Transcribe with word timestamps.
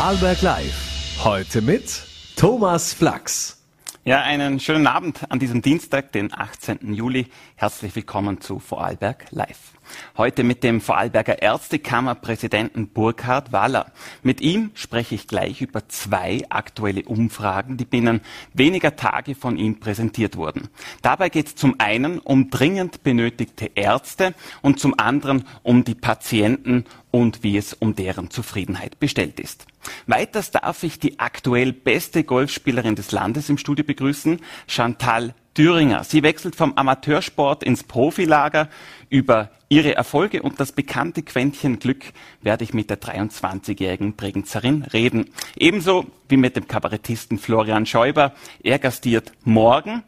Vorarlberg 0.00 0.40
Live. 0.40 1.18
Heute 1.24 1.60
mit 1.60 2.06
Thomas 2.34 2.94
Flachs. 2.94 3.62
Ja, 4.02 4.22
einen 4.22 4.58
schönen 4.58 4.86
Abend 4.86 5.30
an 5.30 5.38
diesem 5.38 5.60
Dienstag, 5.60 6.12
den 6.12 6.32
18. 6.32 6.94
Juli. 6.94 7.26
Herzlich 7.54 7.94
willkommen 7.94 8.40
zu 8.40 8.60
Vorarlberg 8.60 9.26
Live. 9.28 9.74
Heute 10.16 10.44
mit 10.44 10.62
dem 10.62 10.80
Vorarlberger 10.80 11.42
Ärztekammerpräsidenten 11.42 12.88
Burkhard 12.88 13.52
Waller. 13.52 13.92
Mit 14.22 14.40
ihm 14.40 14.70
spreche 14.74 15.14
ich 15.14 15.26
gleich 15.26 15.60
über 15.60 15.88
zwei 15.88 16.42
aktuelle 16.48 17.04
Umfragen, 17.04 17.76
die 17.76 17.84
binnen 17.84 18.20
weniger 18.54 18.96
Tage 18.96 19.34
von 19.34 19.56
ihm 19.56 19.80
präsentiert 19.80 20.36
wurden. 20.36 20.68
Dabei 21.02 21.28
geht 21.28 21.46
es 21.46 21.56
zum 21.56 21.76
einen 21.78 22.18
um 22.18 22.50
dringend 22.50 23.02
benötigte 23.02 23.70
Ärzte 23.74 24.34
und 24.62 24.80
zum 24.80 24.98
anderen 24.98 25.44
um 25.62 25.84
die 25.84 25.94
Patienten 25.94 26.84
und 27.10 27.42
wie 27.42 27.56
es 27.56 27.74
um 27.74 27.94
deren 27.94 28.30
Zufriedenheit 28.30 29.00
bestellt 29.00 29.40
ist. 29.40 29.66
Weiters 30.06 30.50
darf 30.50 30.82
ich 30.82 30.98
die 30.98 31.18
aktuell 31.18 31.72
beste 31.72 32.24
Golfspielerin 32.24 32.94
des 32.94 33.12
Landes 33.12 33.48
im 33.48 33.58
Studio 33.58 33.84
begrüßen, 33.84 34.40
Chantal 34.66 35.34
Thüringer. 35.54 36.04
Sie 36.04 36.22
wechselt 36.22 36.56
vom 36.56 36.74
Amateursport 36.76 37.62
ins 37.62 37.84
Profilager. 37.84 38.68
Über 39.08 39.50
ihre 39.68 39.94
Erfolge 39.94 40.42
und 40.42 40.60
das 40.60 40.72
bekannte 40.72 41.22
Quäntchen 41.22 41.78
Glück 41.78 42.04
werde 42.42 42.64
ich 42.64 42.74
mit 42.74 42.90
der 42.90 43.00
23-jährigen 43.00 44.14
Bregenzerin 44.14 44.82
reden. 44.82 45.30
Ebenso 45.56 46.06
wie 46.28 46.36
mit 46.36 46.56
dem 46.56 46.68
Kabarettisten 46.68 47.38
Florian 47.38 47.86
Schäuber. 47.86 48.32
Er 48.62 48.78
gastiert 48.78 49.32
morgen 49.44 50.02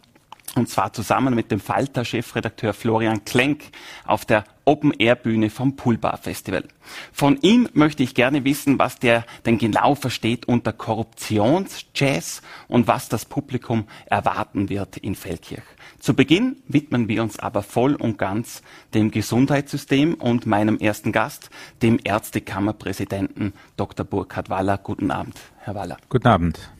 und 0.54 0.68
zwar 0.68 0.92
zusammen 0.92 1.34
mit 1.34 1.50
dem 1.50 1.60
Falter-Chefredakteur 1.60 2.74
Florian 2.74 3.24
Klenk 3.24 3.64
auf 4.04 4.24
der 4.24 4.44
Open-Air-Bühne 4.64 5.50
vom 5.50 5.76
Poolbar 5.76 6.18
Festival. 6.18 6.64
Von 7.12 7.38
ihm 7.40 7.68
möchte 7.72 8.02
ich 8.02 8.14
gerne 8.14 8.44
wissen, 8.44 8.78
was 8.78 8.98
der 8.98 9.24
denn 9.46 9.58
genau 9.58 9.94
versteht 9.94 10.46
unter 10.46 10.72
Korruptionsjazz 10.72 12.42
und 12.68 12.86
was 12.86 13.08
das 13.08 13.24
Publikum 13.24 13.86
erwarten 14.06 14.68
wird 14.68 14.98
in 14.98 15.14
Feldkirch. 15.14 15.64
Zu 15.98 16.14
Beginn 16.14 16.56
widmen 16.68 17.08
wir 17.08 17.22
uns 17.22 17.38
aber 17.38 17.62
voll 17.62 17.94
und 17.94 18.18
ganz 18.18 18.62
dem 18.94 19.10
Gesundheitssystem 19.10 20.14
und 20.14 20.46
meinem 20.46 20.78
ersten 20.78 21.12
Gast, 21.12 21.50
dem 21.80 21.98
Ärztekammerpräsidenten 22.02 23.54
Dr. 23.76 24.04
Burkhard 24.04 24.50
Waller. 24.50 24.78
Guten 24.78 25.10
Abend, 25.10 25.38
Herr 25.60 25.74
Waller. 25.74 25.96
Guten 26.08 26.28
Abend. 26.28 26.72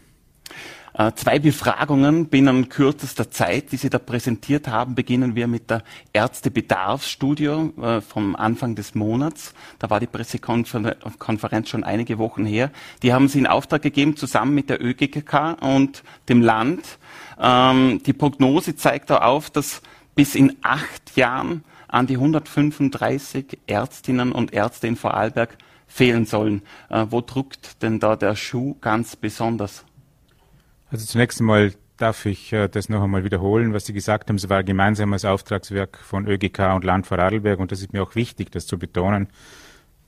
Äh, 0.95 1.13
zwei 1.15 1.39
Befragungen 1.39 2.27
binnen 2.27 2.69
kürzester 2.69 3.31
Zeit, 3.31 3.73
die 3.73 3.79
Sie 3.79 3.89
da 3.89 3.99
präsentiert 3.99 4.69
haben. 4.69 4.95
Beginnen 4.95 5.35
wir 5.35 5.47
mit 5.47 5.71
der 5.71 5.83
Ärztebedarfsstudie 6.13 7.47
äh, 7.47 8.01
vom 8.03 8.37
Anfang 8.37 8.75
des 8.75 8.95
Monats. 8.95 9.55
Da 9.79 9.89
war 9.89 10.01
die 10.01 10.07
Pressekonferenz 10.07 11.69
schon 11.69 11.85
einige 11.85 12.19
Wochen 12.19 12.45
her. 12.45 12.71
Die 13.03 13.15
haben 13.15 13.29
Sie 13.29 13.39
in 13.39 13.47
Auftrag 13.47 13.81
gegeben, 13.81 14.17
zusammen 14.17 14.55
mit 14.55 14.69
der 14.69 14.85
ÖGKK 14.85 15.57
und 15.63 16.03
dem 16.29 16.43
Land. 16.43 16.99
Ähm, 17.41 18.03
die 18.05 18.13
Prognose 18.13 18.77
zeigt 18.77 19.09
da 19.09 19.19
auf, 19.19 19.49
dass 19.49 19.81
bis 20.15 20.35
in 20.35 20.57
acht 20.61 21.17
Jahren 21.17 21.65
an 21.89 22.07
die 22.07 22.17
135 22.17 23.59
Ärztinnen 23.67 24.33
und 24.33 24.53
Ärzte 24.53 24.89
in 24.89 24.97
Vorarlberg 24.97 25.57
fehlen 25.87 26.27
sollen. 26.27 26.63
Äh, 26.91 27.07
wo 27.09 27.23
drückt 27.23 27.83
denn 27.83 27.99
da 27.99 28.17
der 28.17 28.37
Schuh 28.37 28.77
ganz 28.83 29.17
besonders? 29.17 29.85
Also 30.93 31.07
zunächst 31.07 31.41
einmal 31.41 31.73
darf 31.97 32.27
ich 32.27 32.53
äh, 32.53 32.69
das 32.69 32.91
noch 32.91 33.03
einmal 33.03 33.25
wiederholen, 33.25 33.73
was 33.73 33.87
Sie 33.87 33.95
gesagt 33.95 34.29
haben. 34.29 34.37
Es 34.37 34.51
war 34.51 34.59
ein 34.59 34.67
gemeinsames 34.67 35.25
Auftragswerk 35.25 35.97
von 35.97 36.29
ÖGK 36.29 36.75
und 36.75 36.85
Land 36.85 37.07
Vorarlberg 37.07 37.59
und 37.61 37.73
das 37.73 37.81
ist 37.81 37.95
mir 37.95 38.03
auch 38.03 38.15
wichtig, 38.15 38.51
das 38.53 38.67
zu 38.67 38.79
betonen. 38.79 39.29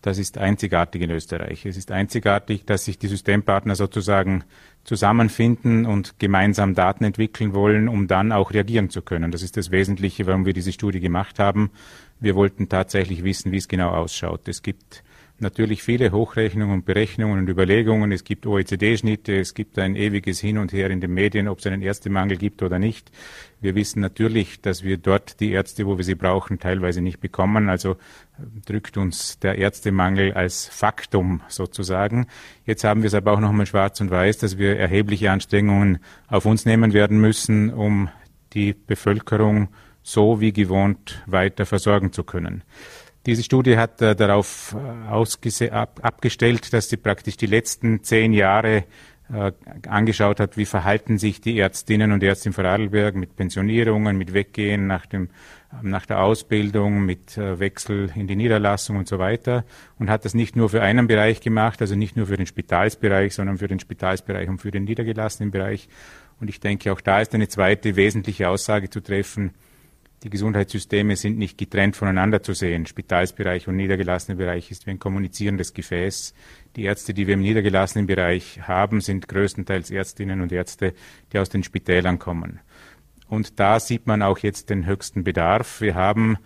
Das 0.03 0.19
ist 0.19 0.37
einzigartig 0.37 1.01
in 1.01 1.11
Österreich. 1.11 1.65
Es 1.65 1.79
ist 1.79 1.91
einzigartig, 1.91 2.67
dass 2.67 2.85
sich 2.85 2.99
die 2.99 3.09
Systempartner 3.09 3.75
sozusagen 3.75 4.45
zusammenfinden 4.85 5.87
und 5.87 6.19
gemeinsam 6.19 6.75
Daten 6.75 7.05
entwickeln 7.05 7.55
wollen, 7.55 7.89
um 7.89 8.07
dann 8.07 8.31
auch 8.31 8.53
reagieren 8.53 8.91
zu 8.91 9.01
können. 9.01 9.33
Das 9.33 9.41
ist 9.41 9.57
das 9.57 9.71
Wesentliche, 9.71 10.27
warum 10.27 10.45
wir 10.45 10.53
diese 10.53 10.73
Studie 10.73 11.01
gemacht 11.01 11.39
haben. 11.39 11.71
Wir 12.21 12.35
wollten 12.35 12.69
tatsächlich 12.69 13.25
wissen, 13.25 13.53
wie 13.53 13.57
es 13.57 13.69
genau 13.69 13.93
ausschaut. 13.93 14.47
Es 14.49 14.61
gibt 14.61 15.04
natürlich 15.39 15.83
viele 15.83 16.13
Hochrechnungen 16.13 16.75
und 16.75 16.85
Berechnungen 16.85 17.41
und 17.41 17.49
Überlegungen. 17.49 18.13
Es 18.13 18.25
gibt 18.25 18.47
OECD-Schnitte, 18.47 19.39
es 19.39 19.55
gibt 19.55 19.79
ein 19.79 19.97
ewiges 19.97 20.41
Hin 20.41 20.59
und 20.59 20.73
Her 20.73 20.91
in 20.91 21.01
den 21.01 21.13
Medien, 21.13 21.49
ob 21.49 21.59
es 21.59 21.67
einen 21.67 21.83
Ärztemangel 21.83 22.37
gibt 22.37 22.63
oder 22.63 22.79
nicht. 22.79 23.11
Wir 23.61 23.75
wissen 23.75 24.01
natürlich, 24.01 24.61
dass 24.61 24.85
wir 24.85 24.97
dort 24.97 25.41
die 25.41 25.53
Ärzte, 25.53 25.87
wo 25.87 25.97
wir 25.97 26.05
sie 26.05 26.15
brauchen, 26.15 26.59
teilweise 26.59 27.01
nicht 27.01 27.21
bekommen. 27.21 27.69
Also 27.69 27.93
äh, 27.93 27.97
drückt 28.67 28.97
uns 28.97 29.39
der 29.39 29.59
Ärztemangel 29.59 30.33
als 30.33 30.69
Faktum 30.69 31.41
sozusagen. 31.49 32.27
Jetzt 32.65 32.85
haben 32.85 33.03
wir 33.03 33.09
es 33.09 33.15
aber 33.15 33.33
auch 33.33 33.41
noch 33.41 33.51
einmal 33.51 33.67
schwarz 33.67 34.01
und 34.01 34.11
weiß, 34.11 34.39
dass 34.39 34.59
wir 34.59 34.79
erhebliche 34.79 35.31
Anstrengungen 35.31 35.99
auf 36.29 36.47
uns 36.47 36.65
nehmen 36.65 36.93
werden 36.93 37.21
müssen, 37.21 37.73
um 37.73 38.09
die 38.53 38.73
Bevölkerung 38.73 39.69
so 40.03 40.41
wie 40.41 40.53
gewohnt 40.53 41.23
weiter 41.27 41.67
versorgen 41.67 42.13
zu 42.13 42.23
können. 42.25 42.63
Diese 43.27 43.43
Studie 43.43 43.79
hat 43.79 44.03
äh, 44.03 44.15
darauf 44.15 44.77
äh, 44.77 45.71
ab, 45.71 46.01
abgestellt, 46.03 46.73
dass 46.73 46.91
sie 46.91 46.99
praktisch 46.99 47.37
die 47.37 47.47
letzten 47.47 48.03
zehn 48.03 48.33
Jahre 48.35 48.85
äh, 49.33 49.53
angeschaut 49.89 50.41
hat, 50.41 50.59
wie 50.59 50.67
verhalten 50.67 51.17
sich 51.17 51.41
die 51.41 51.59
Ärztinnen 51.59 52.13
und 52.13 52.23
Ärzte 52.23 52.51
in 52.51 52.53
Vorarlberg 52.53 53.15
mit 53.15 53.37
Pensionierungen, 53.37 54.19
mit 54.19 54.35
Weggehen 54.35 54.87
nach, 54.87 55.07
dem, 55.07 55.31
nach 55.81 56.05
der 56.05 56.21
Ausbildung, 56.21 57.07
mit 57.07 57.39
äh, 57.39 57.59
Wechsel 57.59 58.11
in 58.15 58.27
die 58.27 58.37
Niederlassung 58.37 58.99
und 58.99 59.09
so 59.09 59.19
weiter 59.19 59.65
und 59.99 60.11
hat 60.11 60.27
das 60.27 60.35
nicht 60.35 60.57
nur 60.57 60.69
für 60.69 60.83
einen 60.83 61.07
Bereich 61.07 61.41
gemacht, 61.41 61.81
also 61.81 61.95
nicht 61.95 62.19
nur 62.19 62.27
für 62.27 62.37
den 62.37 62.47
Spitalsbereich, 62.47 63.35
sondern 63.35 63.57
für 63.57 63.69
den 63.69 63.81
Spitalsbereich 63.81 64.51
und 64.51 64.59
für 64.59 64.71
den 64.71 64.85
niedergelassenen 64.85 65.51
Bereich. 65.51 65.89
Und 66.39 66.51
ich 66.51 66.61
denke, 66.61 66.93
auch 66.93 67.01
da 67.01 67.21
ist 67.23 67.35
eine 67.35 67.49
zweite 67.49 67.97
wesentliche 67.97 68.51
Aussage 68.51 68.91
zu 68.91 69.01
treffen, 69.01 69.53
die 70.25 70.31
Gesundheitssysteme 70.31 71.17
sind 71.17 71.37
nicht 71.37 71.59
getrennt 71.59 71.97
voneinander 71.97 72.43
zu 72.43 72.55
sehen. 72.55 72.87
Spitalsbereich 72.87 73.69
und 73.69 73.77
niedergelassener 73.77 74.39
Bereich 74.39 74.71
ist 74.71 74.87
wie 74.87 74.93
ein 74.93 74.99
kommunizierendes 74.99 75.75
Gefäß. 75.75 76.33
Die 76.77 76.85
Ärzte, 76.85 77.13
die 77.13 77.27
wir 77.27 77.35
im 77.35 77.43
niedergelassenen 77.43 78.07
Bereich 78.07 78.61
haben, 78.63 79.03
sind 79.03 79.29
größtenteils 79.29 79.91
Ärztinnen 79.91 80.41
und 80.41 80.51
Ärzte, 80.51 80.95
die 81.33 81.39
aus 81.39 81.51
den 81.51 81.63
Spitälern 81.63 82.19
kommen. 82.19 82.61
Und 83.29 83.61
da 83.61 83.79
sieht 83.79 84.07
man 84.07 84.23
auch 84.23 84.39
jetzt 84.39 84.71
den 84.71 84.87
höchsten 84.87 85.25
Bedarf. 85.25 85.83
Wir 85.83 85.95
haben 85.95 86.39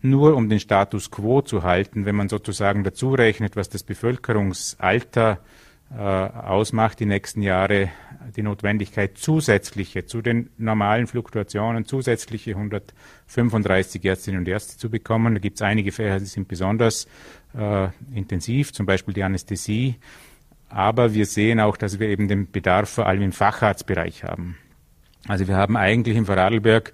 nur 0.00 0.34
um 0.34 0.48
den 0.48 0.60
Status 0.60 1.10
quo 1.10 1.42
zu 1.42 1.62
halten, 1.62 2.06
wenn 2.06 2.16
man 2.16 2.30
sozusagen 2.30 2.84
dazu 2.84 3.12
rechnet, 3.12 3.54
was 3.54 3.68
das 3.68 3.82
Bevölkerungsalter 3.82 5.32
äh, 5.32 5.65
ausmacht, 5.94 6.98
die 7.00 7.06
nächsten 7.06 7.42
Jahre 7.42 7.90
die 8.34 8.42
Notwendigkeit, 8.42 9.18
zusätzliche 9.18 10.06
zu 10.06 10.22
den 10.22 10.50
normalen 10.58 11.06
Fluktuationen, 11.06 11.84
zusätzliche 11.84 12.52
135 12.52 14.04
Ärztinnen 14.04 14.40
und 14.40 14.48
Ärzte 14.48 14.78
zu 14.78 14.90
bekommen. 14.90 15.34
Da 15.34 15.40
gibt 15.40 15.56
es 15.56 15.62
einige 15.62 15.92
Fächer, 15.92 16.18
die 16.18 16.26
sind 16.26 16.48
besonders 16.48 17.06
äh, 17.56 17.88
intensiv, 18.14 18.72
zum 18.72 18.86
Beispiel 18.86 19.14
die 19.14 19.22
Anästhesie. 19.22 19.96
Aber 20.68 21.14
wir 21.14 21.26
sehen 21.26 21.60
auch, 21.60 21.76
dass 21.76 22.00
wir 22.00 22.08
eben 22.08 22.26
den 22.28 22.50
Bedarf 22.50 22.90
vor 22.90 23.06
allem 23.06 23.22
im 23.22 23.32
Facharztbereich 23.32 24.24
haben. 24.24 24.56
Also 25.28 25.46
wir 25.46 25.56
haben 25.56 25.76
eigentlich 25.76 26.16
im 26.16 26.26
Vorarlberg 26.26 26.92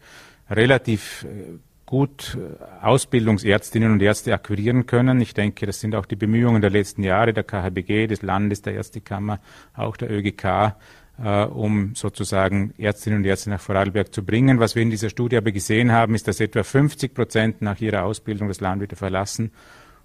relativ 0.51 1.25
äh, 1.25 1.59
gut 1.93 2.39
äh, 2.41 2.87
Ausbildungsärztinnen 2.87 3.93
und 3.93 4.01
Ärzte 4.01 4.33
akquirieren 4.33 4.87
können. 4.87 5.21
Ich 5.21 5.35
denke, 5.35 5.67
das 5.67 5.79
sind 5.79 5.95
auch 5.95 6.07
die 6.07 6.17
Bemühungen 6.17 6.63
der 6.63 6.71
letzten 6.71 7.03
Jahre 7.03 7.35
der 7.35 7.45
KHBG, 7.45 8.07
des 8.07 8.23
Landes, 8.23 8.63
der 8.63 8.73
Ärztekammer, 8.73 9.41
auch 9.75 9.99
der 9.99 10.11
ÖGK, 10.11 10.75
äh, 11.23 11.45
um 11.45 11.95
sozusagen 11.95 12.73
Ärztinnen 12.79 13.19
und 13.19 13.27
Ärzte 13.27 13.51
nach 13.51 13.61
Vorarlberg 13.61 14.15
zu 14.15 14.25
bringen. 14.25 14.59
Was 14.59 14.75
wir 14.75 14.83
in 14.83 14.89
dieser 14.89 15.11
Studie 15.11 15.37
aber 15.37 15.53
gesehen 15.53 15.93
haben, 15.93 16.15
ist, 16.15 16.27
dass 16.27 16.41
etwa 16.41 16.63
50 16.63 17.13
Prozent 17.13 17.61
nach 17.61 17.79
ihrer 17.79 18.05
Ausbildung 18.05 18.49
das 18.49 18.63
Land 18.63 18.81
wieder 18.81 18.97
verlassen. 18.97 19.51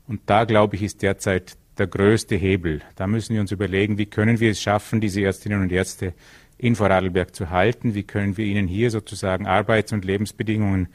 Und 0.09 0.19
da, 0.25 0.43
glaube 0.43 0.75
ich, 0.75 0.83
ist 0.83 1.01
derzeit 1.03 1.55
der 1.77 1.87
größte 1.87 2.35
Hebel. 2.35 2.81
Da 2.97 3.07
müssen 3.07 3.33
wir 3.33 3.39
uns 3.39 3.53
überlegen, 3.53 3.97
wie 3.97 4.07
können 4.07 4.41
wir 4.41 4.51
es 4.51 4.61
schaffen, 4.61 4.99
diese 4.99 5.21
Ärztinnen 5.21 5.61
und 5.61 5.71
Ärzte 5.71 6.13
in 6.57 6.75
Vorarlberg 6.75 7.33
zu 7.33 7.49
halten? 7.49 7.95
Wie 7.95 8.03
können 8.03 8.35
wir 8.35 8.43
ihnen 8.43 8.67
hier 8.67 8.91
sozusagen 8.91 9.47
Arbeits- 9.47 9.93
und 9.93 10.03
Lebensbedingungen 10.03 10.89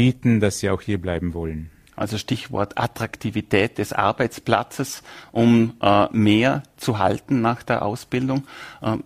bieten, 0.00 0.40
dass 0.40 0.60
sie 0.60 0.70
auch 0.70 0.80
hier 0.80 0.98
bleiben 0.98 1.34
wollen. 1.34 1.70
Also 1.94 2.16
Stichwort 2.16 2.78
Attraktivität 2.78 3.76
des 3.76 3.92
Arbeitsplatzes, 3.92 5.02
um 5.30 5.74
äh, 5.82 6.06
mehr 6.10 6.62
zu 6.78 6.98
halten 6.98 7.42
nach 7.42 7.62
der 7.62 7.82
Ausbildung. 7.82 8.44
Äh, 8.80 8.96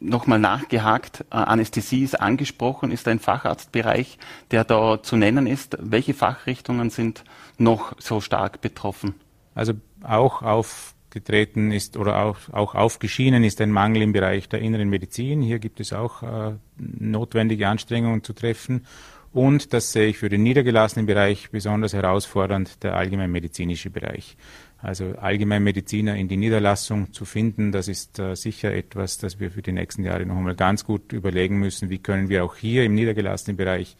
Nochmal 0.00 0.40
nachgehakt, 0.40 1.20
äh, 1.30 1.36
Anästhesie 1.36 2.02
ist 2.02 2.20
angesprochen, 2.20 2.90
ist 2.90 3.06
ein 3.06 3.20
Facharztbereich, 3.20 4.18
der 4.50 4.64
da 4.64 5.00
zu 5.00 5.16
nennen 5.16 5.46
ist. 5.46 5.78
Welche 5.80 6.14
Fachrichtungen 6.14 6.90
sind 6.90 7.22
noch 7.56 7.92
so 8.00 8.20
stark 8.20 8.60
betroffen? 8.60 9.14
Also 9.54 9.74
auch 10.02 10.42
aufgetreten 10.42 11.70
ist 11.70 11.96
oder 11.96 12.24
auch, 12.24 12.38
auch 12.50 12.74
aufgeschienen 12.74 13.44
ist 13.44 13.60
ein 13.60 13.70
Mangel 13.70 14.02
im 14.02 14.12
Bereich 14.12 14.48
der 14.48 14.60
inneren 14.60 14.88
Medizin. 14.88 15.42
Hier 15.42 15.60
gibt 15.60 15.78
es 15.78 15.92
auch 15.92 16.24
äh, 16.24 16.54
notwendige 16.78 17.68
Anstrengungen 17.68 18.24
zu 18.24 18.32
treffen. 18.32 18.86
Und 19.32 19.72
das 19.72 19.92
sehe 19.92 20.08
ich 20.08 20.18
für 20.18 20.28
den 20.28 20.42
niedergelassenen 20.42 21.06
Bereich 21.06 21.50
besonders 21.50 21.92
herausfordernd, 21.92 22.82
der 22.82 22.96
allgemeinmedizinische 22.96 23.90
Bereich. 23.90 24.36
Also 24.78 25.14
Allgemeinmediziner 25.18 26.16
in 26.16 26.26
die 26.26 26.36
Niederlassung 26.36 27.12
zu 27.12 27.24
finden, 27.24 27.70
das 27.70 27.86
ist 27.86 28.18
äh, 28.18 28.34
sicher 28.34 28.72
etwas, 28.72 29.18
das 29.18 29.38
wir 29.38 29.50
für 29.50 29.62
die 29.62 29.72
nächsten 29.72 30.02
Jahre 30.04 30.24
noch 30.26 30.36
einmal 30.36 30.56
ganz 30.56 30.84
gut 30.84 31.12
überlegen 31.12 31.58
müssen. 31.58 31.90
Wie 31.90 31.98
können 31.98 32.28
wir 32.28 32.44
auch 32.44 32.56
hier 32.56 32.84
im 32.84 32.94
niedergelassenen 32.94 33.56
Bereich 33.56 33.96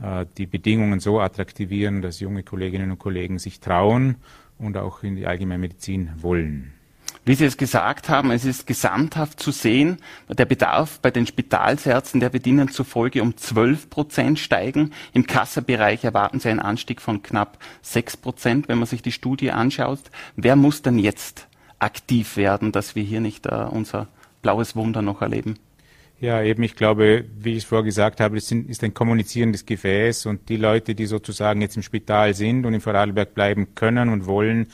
äh, 0.00 0.26
die 0.36 0.46
Bedingungen 0.46 1.00
so 1.00 1.18
attraktivieren, 1.18 2.02
dass 2.02 2.20
junge 2.20 2.42
Kolleginnen 2.42 2.90
und 2.90 2.98
Kollegen 2.98 3.38
sich 3.38 3.60
trauen 3.60 4.16
und 4.58 4.76
auch 4.76 5.02
in 5.02 5.16
die 5.16 5.26
Allgemeinmedizin 5.26 6.10
wollen. 6.18 6.72
Wie 7.28 7.34
Sie 7.34 7.44
es 7.44 7.58
gesagt 7.58 8.08
haben, 8.08 8.30
es 8.30 8.46
ist 8.46 8.66
gesamthaft 8.66 9.38
zu 9.38 9.50
sehen, 9.50 9.98
der 10.30 10.46
Bedarf 10.46 10.98
bei 11.00 11.10
den 11.10 11.26
Spitalsärzten, 11.26 12.20
der 12.20 12.32
wird 12.32 12.46
Ihnen 12.46 12.70
zufolge 12.70 13.20
um 13.20 13.36
12 13.36 13.90
Prozent 13.90 14.38
steigen. 14.38 14.94
Im 15.12 15.26
Kassabereich 15.26 16.04
erwarten 16.04 16.40
Sie 16.40 16.48
einen 16.48 16.58
Anstieg 16.58 17.02
von 17.02 17.22
knapp 17.22 17.58
6 17.82 18.16
Prozent, 18.16 18.68
wenn 18.68 18.78
man 18.78 18.86
sich 18.86 19.02
die 19.02 19.12
Studie 19.12 19.50
anschaut. 19.50 20.00
Wer 20.36 20.56
muss 20.56 20.80
denn 20.80 20.98
jetzt 20.98 21.48
aktiv 21.78 22.38
werden, 22.38 22.72
dass 22.72 22.94
wir 22.94 23.02
hier 23.02 23.20
nicht 23.20 23.46
uh, 23.46 23.68
unser 23.70 24.08
blaues 24.40 24.74
Wunder 24.74 25.02
noch 25.02 25.20
erleben? 25.20 25.58
Ja, 26.20 26.42
eben, 26.42 26.62
ich 26.62 26.76
glaube, 26.76 27.26
wie 27.38 27.52
ich 27.52 27.58
es 27.58 27.64
vorher 27.64 27.84
gesagt 27.84 28.20
habe, 28.20 28.38
es 28.38 28.50
ist 28.50 28.82
ein 28.82 28.94
kommunizierendes 28.94 29.66
Gefäß 29.66 30.26
und 30.26 30.48
die 30.48 30.56
Leute, 30.56 30.94
die 30.94 31.06
sozusagen 31.06 31.60
jetzt 31.60 31.76
im 31.76 31.82
Spital 31.82 32.34
sind 32.34 32.64
und 32.64 32.74
in 32.74 32.80
Vorarlberg 32.80 33.34
bleiben 33.34 33.74
können 33.76 34.08
und 34.08 34.26
wollen, 34.26 34.68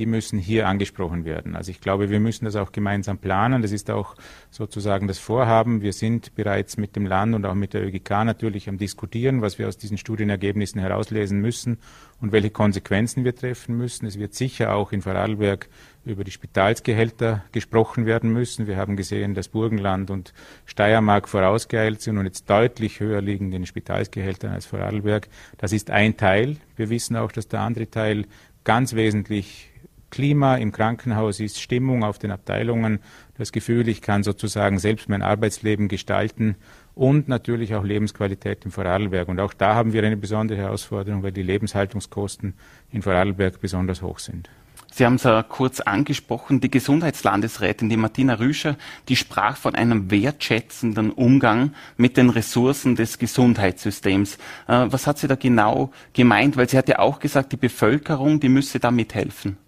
die 0.00 0.06
müssen 0.06 0.38
hier 0.38 0.66
angesprochen 0.66 1.26
werden. 1.26 1.54
Also 1.54 1.70
ich 1.70 1.82
glaube, 1.82 2.08
wir 2.08 2.20
müssen 2.20 2.46
das 2.46 2.56
auch 2.56 2.72
gemeinsam 2.72 3.18
planen. 3.18 3.60
Das 3.60 3.70
ist 3.70 3.90
auch 3.90 4.14
sozusagen 4.48 5.06
das 5.06 5.18
Vorhaben. 5.18 5.82
Wir 5.82 5.92
sind 5.92 6.34
bereits 6.34 6.78
mit 6.78 6.96
dem 6.96 7.04
Land 7.04 7.34
und 7.34 7.44
auch 7.44 7.54
mit 7.54 7.74
der 7.74 7.86
ÖGK 7.86 8.08
natürlich 8.24 8.66
am 8.70 8.78
Diskutieren, 8.78 9.42
was 9.42 9.58
wir 9.58 9.68
aus 9.68 9.76
diesen 9.76 9.98
Studienergebnissen 9.98 10.80
herauslesen 10.80 11.38
müssen 11.38 11.76
und 12.18 12.32
welche 12.32 12.48
Konsequenzen 12.48 13.24
wir 13.24 13.34
treffen 13.34 13.76
müssen. 13.76 14.06
Es 14.06 14.18
wird 14.18 14.34
sicher 14.34 14.74
auch 14.74 14.90
in 14.92 15.02
Vorarlberg 15.02 15.68
über 16.06 16.24
die 16.24 16.30
Spitalsgehälter 16.30 17.44
gesprochen 17.52 18.06
werden 18.06 18.32
müssen. 18.32 18.66
Wir 18.66 18.78
haben 18.78 18.96
gesehen, 18.96 19.34
dass 19.34 19.48
Burgenland 19.48 20.10
und 20.10 20.32
Steiermark 20.64 21.28
vorausgeeilt 21.28 22.00
sind 22.00 22.16
und 22.16 22.24
jetzt 22.24 22.48
deutlich 22.48 23.00
höher 23.00 23.20
liegen 23.20 23.46
in 23.46 23.50
den 23.50 23.66
Spitalsgehältern 23.66 24.52
als 24.52 24.64
Vorarlberg. 24.64 25.28
Das 25.58 25.72
ist 25.72 25.90
ein 25.90 26.16
Teil. 26.16 26.56
Wir 26.76 26.88
wissen 26.88 27.16
auch, 27.16 27.32
dass 27.32 27.48
der 27.48 27.60
andere 27.60 27.90
Teil 27.90 28.24
ganz 28.64 28.94
wesentlich 28.94 29.69
Klima 30.10 30.56
im 30.56 30.72
Krankenhaus 30.72 31.40
ist, 31.40 31.60
Stimmung 31.60 32.04
auf 32.04 32.18
den 32.18 32.30
Abteilungen, 32.30 33.00
das 33.38 33.52
Gefühl, 33.52 33.88
ich 33.88 34.02
kann 34.02 34.22
sozusagen 34.22 34.78
selbst 34.78 35.08
mein 35.08 35.22
Arbeitsleben 35.22 35.88
gestalten 35.88 36.56
und 36.94 37.28
natürlich 37.28 37.74
auch 37.74 37.84
Lebensqualität 37.84 38.64
im 38.64 38.70
Vorarlberg. 38.70 39.28
Und 39.28 39.40
auch 39.40 39.54
da 39.54 39.74
haben 39.74 39.92
wir 39.92 40.02
eine 40.02 40.16
besondere 40.16 40.58
Herausforderung, 40.58 41.22
weil 41.22 41.32
die 41.32 41.42
Lebenshaltungskosten 41.42 42.54
in 42.90 43.02
Vorarlberg 43.02 43.60
besonders 43.60 44.02
hoch 44.02 44.18
sind. 44.18 44.50
Sie 44.92 45.06
haben 45.06 45.14
es 45.14 45.22
ja 45.22 45.42
kurz 45.44 45.80
angesprochen, 45.80 46.60
die 46.60 46.70
Gesundheitslandesrätin, 46.70 47.88
die 47.88 47.96
Martina 47.96 48.34
Rüscher, 48.34 48.76
die 49.08 49.14
sprach 49.14 49.56
von 49.56 49.76
einem 49.76 50.10
wertschätzenden 50.10 51.12
Umgang 51.12 51.74
mit 51.96 52.16
den 52.16 52.28
Ressourcen 52.28 52.96
des 52.96 53.18
Gesundheitssystems. 53.18 54.34
Äh, 54.66 54.86
was 54.88 55.06
hat 55.06 55.18
sie 55.18 55.28
da 55.28 55.36
genau 55.36 55.92
gemeint? 56.12 56.56
Weil 56.56 56.68
sie 56.68 56.76
hat 56.76 56.88
ja 56.88 56.98
auch 56.98 57.20
gesagt, 57.20 57.52
die 57.52 57.56
Bevölkerung, 57.56 58.40
die 58.40 58.48
müsse 58.48 58.80
da 58.80 58.90
mithelfen. 58.90 59.58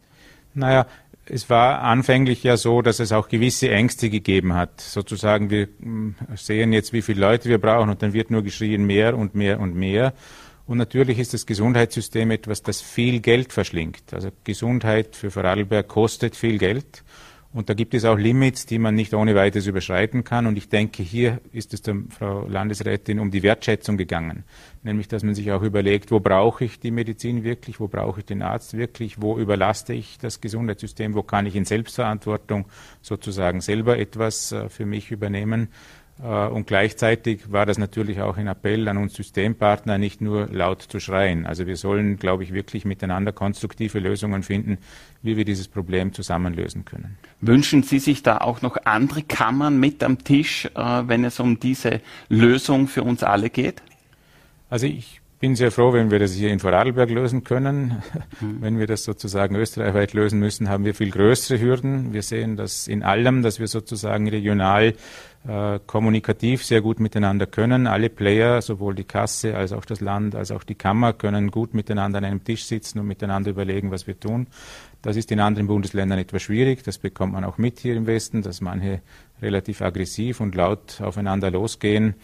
Naja, 0.54 0.86
es 1.26 1.48
war 1.48 1.82
anfänglich 1.82 2.42
ja 2.42 2.56
so, 2.56 2.82
dass 2.82 3.00
es 3.00 3.12
auch 3.12 3.28
gewisse 3.28 3.70
Ängste 3.70 4.10
gegeben 4.10 4.54
hat. 4.54 4.80
Sozusagen, 4.80 5.50
wir 5.50 5.68
hm, 5.80 6.14
sehen 6.34 6.72
jetzt, 6.72 6.92
wie 6.92 7.02
viele 7.02 7.20
Leute 7.20 7.48
wir 7.48 7.58
brauchen 7.58 7.90
und 7.90 8.02
dann 8.02 8.12
wird 8.12 8.30
nur 8.30 8.42
geschrien 8.42 8.84
mehr 8.84 9.16
und 9.16 9.34
mehr 9.34 9.60
und 9.60 9.74
mehr. 9.74 10.12
Und 10.66 10.78
natürlich 10.78 11.18
ist 11.18 11.34
das 11.34 11.46
Gesundheitssystem 11.46 12.30
etwas, 12.30 12.62
das 12.62 12.80
viel 12.80 13.20
Geld 13.20 13.52
verschlingt. 13.52 14.12
Also 14.12 14.30
Gesundheit 14.44 15.16
für 15.16 15.30
Vorarlberg 15.30 15.88
kostet 15.88 16.36
viel 16.36 16.58
Geld. 16.58 17.02
Und 17.54 17.68
da 17.68 17.74
gibt 17.74 17.92
es 17.92 18.06
auch 18.06 18.16
Limits, 18.16 18.64
die 18.64 18.78
man 18.78 18.94
nicht 18.94 19.12
ohne 19.12 19.34
weiteres 19.34 19.66
überschreiten 19.66 20.24
kann. 20.24 20.46
Und 20.46 20.56
ich 20.56 20.70
denke, 20.70 21.02
hier 21.02 21.40
ist 21.52 21.74
es 21.74 21.82
der 21.82 21.96
Frau 22.08 22.46
Landesrätin 22.48 23.18
um 23.18 23.30
die 23.30 23.42
Wertschätzung 23.42 23.98
gegangen. 23.98 24.44
Nämlich, 24.82 25.06
dass 25.06 25.22
man 25.22 25.34
sich 25.34 25.52
auch 25.52 25.62
überlegt, 25.62 26.10
wo 26.10 26.18
brauche 26.18 26.64
ich 26.64 26.80
die 26.80 26.90
Medizin 26.90 27.44
wirklich, 27.44 27.78
wo 27.78 27.88
brauche 27.88 28.20
ich 28.20 28.26
den 28.26 28.40
Arzt 28.40 28.76
wirklich, 28.76 29.20
wo 29.20 29.38
überlaste 29.38 29.92
ich 29.92 30.16
das 30.18 30.40
Gesundheitssystem, 30.40 31.14
wo 31.14 31.22
kann 31.22 31.44
ich 31.44 31.54
in 31.54 31.66
Selbstverantwortung 31.66 32.64
sozusagen 33.02 33.60
selber 33.60 33.98
etwas 33.98 34.52
äh, 34.52 34.70
für 34.70 34.86
mich 34.86 35.10
übernehmen. 35.10 35.68
Äh, 36.22 36.46
und 36.48 36.66
gleichzeitig 36.66 37.50
war 37.50 37.66
das 37.66 37.78
natürlich 37.78 38.20
auch 38.20 38.36
ein 38.36 38.46
Appell 38.46 38.86
an 38.88 38.96
uns 38.96 39.14
Systempartner, 39.14 39.98
nicht 39.98 40.20
nur 40.20 40.48
laut 40.48 40.82
zu 40.82 41.00
schreien. 41.00 41.46
Also 41.46 41.66
wir 41.66 41.76
sollen, 41.76 42.18
glaube 42.18 42.44
ich, 42.44 42.52
wirklich 42.52 42.84
miteinander 42.84 43.32
konstruktive 43.32 43.98
Lösungen 43.98 44.42
finden, 44.42 44.78
wie 45.22 45.36
wir 45.36 45.44
dieses 45.44 45.68
Problem 45.68 46.12
zusammenlösen 46.12 46.84
können. 46.84 47.16
Wünschen 47.40 47.82
Sie 47.82 47.98
sich 47.98 48.22
da 48.22 48.38
auch 48.38 48.62
noch 48.62 48.76
andere 48.84 49.22
Kammern 49.22 49.80
mit 49.80 50.02
am 50.02 50.22
Tisch, 50.22 50.66
äh, 50.66 51.02
wenn 51.06 51.24
es 51.24 51.40
um 51.40 51.58
diese 51.58 52.00
Lösung 52.28 52.88
für 52.88 53.02
uns 53.02 53.22
alle 53.22 53.50
geht? 53.50 53.82
Also 54.70 54.86
ich 54.86 55.21
bin 55.42 55.56
sehr 55.56 55.72
froh, 55.72 55.92
wenn 55.92 56.12
wir 56.12 56.20
das 56.20 56.34
hier 56.34 56.52
in 56.52 56.60
Vorarlberg 56.60 57.10
lösen 57.10 57.42
können. 57.42 58.00
Mhm. 58.40 58.58
Wenn 58.60 58.78
wir 58.78 58.86
das 58.86 59.02
sozusagen 59.02 59.56
österreichweit 59.56 60.12
lösen 60.12 60.38
müssen, 60.38 60.68
haben 60.68 60.84
wir 60.84 60.94
viel 60.94 61.10
größere 61.10 61.58
Hürden. 61.60 62.12
Wir 62.12 62.22
sehen 62.22 62.56
das 62.56 62.86
in 62.86 63.02
allem, 63.02 63.42
dass 63.42 63.58
wir 63.58 63.66
sozusagen 63.66 64.28
regional 64.28 64.94
äh, 65.48 65.80
kommunikativ 65.84 66.64
sehr 66.64 66.80
gut 66.80 67.00
miteinander 67.00 67.46
können. 67.46 67.88
Alle 67.88 68.08
Player, 68.08 68.62
sowohl 68.62 68.94
die 68.94 69.02
Kasse 69.02 69.56
als 69.56 69.72
auch 69.72 69.84
das 69.84 70.00
Land, 70.00 70.36
als 70.36 70.52
auch 70.52 70.62
die 70.62 70.76
Kammer, 70.76 71.12
können 71.12 71.50
gut 71.50 71.74
miteinander 71.74 72.18
an 72.18 72.24
einem 72.24 72.44
Tisch 72.44 72.64
sitzen 72.64 73.00
und 73.00 73.08
miteinander 73.08 73.50
überlegen, 73.50 73.90
was 73.90 74.06
wir 74.06 74.20
tun. 74.20 74.46
Das 75.02 75.16
ist 75.16 75.32
in 75.32 75.40
anderen 75.40 75.66
Bundesländern 75.66 76.20
etwas 76.20 76.42
schwierig. 76.42 76.84
Das 76.84 76.98
bekommt 76.98 77.32
man 77.32 77.42
auch 77.42 77.58
mit 77.58 77.80
hier 77.80 77.96
im 77.96 78.06
Westen, 78.06 78.42
dass 78.42 78.60
manche 78.60 79.00
relativ 79.42 79.82
aggressiv 79.82 80.40
und 80.40 80.54
laut 80.54 81.00
aufeinander 81.00 81.50
losgehen. 81.50 82.14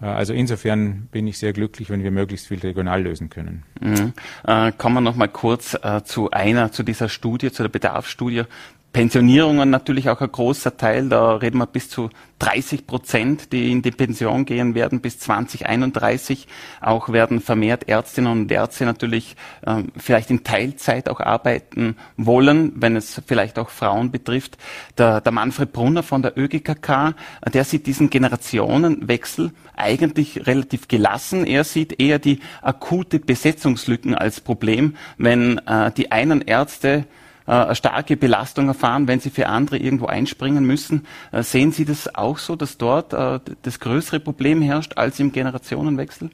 Äh, 0.00 0.06
also 0.06 0.32
insofern 0.32 1.08
bin 1.10 1.26
ich 1.26 1.38
sehr 1.38 1.52
glücklich, 1.52 1.90
wenn 1.90 2.02
wir 2.02 2.10
möglichst 2.10 2.48
viel 2.48 2.60
regional 2.60 3.02
lösen 3.02 3.30
können. 3.30 3.64
Mhm. 3.80 4.12
Äh, 4.46 4.72
kommen 4.72 4.96
wir 4.96 5.00
noch 5.00 5.16
mal 5.16 5.28
kurz 5.28 5.74
äh, 5.74 6.02
zu 6.04 6.30
einer, 6.30 6.72
zu 6.72 6.82
dieser 6.82 7.08
Studie, 7.08 7.52
zu 7.52 7.62
der 7.62 7.70
Bedarfsstudie. 7.70 8.44
Pensionierungen 8.92 9.70
natürlich 9.70 10.08
auch 10.08 10.20
ein 10.20 10.32
großer 10.32 10.76
Teil. 10.76 11.08
Da 11.08 11.36
reden 11.36 11.58
wir 11.58 11.66
bis 11.66 11.88
zu 11.88 12.10
30 12.40 12.88
Prozent, 12.88 13.52
die 13.52 13.70
in 13.70 13.82
die 13.82 13.92
Pension 13.92 14.44
gehen 14.44 14.74
werden 14.74 15.00
bis 15.00 15.20
2031. 15.20 16.48
Auch 16.80 17.10
werden 17.10 17.40
vermehrt 17.40 17.88
Ärztinnen 17.88 18.32
und 18.32 18.50
Ärzte 18.50 18.84
natürlich 18.86 19.36
ähm, 19.64 19.92
vielleicht 19.96 20.30
in 20.30 20.42
Teilzeit 20.42 21.08
auch 21.08 21.20
arbeiten 21.20 21.96
wollen, 22.16 22.72
wenn 22.76 22.96
es 22.96 23.22
vielleicht 23.24 23.60
auch 23.60 23.70
Frauen 23.70 24.10
betrifft. 24.10 24.58
Der, 24.98 25.20
der 25.20 25.32
Manfred 25.32 25.72
Brunner 25.72 26.02
von 26.02 26.22
der 26.22 26.36
ÖGKK, 26.36 27.14
der 27.52 27.64
sieht 27.64 27.86
diesen 27.86 28.10
Generationenwechsel 28.10 29.52
eigentlich 29.76 30.48
relativ 30.48 30.88
gelassen. 30.88 31.46
Er 31.46 31.62
sieht 31.62 32.00
eher 32.00 32.18
die 32.18 32.40
akute 32.60 33.20
Besetzungslücken 33.20 34.16
als 34.16 34.40
Problem, 34.40 34.96
wenn 35.16 35.58
äh, 35.58 35.92
die 35.92 36.10
einen 36.10 36.40
Ärzte 36.40 36.88
äh, 36.88 37.19
eine 37.50 37.74
starke 37.74 38.16
Belastung 38.16 38.68
erfahren, 38.68 39.08
wenn 39.08 39.20
sie 39.20 39.30
für 39.30 39.46
andere 39.46 39.78
irgendwo 39.78 40.06
einspringen 40.06 40.64
müssen. 40.64 41.06
Äh, 41.32 41.42
sehen 41.42 41.72
Sie 41.72 41.84
das 41.84 42.14
auch 42.14 42.38
so, 42.38 42.56
dass 42.56 42.78
dort 42.78 43.12
äh, 43.12 43.40
das 43.62 43.80
größere 43.80 44.20
Problem 44.20 44.62
herrscht 44.62 44.96
als 44.96 45.18
im 45.20 45.32
Generationenwechsel? 45.32 46.30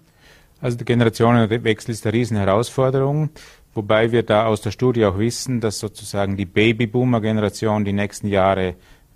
Also 0.61 0.77
der 0.79 0.87
Generationenwechsel 0.87 1.93
ist 1.93 2.07
eine 2.07 2.15
Riesenherausforderung, 2.15 3.31
wobei 3.75 4.13
wir 4.13 4.23
da 4.23 4.47
aus 4.47 4.63
der 4.63 4.71
Studie 4.71 5.05
auch 5.05 5.19
wissen, 5.19 5.61
dass 5.61 5.79
sozusagen 5.79 6.37
die 6.37 6.47
Babyboomer-Generation 6.47 7.85
die 7.85 7.93
nächsten 7.93 8.29
Jahre 8.29 8.75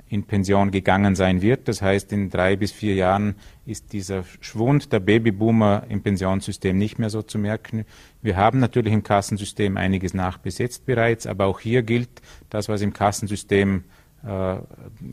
in 0.08 0.24
Pension 0.24 0.70
gegangen 0.70 1.14
sein 1.14 1.40
wird. 1.40 1.68
Das 1.68 1.82
heißt, 1.82 2.12
in 2.12 2.30
drei 2.30 2.56
bis 2.56 2.72
vier 2.72 2.94
Jahren 2.94 3.36
ist 3.70 3.92
dieser 3.92 4.24
Schwund 4.40 4.92
der 4.92 5.00
Babyboomer 5.00 5.84
im 5.88 6.02
Pensionssystem 6.02 6.76
nicht 6.76 6.98
mehr 6.98 7.08
so 7.08 7.22
zu 7.22 7.38
merken. 7.38 7.84
Wir 8.20 8.36
haben 8.36 8.58
natürlich 8.58 8.92
im 8.92 9.02
Kassensystem 9.02 9.76
einiges 9.76 10.12
nachbesetzt 10.12 10.84
bereits, 10.86 11.26
aber 11.26 11.46
auch 11.46 11.60
hier 11.60 11.82
gilt 11.82 12.10
das, 12.50 12.68
was 12.68 12.82
im 12.82 12.92
Kassensystem 12.92 13.84
äh, 14.26 14.56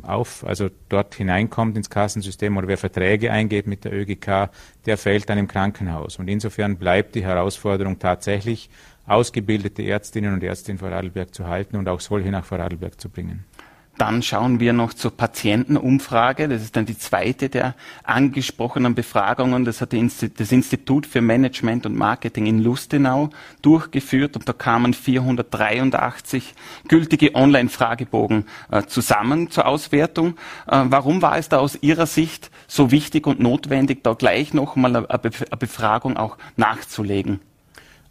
auf, 0.02 0.44
also 0.46 0.70
dort 0.90 1.16
hineinkommt 1.16 1.78
ins 1.78 1.90
Kassensystem 1.90 2.58
oder 2.58 2.68
wer 2.68 2.78
Verträge 2.78 3.32
eingeht 3.32 3.68
mit 3.68 3.86
der 3.86 3.94
ÖGK, 3.94 4.50
der 4.86 4.98
fällt 4.98 5.30
dann 5.30 5.38
im 5.38 5.48
Krankenhaus. 5.48 6.18
Und 6.18 6.28
insofern 6.28 6.78
bleibt 6.78 7.16
die 7.16 7.24
Herausforderung 7.24 8.00
tatsächlich, 8.00 8.70
ausgebildete 9.06 9.84
Ärztinnen 9.84 10.34
und 10.34 10.44
Ärzte 10.44 10.72
in 10.72 10.80
Vorarlberg 10.80 11.34
zu 11.34 11.48
halten 11.48 11.78
und 11.78 11.88
auch 11.88 12.02
solche 12.02 12.30
nach 12.30 12.44
Vorarlberg 12.44 13.00
zu 13.00 13.10
bringen. 13.10 13.46
Dann 13.98 14.22
schauen 14.22 14.60
wir 14.60 14.74
noch 14.74 14.94
zur 14.94 15.16
Patientenumfrage. 15.16 16.48
Das 16.48 16.62
ist 16.62 16.76
dann 16.76 16.86
die 16.86 16.98
zweite 16.98 17.50
der 17.50 17.76
angesprochenen 18.04 18.94
Befragungen. 18.94 19.66
Das 19.66 19.82
hat 19.82 19.94
das 19.94 20.52
Institut 20.52 21.08
für 21.08 21.22
Management 21.22 21.86
und 21.86 21.96
Marketing 21.96 22.46
in 22.46 22.64
Lustenau 22.64 23.32
durchgeführt 23.62 24.36
und 24.36 24.48
da 24.48 24.54
kamen 24.54 24.94
483 24.94 26.54
gültige 26.88 27.34
Online-Fragebogen 27.34 28.46
äh, 28.72 28.84
zusammen 28.84 29.50
zur 29.50 29.66
Auswertung. 29.66 30.38
Äh, 30.68 30.84
warum 30.86 31.22
war 31.22 31.38
es 31.38 31.50
da 31.50 31.58
aus 31.58 31.80
Ihrer 31.82 32.06
Sicht 32.06 32.52
so 32.68 32.92
wichtig 32.92 33.26
und 33.26 33.40
notwendig, 33.40 34.04
da 34.04 34.14
gleich 34.14 34.54
noch 34.54 34.76
mal 34.76 34.96
eine 34.96 35.30
Befragung 35.58 36.18
auch 36.18 36.38
nachzulegen? 36.56 37.40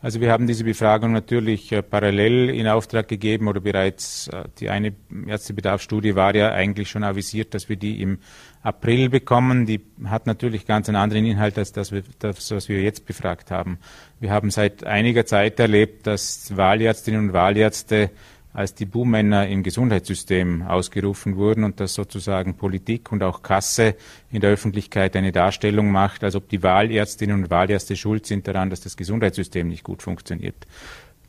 Also 0.06 0.20
wir 0.20 0.30
haben 0.30 0.46
diese 0.46 0.62
Befragung 0.62 1.10
natürlich 1.10 1.72
äh, 1.72 1.82
parallel 1.82 2.50
in 2.50 2.68
Auftrag 2.68 3.08
gegeben 3.08 3.48
oder 3.48 3.58
bereits 3.58 4.28
äh, 4.28 4.44
die 4.60 4.70
eine 4.70 4.94
Ärztebedarfsstudie 5.26 6.14
war 6.14 6.32
ja 6.36 6.52
eigentlich 6.52 6.88
schon 6.88 7.02
avisiert, 7.02 7.54
dass 7.54 7.68
wir 7.68 7.74
die 7.74 8.00
im 8.00 8.20
April 8.62 9.08
bekommen. 9.08 9.66
Die 9.66 9.80
hat 10.04 10.28
natürlich 10.28 10.64
ganz 10.64 10.88
einen 10.88 10.94
anderen 10.94 11.26
Inhalt 11.26 11.58
als 11.58 11.72
das, 11.72 11.92
das, 12.20 12.52
was 12.52 12.68
wir 12.68 12.82
jetzt 12.82 13.04
befragt 13.04 13.50
haben. 13.50 13.80
Wir 14.20 14.30
haben 14.30 14.52
seit 14.52 14.84
einiger 14.84 15.26
Zeit 15.26 15.58
erlebt, 15.58 16.06
dass 16.06 16.56
Wahlärztinnen 16.56 17.30
und 17.30 17.32
Wahlärzte 17.32 18.10
als 18.56 18.74
die 18.74 18.86
Buhmänner 18.86 19.46
im 19.48 19.62
Gesundheitssystem 19.62 20.62
ausgerufen 20.62 21.36
wurden 21.36 21.62
und 21.62 21.78
dass 21.78 21.92
sozusagen 21.92 22.56
Politik 22.56 23.12
und 23.12 23.22
auch 23.22 23.42
Kasse 23.42 23.96
in 24.32 24.40
der 24.40 24.48
Öffentlichkeit 24.48 25.14
eine 25.14 25.30
Darstellung 25.30 25.90
macht, 25.90 26.24
als 26.24 26.36
ob 26.36 26.48
die 26.48 26.62
Wahlärztinnen 26.62 27.44
und 27.44 27.50
Wahlärzte 27.50 27.96
schuld 27.96 28.24
sind 28.24 28.48
daran, 28.48 28.70
dass 28.70 28.80
das 28.80 28.96
Gesundheitssystem 28.96 29.68
nicht 29.68 29.84
gut 29.84 30.02
funktioniert. 30.02 30.66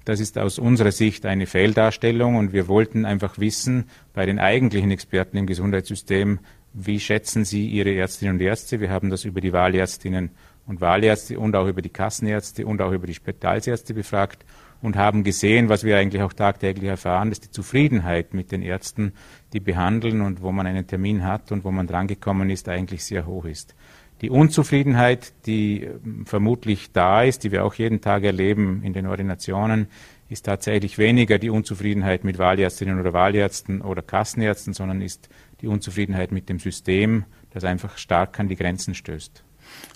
Das 0.06 0.22
ist 0.22 0.38
aus 0.38 0.58
unserer 0.58 0.94
Sicht 0.94 1.26
eine 1.26 1.48
Fehldarstellung 1.48 2.38
und 2.38 2.54
wir 2.54 2.70
wollten 2.70 3.04
einfach 3.04 3.38
wissen, 3.38 3.90
bei 4.14 4.26
den 4.26 4.40
eigentlichen 4.40 4.92
Experten 4.92 5.36
im 5.36 5.48
Gesundheitssystem, 5.48 6.40
wie 6.72 7.02
schätzen 7.02 7.44
Sie 7.44 7.68
Ihre 7.68 7.94
Ärztinnen 7.94 8.36
und 8.36 8.42
Ärzte? 8.42 8.80
Wir 8.80 8.90
haben 8.90 9.10
das 9.10 9.26
über 9.26 9.42
die 9.42 9.52
Wahlärztinnen 9.52 10.30
und 10.66 10.80
Wahlärzte 10.80 11.38
und 11.38 11.58
auch 11.58 11.68
über 11.68 11.82
die 11.82 11.90
Kassenärzte 11.90 12.66
und 12.66 12.82
auch 12.82 12.94
über 12.94 13.06
die 13.06 13.16
Spitalsärzte 13.16 13.94
befragt 13.94 14.46
und 14.82 14.96
haben 14.96 15.24
gesehen, 15.24 15.70
was 15.70 15.84
wir 15.84 15.98
eigentlich 15.98 16.22
auch 16.22 16.34
tagtäglich 16.34 16.90
erfahren, 16.90 17.30
dass 17.30 17.40
die 17.40 17.52
Zufriedenheit 17.52 18.34
mit 18.34 18.52
den 18.52 18.62
Ärzten, 18.62 19.14
die 19.54 19.60
behandeln 19.60 20.22
und 20.22 20.42
wo 20.42 20.52
man 20.52 20.68
einen 20.68 20.88
Termin 20.88 21.24
hat 21.24 21.52
und 21.52 21.64
wo 21.64 21.72
man 21.72 21.88
drangekommen 21.88 22.50
ist, 22.50 22.70
eigentlich 22.70 23.04
sehr 23.04 23.26
hoch 23.26 23.46
ist. 23.46 23.76
Die 24.22 24.30
Unzufriedenheit, 24.32 25.34
die 25.46 25.84
ähm, 25.84 26.26
vermutlich 26.26 26.92
da 26.92 27.22
ist, 27.22 27.44
die 27.44 27.52
wir 27.52 27.64
auch 27.64 27.76
jeden 27.76 28.02
Tag 28.02 28.24
erleben 28.24 28.82
in 28.84 28.94
den 28.94 29.06
Ordinationen, 29.06 29.88
ist 30.30 30.46
tatsächlich 30.46 30.98
weniger 30.98 31.38
die 31.38 31.50
Unzufriedenheit 31.50 32.24
mit 32.24 32.38
Wahlärztinnen 32.38 33.00
oder 33.00 33.14
Wahlärzten 33.14 33.82
oder 33.82 34.02
Kassenärzten, 34.02 34.74
sondern 34.74 35.02
ist 35.02 35.30
die 35.62 35.68
Unzufriedenheit 35.68 36.32
mit 36.32 36.50
dem 36.50 36.60
System, 36.60 37.26
das 37.52 37.64
einfach 37.64 37.98
stark 37.98 38.40
an 38.40 38.48
die 38.48 38.56
Grenzen 38.56 38.94
stößt. 38.94 39.44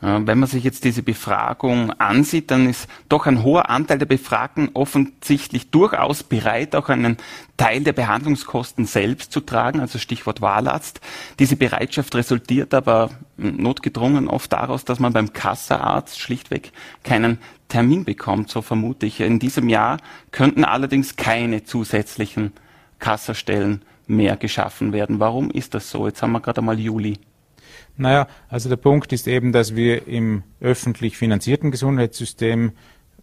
Äh, 0.01 0.19
wenn 0.25 0.39
man 0.39 0.49
sich 0.49 0.63
jetzt 0.63 0.83
diese 0.83 1.03
Befragung 1.03 1.91
ansieht, 1.91 2.51
dann 2.51 2.69
ist 2.69 2.87
doch 3.09 3.27
ein 3.27 3.43
hoher 3.43 3.69
Anteil 3.69 3.97
der 3.97 4.05
Befragten 4.05 4.69
offensichtlich 4.73 5.71
durchaus 5.71 6.23
bereit, 6.23 6.75
auch 6.75 6.89
einen 6.89 7.17
Teil 7.57 7.81
der 7.83 7.93
Behandlungskosten 7.93 8.85
selbst 8.85 9.31
zu 9.31 9.41
tragen, 9.41 9.79
also 9.79 9.99
Stichwort 9.99 10.41
Wahlarzt. 10.41 11.01
Diese 11.39 11.55
Bereitschaft 11.55 12.15
resultiert 12.15 12.73
aber 12.73 13.11
notgedrungen 13.37 14.27
oft 14.27 14.51
daraus, 14.51 14.85
dass 14.85 14.99
man 14.99 15.13
beim 15.13 15.33
Kassaarzt 15.33 16.19
schlichtweg 16.19 16.71
keinen 17.03 17.39
Termin 17.67 18.03
bekommt, 18.03 18.49
so 18.49 18.61
vermute 18.61 19.05
ich. 19.05 19.21
In 19.21 19.39
diesem 19.39 19.69
Jahr 19.69 19.97
könnten 20.31 20.65
allerdings 20.65 21.15
keine 21.15 21.63
zusätzlichen 21.63 22.51
Kassastellen 22.99 23.83
mehr 24.07 24.37
geschaffen 24.37 24.93
werden. 24.93 25.19
Warum 25.19 25.49
ist 25.51 25.73
das 25.73 25.89
so? 25.89 26.07
Jetzt 26.07 26.21
haben 26.21 26.33
wir 26.33 26.41
gerade 26.41 26.59
einmal 26.59 26.79
Juli. 26.79 27.17
Naja, 27.97 28.27
also 28.49 28.69
der 28.69 28.77
Punkt 28.77 29.13
ist 29.13 29.27
eben, 29.27 29.51
dass 29.51 29.75
wir 29.75 30.07
im 30.07 30.43
öffentlich 30.59 31.17
finanzierten 31.17 31.71
Gesundheitssystem 31.71 32.71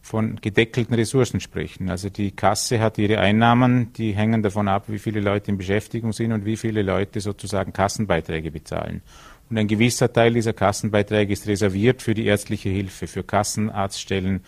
von 0.01 0.37
gedeckelten 0.41 0.95
Ressourcen 0.95 1.41
sprechen. 1.41 1.91
Also 1.91 2.09
die 2.09 2.31
Kasse 2.31 2.81
hat 2.81 2.99
ihre 2.99 3.19
Einnahmen, 3.19 3.93
die 3.93 4.13
hängen 4.13 4.43
davon 4.43 4.69
ab, 4.69 4.85
wie 4.89 4.99
viele 4.99 5.21
Leute 5.21 5.51
in 5.51 5.59
Beschäftigung 5.59 6.13
sind 6.13 6.33
und 6.33 6.45
wie 6.45 6.57
viele 6.57 6.83
Leute 6.83 7.21
sozusagen 7.21 7.73
Kassenbeiträge 7.73 8.51
bezahlen. 8.51 9.03
Und 9.51 9.59
ein 9.59 9.67
gewisser 9.67 10.13
Teil 10.13 10.35
dieser 10.35 10.53
Kassenbeiträge 10.53 11.33
ist 11.33 11.47
reserviert 11.47 12.03
für 12.03 12.15
die 12.15 12.27
ärztliche 12.27 12.69
Hilfe, 12.69 13.07
für 13.07 13.25
Kassenarztstellen, 13.25 14.41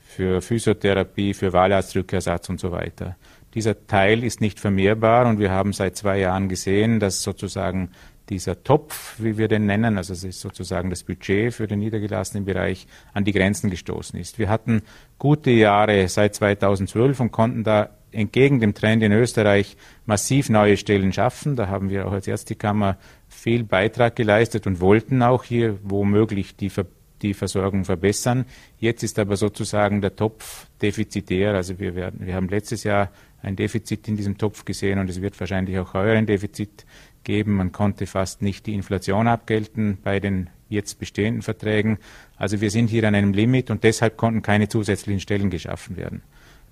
für 0.00 0.42
Physiotherapie, 0.42 1.34
für 1.34 1.52
Wahlarztrückersatz 1.52 2.48
und 2.48 2.58
so 2.58 2.72
weiter. 2.72 3.16
Dieser 3.54 3.86
Teil 3.86 4.24
ist 4.24 4.40
nicht 4.40 4.60
vermehrbar 4.60 5.26
und 5.26 5.38
wir 5.38 5.50
haben 5.50 5.72
seit 5.72 5.96
zwei 5.96 6.18
Jahren 6.18 6.48
gesehen, 6.48 7.00
dass 7.00 7.22
sozusagen 7.22 7.90
dieser 8.30 8.62
Topf, 8.62 9.16
wie 9.18 9.38
wir 9.38 9.48
den 9.48 9.66
nennen, 9.66 9.96
also 9.96 10.12
es 10.12 10.24
ist 10.24 10.40
sozusagen 10.40 10.90
das 10.90 11.04
Budget 11.04 11.54
für 11.54 11.66
den 11.66 11.78
niedergelassenen 11.80 12.44
Bereich, 12.44 12.86
an 13.14 13.24
die 13.24 13.32
Grenzen 13.32 13.70
gestoßen 13.70 14.18
ist. 14.18 14.38
Wir 14.38 14.48
hatten 14.48 14.82
gute 15.18 15.50
Jahre 15.50 16.08
seit 16.08 16.34
2012 16.34 17.20
und 17.20 17.32
konnten 17.32 17.64
da 17.64 17.90
entgegen 18.12 18.60
dem 18.60 18.74
Trend 18.74 19.02
in 19.02 19.12
Österreich 19.12 19.76
massiv 20.06 20.48
neue 20.48 20.76
Stellen 20.76 21.12
schaffen. 21.12 21.56
Da 21.56 21.68
haben 21.68 21.90
wir 21.90 22.06
auch 22.06 22.12
als 22.12 22.26
Ärztekammer 22.26 22.96
viel 23.28 23.64
Beitrag 23.64 24.16
geleistet 24.16 24.66
und 24.66 24.80
wollten 24.80 25.22
auch 25.22 25.44
hier 25.44 25.78
womöglich 25.82 26.56
die, 26.56 26.70
Ver 26.70 26.86
die 27.22 27.34
Versorgung 27.34 27.84
verbessern. 27.84 28.44
Jetzt 28.78 29.02
ist 29.02 29.18
aber 29.18 29.36
sozusagen 29.36 30.00
der 30.00 30.14
Topf 30.14 30.66
defizitär. 30.80 31.54
Also 31.54 31.78
wir, 31.78 31.94
werden, 31.94 32.24
wir 32.24 32.34
haben 32.34 32.48
letztes 32.48 32.84
Jahr 32.84 33.10
ein 33.42 33.56
Defizit 33.56 34.08
in 34.08 34.16
diesem 34.16 34.38
Topf 34.38 34.64
gesehen 34.64 34.98
und 34.98 35.08
es 35.10 35.20
wird 35.20 35.38
wahrscheinlich 35.38 35.78
auch 35.78 35.94
heuer 35.94 36.16
ein 36.16 36.26
Defizit 36.26 36.86
geben. 37.24 37.54
Man 37.54 37.72
konnte 37.72 38.06
fast 38.06 38.42
nicht 38.42 38.66
die 38.66 38.74
Inflation 38.74 39.28
abgelten 39.28 39.98
bei 40.02 40.20
den 40.20 40.50
jetzt 40.68 40.98
bestehenden 40.98 41.42
Verträgen. 41.42 41.98
Also 42.36 42.60
wir 42.60 42.70
sind 42.70 42.88
hier 42.88 43.04
an 43.04 43.14
einem 43.14 43.32
Limit 43.32 43.70
und 43.70 43.84
deshalb 43.84 44.16
konnten 44.16 44.42
keine 44.42 44.68
zusätzlichen 44.68 45.20
Stellen 45.20 45.50
geschaffen 45.50 45.96
werden. 45.96 46.22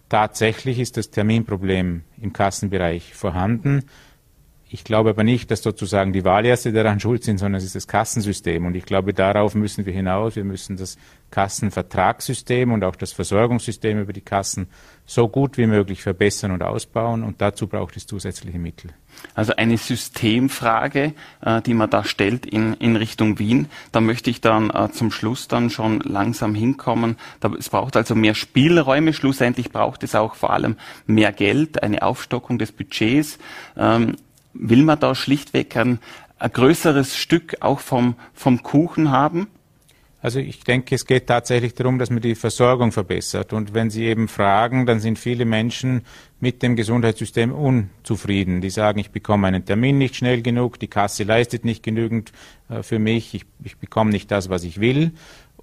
Tatsächlich 0.09 0.79
ist 0.79 0.97
das 0.97 1.11
Terminproblem 1.11 2.03
im 2.21 2.33
Kassenbereich 2.33 3.15
vorhanden. 3.15 3.85
Ich 4.69 4.83
glaube 4.83 5.11
aber 5.11 5.23
nicht, 5.23 5.53
dass 5.53 5.63
sozusagen 5.63 6.13
die 6.13 6.25
Wahlärzte 6.25 6.73
daran 6.73 6.99
schuld 6.99 7.23
sind, 7.23 7.39
sondern 7.39 7.59
es 7.59 7.65
ist 7.65 7.77
das 7.77 7.87
Kassensystem. 7.87 8.67
Und 8.67 8.75
ich 8.75 8.85
glaube, 8.85 9.15
darauf 9.15 9.55
müssen 9.55 9.87
wir 9.87 9.93
hinaus. 9.93 10.35
Wir 10.35 10.43
müssen 10.43 10.77
das 10.77 10.99
Kassenvertragssystem 11.31 12.73
und 12.73 12.83
auch 12.83 12.97
das 12.97 13.13
Versorgungssystem 13.13 14.01
über 14.01 14.13
die 14.13 14.23
Kassen 14.23 14.69
so 15.05 15.29
gut 15.29 15.57
wie 15.57 15.69
möglich 15.69 16.03
verbessern 16.03 16.51
und 16.51 16.65
ausbauen. 16.65 17.23
Und 17.23 17.41
dazu 17.41 17.69
braucht 17.69 17.97
es 17.97 18.09
zusätzliche 18.09 18.59
Mittel. 18.59 18.91
Also 19.35 19.55
eine 19.55 19.79
Systemfrage, 19.79 21.15
äh, 21.43 21.63
die 21.63 21.75
man 21.75 21.89
da 21.89 22.03
stellt 22.03 22.45
in, 22.45 22.75
in 22.75 22.97
Richtung 22.97 23.39
Wien. 23.39 23.69
Da 23.93 24.01
möchte 24.01 24.31
ich 24.31 24.41
dann 24.41 24.71
äh, 24.71 24.91
zum 24.91 25.13
Schluss 25.13 25.47
dann 25.47 25.71
schon 25.71 26.01
langsam 26.01 26.57
hinkommen. 26.57 27.17
Es 27.57 27.69
braucht 27.69 27.97
also 27.97 28.17
mehr 28.17 28.35
Spielräume. 28.35 29.13
Schlussendlich 29.13 29.71
braucht 29.71 30.03
es 30.03 30.17
auch 30.17 30.35
vor 30.35 30.53
allem 30.53 30.77
mehr 31.07 31.33
Geld, 31.33 31.85
eine 31.85 32.03
Aufstockung 32.03 32.59
des 32.59 32.73
Budgets. 32.73 33.39
Will 34.59 34.85
man 34.85 34.99
da 34.99 35.15
schlichtweg 35.15 35.77
ein, 35.77 35.99
ein 36.39 36.53
größeres 36.53 37.17
Stück 37.17 37.57
auch 37.61 37.81
vom, 37.81 38.15
vom 38.35 38.63
Kuchen 38.63 39.11
haben? 39.11 39.49
Also 40.27 40.41
ich 40.41 40.65
denke, 40.65 40.95
es 40.97 41.07
geht 41.07 41.29
tatsächlich 41.29 41.75
darum, 41.75 42.01
dass 42.01 42.11
man 42.11 42.21
die 42.21 42.35
Versorgung 42.35 42.91
verbessert. 42.91 43.53
Und 43.53 43.75
wenn 43.75 43.91
Sie 43.91 44.07
eben 44.07 44.27
fragen, 44.27 44.85
dann 44.85 44.99
sind 44.99 45.21
viele 45.21 45.45
Menschen 45.45 46.03
mit 46.41 46.65
dem 46.65 46.75
Gesundheitssystem 46.75 47.53
unzufrieden. 47.53 48.61
Die 48.61 48.71
sagen, 48.71 48.99
ich 48.99 49.11
bekomme 49.11 49.47
einen 49.47 49.65
Termin 49.65 49.99
nicht 49.99 50.17
schnell 50.17 50.43
genug, 50.43 50.81
die 50.81 50.89
Kasse 50.89 51.23
leistet 51.23 51.65
nicht 51.65 51.83
genügend 51.83 52.33
äh, 52.69 52.83
für 52.83 52.99
mich, 52.99 53.35
ich, 53.35 53.45
ich 53.63 53.77
bekomme 53.77 54.11
nicht 54.11 54.31
das, 54.31 54.49
was 54.49 54.65
ich 54.65 54.81
will. 54.81 55.13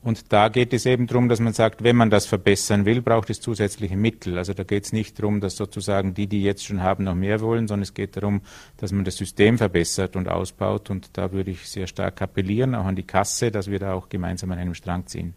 Und 0.04 0.34
da 0.34 0.50
geht 0.50 0.74
es 0.74 0.86
eben 0.86 1.08
darum, 1.08 1.30
dass 1.30 1.40
man 1.40 1.54
sagt, 1.54 1.82
wenn 1.82 1.96
man 1.96 2.10
das 2.10 2.26
verbessern 2.26 2.86
will, 2.86 3.02
braucht 3.02 3.30
es 3.30 3.40
zusätzliche 3.40 3.96
Mittel. 3.96 4.38
Also 4.38 4.54
da 4.54 4.64
geht 4.64 4.84
es 4.84 4.92
nicht 4.92 5.18
darum, 5.18 5.40
dass 5.40 5.56
sozusagen 5.56 6.14
die, 6.14 6.28
die 6.28 6.44
jetzt 6.44 6.66
schon 6.66 6.84
haben, 6.84 7.06
noch 7.06 7.16
mehr 7.16 7.40
wollen, 7.40 7.70
sondern 7.70 7.84
es 7.84 7.94
geht 7.94 8.18
darum, 8.18 8.42
dass 8.78 8.92
man 8.92 9.06
das 9.06 9.16
System 9.16 9.58
verbessert 9.58 10.18
und 10.18 10.28
ausbaut. 10.28 10.90
Und 10.90 11.18
da 11.18 11.32
würde 11.32 11.52
ich 11.52 11.70
sehr 11.70 11.88
stark 11.88 12.22
appellieren, 12.22 12.76
auch 12.76 12.86
an 12.86 12.98
die 12.98 13.04
Kasse, 13.04 13.50
dass 13.50 13.72
wir 13.72 13.80
da 13.80 13.94
auch 13.94 14.10
gemeinsam 14.10 14.52
an 14.52 14.60
einem 14.60 14.74
Strang 14.74 15.08
ziehen. 15.08 15.36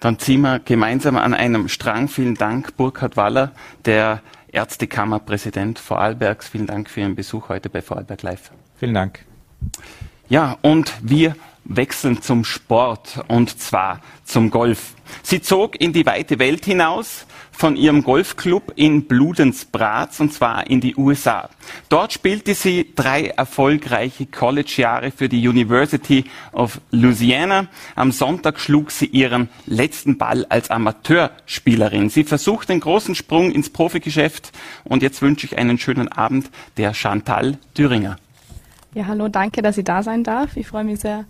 Dann 0.00 0.18
ziehen 0.18 0.40
wir 0.40 0.60
gemeinsam 0.60 1.16
an 1.16 1.34
einem 1.34 1.68
Strang. 1.68 2.08
Vielen 2.08 2.34
Dank, 2.34 2.76
Burkhard 2.76 3.16
Waller, 3.18 3.52
der 3.84 4.22
Ärztekammerpräsident 4.50 5.78
Vorarlbergs. 5.78 6.48
Vielen 6.48 6.66
Dank 6.66 6.88
für 6.88 7.00
Ihren 7.00 7.14
Besuch 7.14 7.50
heute 7.50 7.68
bei 7.68 7.82
Vorarlberg 7.82 8.22
Live. 8.22 8.52
Vielen 8.76 8.94
Dank. 8.94 9.26
Ja, 10.28 10.56
und 10.62 10.94
wir 11.02 11.36
wechseln 11.68 12.20
zum 12.22 12.44
Sport 12.44 13.20
und 13.28 13.60
zwar 13.60 14.00
zum 14.24 14.50
Golf. 14.50 14.94
Sie 15.22 15.40
zog 15.40 15.80
in 15.80 15.92
die 15.92 16.06
weite 16.06 16.38
Welt 16.38 16.64
hinaus 16.64 17.26
von 17.58 17.74
ihrem 17.74 18.04
Golfclub 18.04 18.72
in 18.76 19.08
Bludenz-Bratz 19.08 20.20
und 20.20 20.32
zwar 20.32 20.70
in 20.70 20.80
die 20.80 20.94
USA. 20.94 21.50
Dort 21.88 22.12
spielte 22.12 22.54
sie 22.54 22.92
drei 22.94 23.26
erfolgreiche 23.26 24.26
College-Jahre 24.26 25.10
für 25.10 25.28
die 25.28 25.46
University 25.46 26.24
of 26.52 26.80
Louisiana. 26.92 27.66
Am 27.96 28.12
Sonntag 28.12 28.60
schlug 28.60 28.92
sie 28.92 29.06
ihren 29.06 29.48
letzten 29.66 30.18
Ball 30.18 30.46
als 30.48 30.70
Amateurspielerin. 30.70 32.10
Sie 32.10 32.22
versucht 32.22 32.68
den 32.68 32.78
großen 32.78 33.16
Sprung 33.16 33.50
ins 33.50 33.70
Profigeschäft 33.70 34.52
und 34.84 35.02
jetzt 35.02 35.20
wünsche 35.20 35.46
ich 35.46 35.58
einen 35.58 35.78
schönen 35.78 36.06
Abend 36.06 36.50
der 36.76 36.94
Chantal 36.94 37.58
Thüringer. 37.74 38.18
Ja, 38.94 39.06
hallo, 39.06 39.28
danke, 39.28 39.62
dass 39.62 39.78
ich 39.78 39.84
da 39.84 40.04
sein 40.04 40.22
darf. 40.22 40.56
Ich 40.56 40.68
freue 40.68 40.84
mich 40.84 41.00
sehr, 41.00 41.24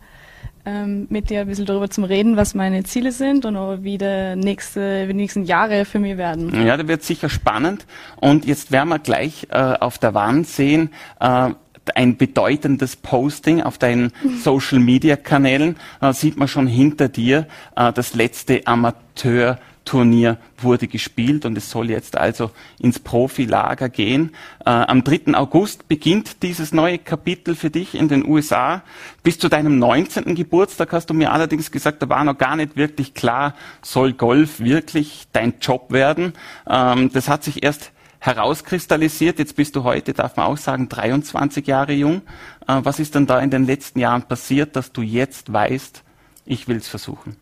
ähm, 0.65 1.07
mit 1.11 1.31
dir 1.31 1.41
ein 1.41 1.47
bisschen 1.47 1.67
darüber 1.67 1.91
zu 1.91 2.03
reden, 2.03 2.37
was 2.37 2.55
meine 2.55 2.85
Ziele 2.85 3.13
sind 3.13 3.45
und 3.45 3.57
auch 3.57 3.79
wie, 3.83 3.99
der 3.99 4.37
nächste, 4.37 5.05
wie 5.05 5.13
die 5.13 5.19
nächsten 5.19 5.45
Jahre 5.45 5.85
für 5.85 5.99
mich 5.99 6.17
werden. 6.17 6.67
Ja, 6.67 6.77
da 6.77 6.87
wird 6.87 7.03
sicher 7.03 7.29
spannend. 7.29 7.87
Und 8.17 8.45
jetzt 8.45 8.73
werden 8.73 8.89
wir 8.89 8.99
gleich 8.99 9.47
äh, 9.51 9.57
auf 9.57 9.99
der 9.99 10.15
Wand 10.15 10.47
sehen, 10.47 10.91
äh, 11.21 11.51
ein 11.95 12.17
bedeutendes 12.17 12.97
Posting 12.97 13.63
auf 13.63 13.79
deinen 13.79 14.13
Social 14.43 14.79
Media 14.79 15.17
Kanälen. 15.17 15.77
Äh, 16.01 16.13
sieht 16.13 16.37
man 16.37 16.49
schon 16.49 16.67
hinter 16.67 17.09
dir 17.09 17.47
äh, 17.77 17.93
das 17.93 18.15
letzte 18.15 18.67
Amateur 18.67 19.59
Turnier 19.89 20.37
wurde 20.59 20.87
gespielt 20.87 21.47
und 21.47 21.57
es 21.57 21.71
soll 21.71 21.89
jetzt 21.89 22.19
also 22.19 22.51
ins 22.79 22.99
Profilager 22.99 23.89
gehen. 23.89 24.33
Äh, 24.67 24.69
am 24.69 25.03
3. 25.03 25.35
August 25.35 25.89
beginnt 25.89 26.43
dieses 26.43 26.73
neue 26.73 26.99
Kapitel 26.99 27.55
für 27.55 27.71
dich 27.71 27.95
in 27.95 28.09
den 28.09 28.27
USA. 28.29 28.83
Bis 29.23 29.39
zu 29.39 29.49
deinem 29.49 29.79
19. 29.79 30.35
Geburtstag 30.35 30.93
hast 30.93 31.09
du 31.09 31.15
mir 31.15 31.33
allerdings 31.33 31.71
gesagt, 31.71 32.03
da 32.03 32.09
war 32.11 32.23
noch 32.23 32.37
gar 32.37 32.55
nicht 32.57 32.77
wirklich 32.77 33.15
klar, 33.15 33.55
soll 33.81 34.13
Golf 34.13 34.61
wirklich 34.61 35.27
dein 35.33 35.55
Job 35.59 35.91
werden. 35.91 36.35
Ähm, 36.69 37.11
das 37.11 37.31
hat 37.31 37.43
sich 37.43 37.63
erst 37.63 37.91
herauskristallisiert. 38.19 39.39
Jetzt 39.39 39.57
bist 39.57 39.75
du 39.75 39.85
heute, 39.85 40.13
darf 40.13 40.37
man 40.37 40.49
auch 40.49 40.59
sagen, 40.59 40.91
23 40.91 41.67
Jahre 41.67 41.95
jung. 41.95 42.21
Äh, 42.67 42.81
was 42.83 42.99
ist 42.99 43.15
denn 43.15 43.27
da 43.27 43.41
in 43.41 43.49
den 43.49 43.65
letzten 43.65 44.01
Jahren 44.01 44.25
passiert, 44.25 44.77
dass 44.77 44.93
du 44.93 45.01
jetzt 45.01 45.51
weißt, 45.51 46.05
ich 46.45 46.69
will 46.69 46.77
es 46.77 46.89
versuchen? 46.89 47.37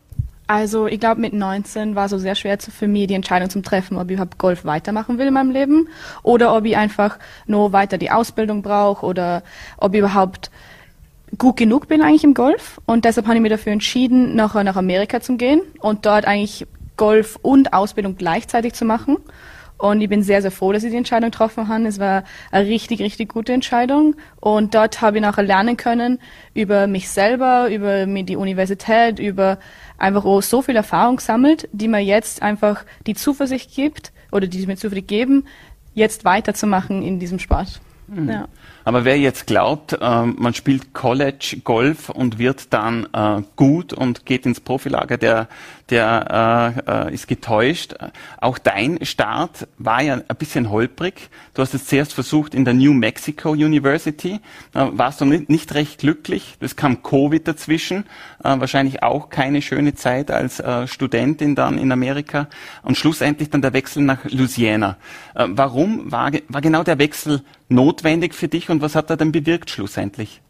Also 0.47 0.87
ich 0.87 1.01
glaube, 1.01 1.21
mit 1.21 1.33
19 1.33 1.97
war 1.97 2.09
so 2.09 2.19
sehr 2.19 2.37
schwer 2.37 2.59
für 2.59 2.87
mich 2.87 3.09
die 3.09 3.15
Entscheidung 3.15 3.51
zum 3.51 3.65
Treffen, 3.65 3.97
ob 3.97 4.09
ich 4.09 4.13
überhaupt 4.13 4.39
Golf 4.39 4.65
weitermachen 4.65 5.19
will 5.19 5.27
in 5.27 5.35
meinem 5.35 5.51
Leben 5.51 5.89
oder 6.23 6.57
ob 6.57 6.65
ich 6.65 6.77
einfach 6.77 7.19
nur 7.47 7.73
weiter 7.73 7.99
die 7.99 8.13
Ausbildung 8.13 8.63
brauche 8.63 9.05
oder 9.05 9.43
ob 9.79 9.95
ich 9.95 9.99
überhaupt 9.99 10.51
gut 11.37 11.57
genug 11.57 11.89
bin 11.89 12.01
eigentlich 12.01 12.23
im 12.23 12.35
Golf. 12.35 12.81
Und 12.87 13.05
deshalb 13.05 13.27
habe 13.27 13.37
ich 13.37 13.43
mich 13.43 13.51
dafür 13.51 13.73
entschieden, 13.73 14.37
nachher 14.37 14.63
nach 14.63 14.77
Amerika 14.77 15.21
zu 15.21 15.37
gehen 15.37 15.63
und 15.81 16.07
dort 16.07 16.27
eigentlich 16.27 16.67
Golf 16.97 17.39
und 17.43 17.73
Ausbildung 17.73 18.17
gleichzeitig 18.17 18.75
zu 18.75 18.85
machen. 18.85 19.17
Und 19.79 20.01
ich 20.01 20.09
bin 20.09 20.23
sehr, 20.23 20.41
sehr 20.41 20.51
froh, 20.51 20.73
dass 20.73 20.85
ich 20.85 20.91
die 20.91 20.97
Entscheidung 20.97 21.31
getroffen 21.31 21.69
habe. 21.69 21.87
Es 21.87 21.99
war 21.99 22.25
eine 22.51 22.67
richtig, 22.67 23.01
richtig 23.01 23.29
gute 23.29 23.53
Entscheidung. 23.53 24.17
Und 24.41 24.75
dort 24.75 25.01
habe 25.03 25.19
ich 25.19 25.23
nachher 25.23 25.43
lernen 25.43 25.77
können 25.77 26.19
über 26.55 26.87
mich 26.87 27.11
selber, 27.11 27.69
über 27.71 28.07
die 28.07 28.37
Universität, 28.37 29.19
über 29.19 29.59
einfach 29.99 30.25
auch 30.25 30.41
so 30.41 30.63
viel 30.63 30.77
Erfahrung 30.77 31.17
gesammelt, 31.17 31.69
die 31.73 31.89
mir 31.89 32.01
jetzt 32.01 32.43
einfach 32.43 32.85
die 33.07 33.15
Zuversicht 33.15 33.75
gibt 33.75 34.13
oder 34.33 34.47
die 34.47 34.67
mir 34.67 34.77
Zuversicht 34.77 35.09
geben, 35.09 35.45
jetzt 35.95 36.25
weiterzumachen 36.25 37.03
in 37.03 37.19
diesem 37.19 37.39
Sport. 37.39 37.81
Mhm. 38.09 38.29
Ja. 38.29 38.49
Aber 38.85 39.05
wer 39.05 39.19
jetzt 39.19 39.47
glaubt, 39.47 39.95
äh, 39.95 40.23
man 40.23 40.55
spielt 40.55 40.95
College 40.95 41.59
Golf 41.65 42.09
und 42.09 42.39
wird 42.39 42.73
dann 42.73 43.09
äh, 43.13 43.43
gut 43.57 43.93
und 43.93 44.27
geht 44.27 44.47
ins 44.47 44.61
Profilager, 44.61 45.17
der, 45.17 45.49
der 45.91 46.75
äh, 46.89 47.09
äh, 47.09 47.15
ist 47.15 47.29
getäuscht. 47.29 47.95
Auch 48.41 48.59
dein 48.59 49.05
Start 49.05 49.69
war 49.79 50.03
ja 50.03 50.15
ein 50.15 50.37
bisschen 50.37 50.71
holprig. 50.71 51.31
Du 51.55 51.63
hast 51.63 51.75
es 51.75 51.87
zuerst 51.87 52.13
versucht 52.13 52.55
in 52.55 52.65
der 52.65 52.75
New 52.75 52.93
Mexico 52.93 53.51
University. 53.51 54.41
Da 54.73 54.97
warst 54.99 55.21
du 55.21 55.25
nicht, 55.25 55.75
recht 55.75 55.99
glücklich. 55.99 56.57
Es 56.61 56.77
kam 56.77 57.03
Covid 57.03 57.47
dazwischen. 57.47 58.05
Äh, 58.43 58.59
wahrscheinlich 58.59 59.03
auch 59.03 59.31
keine 59.31 59.63
schöne 59.63 59.95
Zeit 59.95 60.31
als 60.31 60.61
äh, 60.61 60.87
Studentin 60.87 61.55
dann 61.55 61.79
in 61.79 61.93
Amerika. 61.93 62.49
Und 62.83 62.97
schlussendlich 62.97 63.51
dann 63.51 63.63
der 63.63 63.73
Wechsel 63.73 64.03
nach 64.03 64.25
Louisiana. 64.25 64.97
warum 65.35 66.11
war, 66.11 66.33
war 66.49 66.61
genau 66.61 66.83
der 66.83 66.99
Wechsel 66.99 67.43
notwendig 67.69 68.35
für 68.35 68.49
dich 68.49 68.71
und 68.71 68.81
was 68.81 68.95
hat 68.95 69.11
er 69.11 69.17
denn 69.17 69.33
bewirkt 69.33 69.71
schlussendlich? 69.71 70.41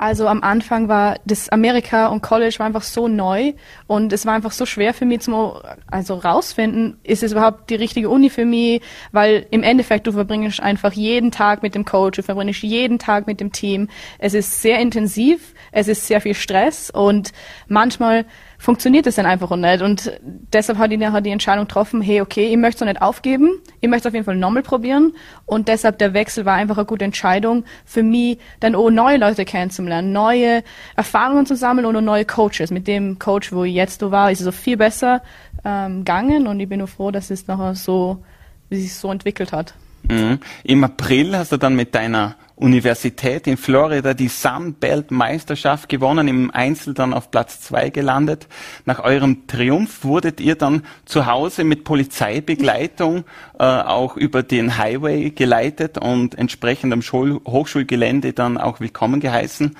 Also 0.00 0.28
am 0.28 0.42
Anfang 0.42 0.88
war 0.88 1.18
das 1.26 1.50
Amerika 1.50 2.06
und 2.06 2.22
College 2.22 2.54
war 2.58 2.64
einfach 2.64 2.84
so 2.84 3.06
neu 3.06 3.52
und 3.86 4.14
es 4.14 4.24
war 4.24 4.32
einfach 4.32 4.50
so 4.50 4.64
schwer 4.64 4.94
für 4.94 5.04
mich 5.04 5.20
zum 5.20 5.52
also 5.90 6.14
rausfinden, 6.14 6.98
ist 7.02 7.22
es 7.22 7.32
überhaupt 7.32 7.68
die 7.68 7.74
richtige 7.74 8.08
Uni 8.08 8.30
für 8.30 8.46
mich, 8.46 8.80
weil 9.12 9.44
im 9.50 9.62
Endeffekt 9.62 10.06
du 10.06 10.12
verbringst 10.12 10.58
einfach 10.58 10.94
jeden 10.94 11.30
Tag 11.30 11.62
mit 11.62 11.74
dem 11.74 11.84
Coach, 11.84 12.16
du 12.16 12.22
verbringst 12.22 12.62
jeden 12.62 12.98
Tag 12.98 13.26
mit 13.26 13.40
dem 13.40 13.52
Team. 13.52 13.88
Es 14.18 14.32
ist 14.32 14.62
sehr 14.62 14.78
intensiv, 14.78 15.52
es 15.70 15.86
ist 15.86 16.06
sehr 16.06 16.22
viel 16.22 16.34
Stress 16.34 16.88
und 16.88 17.32
manchmal 17.68 18.24
funktioniert 18.60 19.06
es 19.06 19.14
dann 19.14 19.24
einfach 19.24 19.56
nicht. 19.56 19.80
Und 19.80 20.12
deshalb 20.52 20.78
hat 20.78 20.92
ich 20.92 20.98
nachher 20.98 21.22
die 21.22 21.30
Entscheidung 21.30 21.66
getroffen, 21.66 22.02
hey, 22.02 22.20
okay, 22.20 22.52
ich 22.52 22.58
möchte 22.58 22.84
es 22.84 22.88
nicht 22.88 23.00
aufgeben, 23.00 23.58
ich 23.80 23.88
möchte 23.88 24.06
es 24.06 24.10
auf 24.10 24.14
jeden 24.14 24.26
Fall 24.26 24.36
nochmal 24.36 24.62
probieren. 24.62 25.14
Und 25.46 25.68
deshalb 25.68 25.98
der 25.98 26.12
Wechsel 26.12 26.44
war 26.44 26.54
einfach 26.54 26.76
eine 26.76 26.84
gute 26.84 27.06
Entscheidung 27.06 27.64
für 27.86 28.02
mich, 28.02 28.38
dann 28.60 28.74
auch 28.74 28.90
neue 28.90 29.16
Leute 29.16 29.46
kennenzulernen, 29.46 30.12
neue 30.12 30.62
Erfahrungen 30.94 31.46
zu 31.46 31.56
sammeln 31.56 31.86
und 31.86 31.96
auch 31.96 32.02
neue 32.02 32.26
Coaches. 32.26 32.70
Mit 32.70 32.86
dem 32.86 33.18
Coach, 33.18 33.50
wo 33.50 33.64
ich 33.64 33.74
jetzt 33.74 34.02
war, 34.02 34.30
ist 34.30 34.40
es 34.40 34.44
so 34.44 34.52
viel 34.52 34.76
besser 34.76 35.22
ähm, 35.64 36.00
gegangen 36.00 36.46
und 36.46 36.60
ich 36.60 36.68
bin 36.68 36.80
nur 36.80 36.88
froh, 36.88 37.10
dass 37.10 37.30
es 37.30 37.46
nachher 37.46 37.74
so, 37.74 38.22
wie 38.68 38.76
sich 38.76 38.94
so 38.94 39.10
entwickelt 39.10 39.52
hat. 39.52 39.72
Mhm. 40.02 40.38
Im 40.64 40.84
April 40.84 41.36
hast 41.36 41.52
du 41.52 41.56
dann 41.56 41.76
mit 41.76 41.94
deiner 41.94 42.36
Universität 42.60 43.46
in 43.46 43.56
Florida 43.56 44.12
die 44.12 44.28
Sunbelt 44.28 45.10
Meisterschaft 45.10 45.88
gewonnen, 45.88 46.28
im 46.28 46.50
Einzel 46.50 46.92
dann 46.92 47.14
auf 47.14 47.30
Platz 47.30 47.60
zwei 47.62 47.88
gelandet. 47.88 48.48
Nach 48.84 49.02
eurem 49.02 49.46
Triumph 49.46 50.04
wurdet 50.04 50.40
ihr 50.40 50.56
dann 50.56 50.82
zu 51.06 51.26
Hause 51.26 51.64
mit 51.64 51.84
Polizeibegleitung 51.84 53.24
äh, 53.58 53.64
auch 53.64 54.16
über 54.16 54.42
den 54.42 54.76
Highway 54.76 55.30
geleitet 55.30 55.96
und 55.96 56.36
entsprechend 56.36 56.92
am 56.92 57.00
Schul 57.00 57.40
Hochschulgelände 57.46 58.34
dann 58.34 58.58
auch 58.58 58.80
willkommen 58.80 59.20
geheißen. 59.20 59.74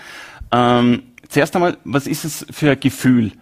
Ähm, 0.51 1.03
zuerst 1.29 1.55
einmal, 1.55 1.77
was 1.85 2.07
ist 2.07 2.25
es 2.25 2.47
für 2.51 2.71
ein 2.71 2.81
Gefühl? 2.81 3.33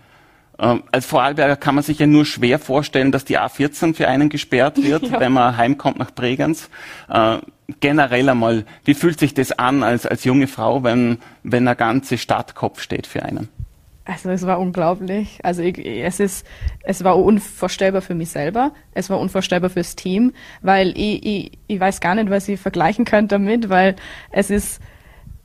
Ähm, 0.60 0.82
als 0.90 1.06
Vorarlberger 1.06 1.56
kann 1.56 1.74
man 1.74 1.84
sich 1.84 1.98
ja 1.98 2.06
nur 2.06 2.24
schwer 2.24 2.58
vorstellen, 2.58 3.12
dass 3.12 3.24
die 3.24 3.38
A14 3.38 3.94
für 3.94 4.08
einen 4.08 4.28
gesperrt 4.28 4.82
wird, 4.82 5.02
ja. 5.10 5.20
wenn 5.20 5.32
man 5.32 5.56
heimkommt 5.56 5.98
nach 5.98 6.10
Bregenz. 6.10 6.68
Äh, 7.08 7.38
generell 7.80 8.28
einmal, 8.28 8.64
wie 8.84 8.94
fühlt 8.94 9.20
sich 9.20 9.34
das 9.34 9.52
an 9.52 9.82
als, 9.82 10.06
als 10.06 10.24
junge 10.24 10.48
Frau, 10.48 10.82
wenn, 10.82 11.18
wenn 11.42 11.68
eine 11.68 11.76
ganze 11.76 12.18
Stadt 12.18 12.54
Kopf 12.54 12.80
steht 12.80 13.06
für 13.06 13.22
einen? 13.22 13.48
Also 14.04 14.30
es 14.30 14.46
war 14.46 14.58
unglaublich. 14.58 15.38
Also 15.42 15.62
ich, 15.62 15.78
es 15.78 16.18
ist, 16.18 16.46
es 16.82 17.04
war 17.04 17.18
unvorstellbar 17.18 18.00
für 18.00 18.14
mich 18.14 18.30
selber. 18.30 18.72
Es 18.94 19.10
war 19.10 19.20
unvorstellbar 19.20 19.68
fürs 19.68 19.96
Team, 19.96 20.32
weil 20.62 20.96
ich, 20.96 21.26
ich, 21.26 21.52
ich 21.66 21.78
weiß 21.78 22.00
gar 22.00 22.14
nicht, 22.14 22.30
was 22.30 22.48
ich 22.48 22.58
vergleichen 22.58 23.04
könnte 23.04 23.34
damit, 23.34 23.68
weil 23.68 23.96
es 24.30 24.48
ist, 24.48 24.80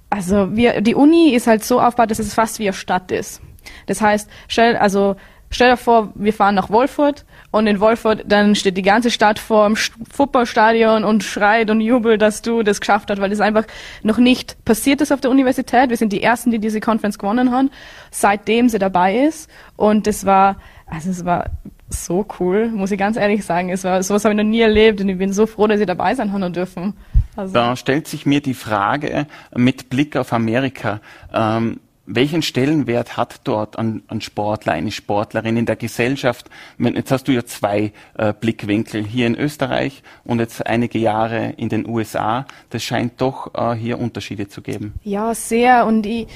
also 0.10 0.56
wir, 0.56 0.80
die 0.80 0.96
Uni 0.96 1.36
ist 1.36 1.46
halt 1.46 1.66
so 1.66 1.82
aufgebaut, 1.82 2.10
dass 2.10 2.20
es 2.20 2.34
fast 2.34 2.60
wie 2.60 2.68
eine 2.70 2.74
Stadt 2.74 3.12
ist. 3.12 3.42
Das 3.88 4.02
heißt, 4.02 4.30
stell, 4.48 4.76
also 4.78 5.16
stell 5.50 5.72
dir 5.72 5.78
vor, 5.78 6.12
wir 6.16 6.34
fahren 6.34 6.56
nach 6.56 6.70
Wolfurt 6.70 7.26
und 7.52 7.68
in 7.68 7.80
Wolfurt, 7.80 8.24
dann 8.28 8.56
steht 8.56 8.78
die 8.78 8.82
ganze 8.82 9.12
Stadt 9.12 9.40
vor 9.40 9.68
dem 9.68 9.76
Fußballstadion 9.76 11.04
und 11.04 11.24
schreit 11.24 11.70
und 11.70 11.82
jubelt, 11.82 12.22
dass 12.22 12.42
du 12.42 12.64
das 12.64 12.80
geschafft 12.80 13.10
hast, 13.10 13.22
weil 13.22 13.30
das 13.30 13.40
einfach 13.40 13.66
noch 14.02 14.18
nicht 14.18 14.64
passiert 14.66 15.02
ist 15.02 15.12
auf 15.12 15.22
der 15.22 15.32
Universität. 15.32 15.90
Wir 15.90 15.98
sind 15.98 16.12
die 16.12 16.24
Ersten, 16.24 16.52
die 16.52 16.60
diese 16.60 16.80
Conference 16.80 17.20
gewonnen 17.20 17.52
haben, 17.52 17.70
seitdem 18.12 18.70
sie 18.70 18.80
dabei 18.80 19.20
ist. 19.20 19.50
Und 19.76 20.08
das 20.08 20.26
war, 20.26 20.58
also 20.88 21.12
es 21.12 21.24
war 21.26 21.46
so 21.90 22.26
cool, 22.40 22.70
muss 22.70 22.92
ich 22.92 22.98
ganz 22.98 23.18
ehrlich 23.18 23.46
sagen. 23.46 23.70
Es 23.70 23.84
war, 23.84 24.02
sowas 24.02 24.26
habe 24.26 24.34
ich 24.34 24.38
noch 24.38 24.50
nie 24.50 24.62
erlebt 24.62 25.00
und 25.02 25.10
ich 25.10 25.18
bin 25.18 25.32
so 25.32 25.46
froh, 25.46 25.68
dass 25.68 25.80
sie 25.80 25.86
dabei 25.86 26.16
sein 26.16 26.34
haben 26.34 26.54
dürfen. 26.54 26.94
Also. 27.36 27.54
Da 27.54 27.76
stellt 27.76 28.08
sich 28.08 28.26
mir 28.26 28.42
die 28.42 28.54
Frage 28.54 29.28
mit 29.56 29.90
Blick 29.90 30.16
auf 30.16 30.34
Amerika. 30.34 31.02
Ähm, 31.34 31.80
welchen 32.06 32.42
Stellenwert 32.42 33.16
hat 33.18 33.42
dort 33.46 33.78
ein, 33.80 34.04
ein, 34.08 34.22
Sportler, 34.22 34.74
eine 34.74 34.92
Sportlerin 34.92 35.58
in 35.58 35.66
der 35.66 35.76
Gesellschaft? 35.76 36.50
Jetzt 36.78 37.12
hast 37.12 37.28
du 37.28 37.32
ja 37.32 37.46
zwei 37.46 37.94
äh, 38.18 38.34
Blickwinkel 38.34 39.04
hier 39.04 39.28
in 39.28 39.36
Österreich 39.36 40.04
und 40.24 40.40
jetzt 40.40 40.66
einige 40.66 41.00
Jahre 41.00 41.54
in 41.58 41.70
den 41.70 41.88
USA. 41.88 42.46
Das 42.70 42.84
scheint 42.84 43.22
doch 43.22 43.54
äh, 43.56 43.76
hier 43.76 44.00
Unterschiede 44.00 44.48
zu 44.48 44.62
geben. 44.62 44.94
Ja, 45.04 45.34
sehr. 45.34 45.86
Und 45.86 46.06
ich, 46.06 46.28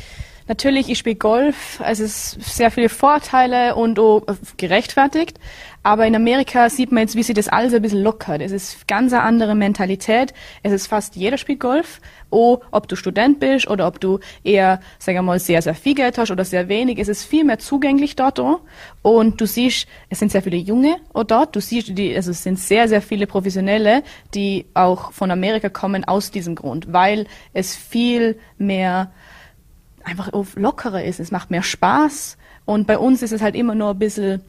natürlich, 0.47 0.89
ich 0.89 0.97
spiele 0.97 1.15
Golf. 1.15 1.81
Es 1.83 1.99
ist 1.99 2.41
sehr 2.41 2.71
viele 2.71 2.89
Vorteile 2.89 3.75
und 3.75 3.99
auch 3.99 4.23
gerechtfertigt. 4.57 5.39
Aber 5.87 6.05
in 6.05 6.15
Amerika 6.15 6.69
sieht 6.69 6.91
man 6.91 7.03
jetzt, 7.03 7.15
wie 7.15 7.23
sich 7.23 7.33
das 7.33 7.47
alles 7.47 7.73
ein 7.73 7.81
bisschen 7.81 8.03
lockert. 8.03 8.41
Es 8.41 8.51
ist 8.51 8.89
ganz 8.89 9.13
eine 9.13 9.23
andere 9.23 9.55
Mentalität. 9.55 10.33
Es 10.61 10.73
ist 10.73 10.87
fast 10.87 11.15
jeder 11.15 11.37
spielt 11.37 11.61
Golf. 11.61 12.01
Oh, 12.29 12.57
ob 12.71 12.89
du 12.89 12.97
Student 12.97 13.39
bist 13.39 13.69
oder 13.69 13.87
ob 13.87 14.01
du 14.01 14.19
eher, 14.43 14.81
sagen 14.99 15.19
wir 15.19 15.21
mal, 15.21 15.39
sehr, 15.39 15.61
sehr 15.61 15.75
viel 15.75 15.95
Geld 15.95 16.17
hast 16.17 16.29
oder 16.29 16.43
sehr 16.43 16.67
wenig. 16.67 16.99
Es 16.99 17.07
ist 17.07 17.23
viel 17.23 17.45
mehr 17.45 17.59
zugänglich 17.59 18.17
dort. 18.17 18.37
Auch. 18.37 18.59
Und 19.01 19.39
du 19.39 19.45
siehst, 19.45 19.87
es 20.09 20.19
sind 20.19 20.29
sehr 20.29 20.41
viele 20.41 20.57
Junge 20.57 20.97
dort. 21.13 21.55
Du 21.55 21.61
siehst, 21.61 21.97
die, 21.97 22.13
also 22.13 22.31
es 22.31 22.43
sind 22.43 22.59
sehr, 22.59 22.89
sehr 22.89 23.01
viele 23.01 23.25
Professionelle, 23.25 24.03
die 24.33 24.65
auch 24.73 25.13
von 25.13 25.31
Amerika 25.31 25.69
kommen 25.69 26.03
aus 26.03 26.31
diesem 26.31 26.55
Grund, 26.55 26.91
weil 26.91 27.27
es 27.53 27.77
viel 27.77 28.37
mehr 28.57 29.11
einfach 30.07 30.29
lockerer 30.55 31.03
ist. 31.03 31.19
Es 31.19 31.31
macht 31.31 31.51
mehr 31.51 31.63
Spaß. 31.63 32.37
Und 32.65 32.87
bei 32.87 32.97
uns 32.97 33.21
ist 33.21 33.33
es 33.33 33.41
halt 33.41 33.55
immer 33.55 33.75
nur 33.75 33.91
ein 33.91 33.99
bisschen 33.99 34.41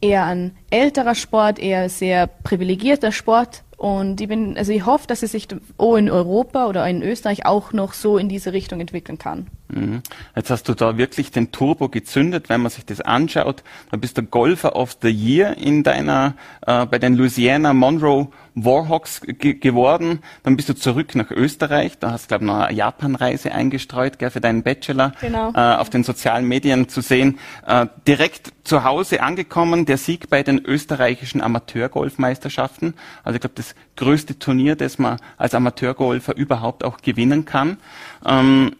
eher 0.00 0.24
ein 0.24 0.56
älterer 0.70 1.14
Sport, 1.14 1.58
eher 1.58 1.88
sehr 1.88 2.26
privilegierter 2.26 3.12
Sport. 3.12 3.62
Und 3.76 4.20
ich 4.20 4.28
bin, 4.28 4.58
also 4.58 4.72
ich 4.72 4.84
hoffe, 4.84 5.06
dass 5.06 5.22
es 5.22 5.32
sich 5.32 5.48
auch 5.78 5.96
in 5.96 6.10
Europa 6.10 6.66
oder 6.66 6.86
in 6.86 7.02
Österreich 7.02 7.46
auch 7.46 7.72
noch 7.72 7.94
so 7.94 8.18
in 8.18 8.28
diese 8.28 8.52
Richtung 8.52 8.78
entwickeln 8.78 9.16
kann. 9.16 9.46
Mhm. 9.68 10.02
Jetzt 10.36 10.50
hast 10.50 10.68
du 10.68 10.74
da 10.74 10.98
wirklich 10.98 11.30
den 11.30 11.52
Turbo 11.52 11.88
gezündet, 11.88 12.48
wenn 12.48 12.60
man 12.60 12.70
sich 12.70 12.84
das 12.84 13.00
anschaut. 13.00 13.62
Da 13.90 13.96
bist 13.96 14.18
du 14.18 14.22
Golfer 14.22 14.76
of 14.76 14.98
the 15.00 15.08
Year 15.08 15.56
in 15.56 15.82
deiner, 15.82 16.34
äh, 16.66 16.86
bei 16.86 16.98
den 16.98 17.14
Louisiana 17.14 17.72
Monroe 17.72 18.28
Warhawks 18.54 19.22
geworden. 19.22 20.20
Dann 20.42 20.56
bist 20.56 20.68
du 20.68 20.74
zurück 20.74 21.14
nach 21.14 21.30
Österreich. 21.30 21.98
Da 21.98 22.10
hast 22.10 22.24
du, 22.24 22.28
glaube 22.28 22.44
ich, 22.44 22.50
noch 22.50 22.60
eine 22.60 22.76
Japanreise 22.76 23.52
eingestreut, 23.52 24.18
gell, 24.18 24.30
für 24.30 24.40
deinen 24.40 24.62
Bachelor 24.62 25.12
genau. 25.20 25.52
äh, 25.54 25.76
auf 25.76 25.88
den 25.88 26.04
sozialen 26.04 26.46
Medien 26.46 26.88
zu 26.88 27.00
sehen. 27.00 27.38
Äh, 27.66 27.86
direkt 28.06 28.52
zu 28.64 28.84
Hause 28.84 29.22
angekommen, 29.22 29.86
der 29.86 29.98
Sieg 29.98 30.28
bei 30.30 30.42
den 30.42 30.59
österreichischen 30.64 31.40
Amateurgolfmeisterschaften. 31.40 32.94
Also 33.22 33.36
ich 33.36 33.40
glaube, 33.40 33.54
das 33.56 33.74
größte 33.96 34.38
Turnier, 34.38 34.76
das 34.76 34.98
man 34.98 35.18
als 35.36 35.54
Amateurgolfer 35.54 36.36
überhaupt 36.36 36.84
auch 36.84 36.98
gewinnen 36.98 37.44
kann. 37.44 37.78
Ähm, 38.24 38.72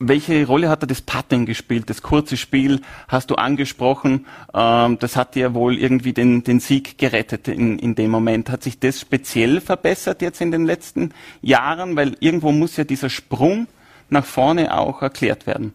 welche 0.00 0.46
Rolle 0.46 0.68
hat 0.68 0.82
da 0.82 0.86
das 0.86 1.00
Putting 1.02 1.44
gespielt? 1.44 1.90
Das 1.90 2.02
kurze 2.02 2.36
Spiel 2.36 2.80
hast 3.08 3.30
du 3.30 3.34
angesprochen. 3.34 4.26
Ähm, 4.54 4.98
das 4.98 5.16
hat 5.16 5.34
dir 5.34 5.54
wohl 5.54 5.76
irgendwie 5.76 6.12
den, 6.12 6.44
den 6.44 6.60
Sieg 6.60 6.98
gerettet 6.98 7.48
in, 7.48 7.78
in 7.78 7.94
dem 7.94 8.10
Moment. 8.10 8.50
Hat 8.50 8.62
sich 8.62 8.78
das 8.78 9.00
speziell 9.00 9.60
verbessert 9.60 10.22
jetzt 10.22 10.40
in 10.40 10.50
den 10.50 10.64
letzten 10.64 11.12
Jahren? 11.42 11.96
Weil 11.96 12.16
irgendwo 12.20 12.52
muss 12.52 12.76
ja 12.76 12.84
dieser 12.84 13.10
Sprung 13.10 13.66
nach 14.08 14.24
vorne 14.24 14.76
auch 14.76 15.02
erklärt 15.02 15.46
werden. 15.46 15.72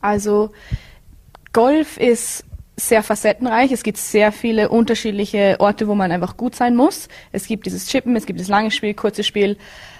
Also 0.00 0.52
Golf 1.52 1.96
ist 1.96 2.44
sehr 2.76 3.02
facettenreich. 3.02 3.72
Es 3.72 3.82
gibt 3.82 3.98
sehr 3.98 4.32
viele 4.32 4.68
unterschiedliche 4.68 5.56
Orte, 5.60 5.88
wo 5.88 5.94
man 5.94 6.12
einfach 6.12 6.36
gut 6.36 6.54
sein 6.54 6.76
muss. 6.76 7.08
Es 7.32 7.46
gibt 7.46 7.64
dieses 7.64 7.86
Chippen, 7.86 8.14
es 8.16 8.26
gibt 8.26 8.38
das 8.38 8.48
lange 8.48 8.70
Spiel, 8.70 8.92
kurze 8.92 9.24
Spiel 9.24 9.56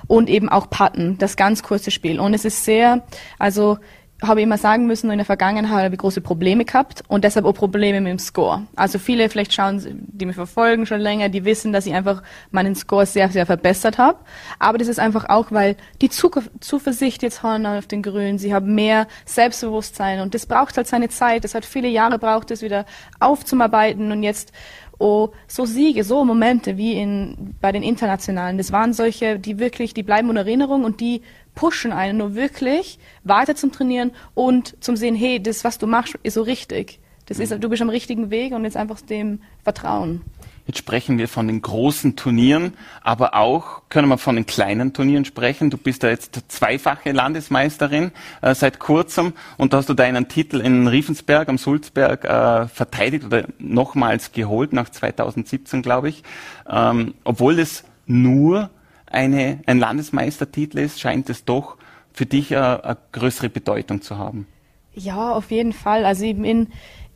und 0.06 0.28
eben 0.28 0.48
auch 0.50 0.68
Putten, 0.68 1.16
das 1.18 1.36
ganz 1.36 1.62
kurze 1.62 1.90
Spiel. 1.90 2.20
Und 2.20 2.34
es 2.34 2.44
ist 2.44 2.64
sehr, 2.64 3.04
also 3.38 3.78
habe 4.22 4.40
ich 4.40 4.44
immer 4.44 4.56
sagen 4.56 4.86
müssen, 4.86 5.10
in 5.10 5.18
der 5.18 5.26
Vergangenheit 5.26 5.84
habe 5.84 5.94
ich 5.94 6.00
große 6.00 6.22
Probleme 6.22 6.64
gehabt 6.64 7.02
und 7.08 7.24
deshalb 7.24 7.44
auch 7.44 7.52
Probleme 7.52 8.00
mit 8.00 8.10
dem 8.10 8.18
Score. 8.18 8.62
Also 8.74 8.98
viele 8.98 9.28
vielleicht 9.28 9.52
schauen, 9.52 9.82
die 10.08 10.24
mich 10.24 10.36
verfolgen 10.36 10.86
schon 10.86 11.00
länger, 11.00 11.28
die 11.28 11.44
wissen, 11.44 11.72
dass 11.72 11.86
ich 11.86 11.92
einfach 11.92 12.22
meinen 12.50 12.74
Score 12.74 13.04
sehr, 13.04 13.28
sehr 13.28 13.44
verbessert 13.44 13.98
habe. 13.98 14.18
Aber 14.58 14.78
das 14.78 14.88
ist 14.88 14.98
einfach 14.98 15.28
auch, 15.28 15.52
weil 15.52 15.76
die 16.00 16.08
Zuversicht 16.08 17.22
jetzt 17.22 17.42
haben 17.42 17.66
auf 17.66 17.86
den 17.86 18.02
Grünen, 18.02 18.38
sie 18.38 18.54
haben 18.54 18.74
mehr 18.74 19.06
Selbstbewusstsein 19.26 20.20
und 20.20 20.34
das 20.34 20.46
braucht 20.46 20.76
halt 20.78 20.86
seine 20.86 21.10
Zeit. 21.10 21.44
Das 21.44 21.54
hat 21.54 21.66
viele 21.66 21.88
Jahre 21.88 22.18
braucht, 22.18 22.50
das 22.50 22.62
wieder 22.62 22.86
aufzuarbeiten 23.20 24.12
und 24.12 24.22
jetzt 24.22 24.52
oh, 24.98 25.28
so 25.46 25.66
Siege, 25.66 26.04
so 26.04 26.24
Momente 26.24 26.76
wie 26.76 26.94
in, 26.94 27.54
bei 27.60 27.70
den 27.70 27.82
Internationalen, 27.82 28.56
das 28.56 28.72
waren 28.72 28.92
solche, 28.92 29.38
die 29.38 29.58
wirklich, 29.58 29.92
die 29.92 30.02
bleiben 30.02 30.30
in 30.30 30.36
Erinnerung 30.36 30.84
und 30.84 31.00
die 31.00 31.22
pushen 31.56 31.90
einen 31.90 32.18
nur 32.18 32.36
wirklich 32.36 33.00
weiter 33.24 33.56
zum 33.56 33.72
Trainieren 33.72 34.12
und 34.34 34.76
zum 34.84 34.94
sehen, 34.94 35.16
hey, 35.16 35.42
das, 35.42 35.64
was 35.64 35.78
du 35.78 35.88
machst, 35.88 36.14
ist 36.22 36.34
so 36.34 36.42
richtig. 36.42 37.00
Das 37.26 37.40
ist, 37.40 37.50
du 37.50 37.68
bist 37.68 37.82
am 37.82 37.88
richtigen 37.88 38.30
Weg 38.30 38.52
und 38.52 38.62
jetzt 38.62 38.76
einfach 38.76 39.00
dem 39.00 39.40
vertrauen. 39.64 40.22
Jetzt 40.66 40.78
sprechen 40.78 41.18
wir 41.18 41.28
von 41.28 41.46
den 41.46 41.62
großen 41.62 42.16
Turnieren, 42.16 42.74
aber 43.00 43.34
auch 43.34 43.82
können 43.88 44.08
wir 44.08 44.18
von 44.18 44.34
den 44.34 44.46
kleinen 44.46 44.92
Turnieren 44.92 45.24
sprechen. 45.24 45.70
Du 45.70 45.76
bist 45.76 46.02
ja 46.02 46.08
jetzt 46.08 46.40
zweifache 46.48 47.12
Landesmeisterin 47.12 48.10
äh, 48.42 48.54
seit 48.54 48.80
kurzem 48.80 49.32
und 49.58 49.72
da 49.72 49.78
hast 49.78 49.88
du 49.88 49.94
deinen 49.94 50.28
Titel 50.28 50.60
in 50.60 50.88
Riefensberg 50.88 51.48
am 51.48 51.58
Sulzberg 51.58 52.24
äh, 52.24 52.68
verteidigt 52.68 53.24
oder 53.24 53.44
nochmals 53.58 54.32
geholt 54.32 54.72
nach 54.72 54.88
2017, 54.88 55.82
glaube 55.82 56.08
ich. 56.08 56.24
Ähm, 56.68 57.14
obwohl 57.22 57.60
es 57.60 57.84
nur 58.06 58.70
eine, 59.06 59.60
ein 59.66 59.78
Landesmeistertitel 59.78 60.78
ist, 60.78 61.00
scheint 61.00 61.30
es 61.30 61.44
doch 61.44 61.76
für 62.12 62.26
dich 62.26 62.54
eine, 62.56 62.84
eine 62.84 62.96
größere 63.12 63.48
Bedeutung 63.48 64.02
zu 64.02 64.18
haben. 64.18 64.46
Ja, 64.94 65.32
auf 65.32 65.50
jeden 65.50 65.72
Fall. 65.72 66.04
Also 66.04 66.24
ich 66.24 66.36
bin, 66.36 66.68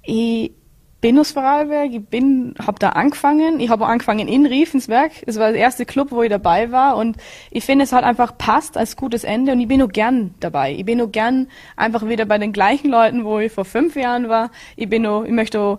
ich 0.03 0.53
bin 1.01 1.19
aus 1.19 1.33
Vorarlberg, 1.33 1.93
ich 1.93 2.05
bin, 2.05 2.55
habe 2.65 2.79
da 2.79 2.91
angefangen. 2.91 3.59
Ich 3.61 3.71
habe 3.71 3.87
angefangen 3.87 4.29
in 4.29 4.45
Riefensberg. 4.45 5.13
Es 5.27 5.39
war 5.39 5.53
der 5.53 5.61
erste 5.61 5.87
Club, 5.87 6.11
wo 6.11 6.23
ich 6.23 6.29
dabei 6.29 6.73
war 6.73 6.97
und 6.97 7.17
ich 7.51 7.65
finde, 7.65 7.85
es 7.85 7.93
hat 7.93 8.05
einfach 8.05 8.37
passt 8.37 8.77
als 8.77 8.97
gutes 8.97 9.25
Ende 9.25 9.53
und 9.53 9.61
ich 9.61 9.69
bin 9.69 9.79
nur 9.79 9.89
gern 9.89 10.35
dabei. 10.41 10.75
Ich 10.75 10.85
bin 10.85 10.99
nur 10.99 11.11
gern 11.11 11.49
einfach 11.77 12.07
wieder 12.07 12.27
bei 12.27 12.37
den 12.37 12.53
gleichen 12.53 12.91
Leuten, 12.91 13.25
wo 13.25 13.39
ich 13.39 13.51
vor 13.51 13.65
fünf 13.65 13.97
Jahren 13.97 14.29
war. 14.29 14.51
Ich 14.77 14.89
bin 14.89 15.03
nur, 15.03 15.25
ich 15.25 15.33
möchte 15.33 15.61
auch 15.61 15.79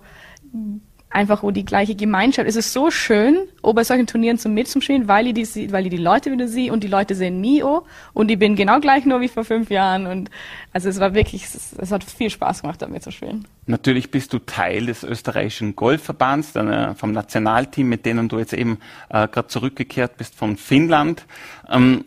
einfach 1.12 1.44
wo 1.44 1.52
die 1.52 1.66
gleiche 1.66 1.96
Gemeinschaft. 1.96 2.48
Es 2.48 2.56
ist 2.56 2.74
so 2.74 2.90
schön, 2.90 3.40
auch 3.62 3.74
bei 3.74 3.84
solchen 3.84 4.08
Turnieren 4.08 4.38
zum 4.38 4.54
Mitzumstehen, 4.54 5.08
weil 5.08 5.28
ich 5.28 5.34
die, 5.34 5.72
weil 5.72 5.86
ich 5.86 5.92
die 5.92 5.98
Leute 5.98 6.32
wieder 6.32 6.48
sehe 6.48 6.72
und 6.72 6.84
die 6.84 6.88
Leute 6.88 7.16
sehen 7.16 7.42
mich 7.42 7.64
auch 7.64 7.84
und 8.14 8.32
ich 8.32 8.40
bin 8.40 8.56
genau 8.56 8.80
gleich 8.80 9.06
nur 9.06 9.22
wie 9.22 9.28
vor 9.28 9.44
fünf 9.44 9.70
Jahren 9.70 10.08
und 10.08 10.32
also 10.74 10.90
es 10.90 11.00
war 11.00 11.14
wirklich, 11.14 11.44
es, 11.44 11.74
es 11.78 11.92
hat 11.92 12.04
viel 12.04 12.30
Spaß 12.30 12.62
gemacht, 12.62 12.82
damit 12.82 13.04
zu 13.04 13.12
spielen. 13.12 13.46
Natürlich 13.66 14.10
bist 14.10 14.32
du 14.34 14.40
Teil 14.40 14.86
des 14.86 15.04
österreichischen 15.04 15.76
Golfverbands, 15.76 16.56
äh, 16.56 16.96
vom 16.96 17.12
Nationalteam, 17.12 17.90
mit 17.90 18.06
denen 18.06 18.30
du 18.30 18.40
jetzt 18.40 18.54
eben 18.54 18.80
äh, 19.10 19.28
gerade 19.28 19.48
zurückgekehrt 19.48 20.18
bist 20.18 20.36
von 20.36 20.56
Finnland. 20.56 21.26
Ähm, 21.70 22.06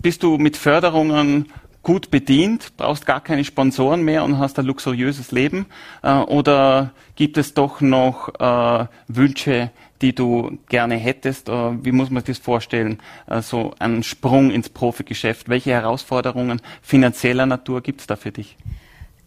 bist 0.00 0.22
du 0.22 0.38
mit 0.38 0.56
Förderungen 0.56 1.46
gut 1.84 2.10
bedient, 2.10 2.76
brauchst 2.76 3.06
gar 3.06 3.20
keine 3.20 3.44
Sponsoren 3.44 4.02
mehr 4.02 4.24
und 4.24 4.38
hast 4.38 4.58
ein 4.58 4.64
luxuriöses 4.64 5.30
Leben? 5.30 5.66
Äh, 6.02 6.14
oder 6.14 6.90
gibt 7.14 7.38
es 7.38 7.54
doch 7.54 7.80
noch 7.80 8.28
äh, 8.40 8.86
Wünsche, 9.06 9.70
die 10.02 10.14
du 10.14 10.58
gerne 10.68 10.96
hättest? 10.96 11.48
Wie 11.48 11.92
muss 11.92 12.10
man 12.10 12.24
sich 12.24 12.38
das 12.38 12.44
vorstellen? 12.44 12.98
Äh, 13.28 13.42
so 13.42 13.74
ein 13.78 14.02
Sprung 14.02 14.50
ins 14.50 14.68
Profigeschäft. 14.68 15.48
Welche 15.48 15.70
Herausforderungen 15.70 16.60
finanzieller 16.82 17.46
Natur 17.46 17.82
gibt 17.82 18.00
es 18.00 18.08
da 18.08 18.16
für 18.16 18.32
dich? 18.32 18.56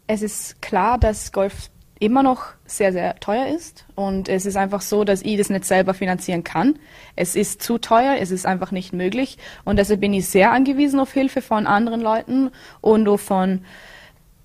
Es 0.07 0.21
ist 0.21 0.61
klar, 0.61 0.97
dass 0.97 1.31
Golf 1.31 1.69
immer 1.99 2.23
noch 2.23 2.45
sehr, 2.65 2.91
sehr 2.91 3.19
teuer 3.19 3.47
ist. 3.47 3.85
Und 3.95 4.29
es 4.29 4.45
ist 4.45 4.55
einfach 4.55 4.81
so, 4.81 5.03
dass 5.03 5.21
ich 5.21 5.37
das 5.37 5.49
nicht 5.49 5.65
selber 5.65 5.93
finanzieren 5.93 6.43
kann. 6.43 6.77
Es 7.15 7.35
ist 7.35 7.61
zu 7.61 7.77
teuer, 7.77 8.17
es 8.19 8.31
ist 8.31 8.45
einfach 8.45 8.71
nicht 8.71 8.93
möglich. 8.93 9.37
Und 9.65 9.79
deshalb 9.79 10.01
bin 10.01 10.13
ich 10.13 10.27
sehr 10.27 10.51
angewiesen 10.51 10.99
auf 10.99 11.11
Hilfe 11.11 11.41
von 11.41 11.67
anderen 11.67 12.01
Leuten 12.01 12.51
und 12.81 13.07
auch 13.07 13.19
von 13.19 13.61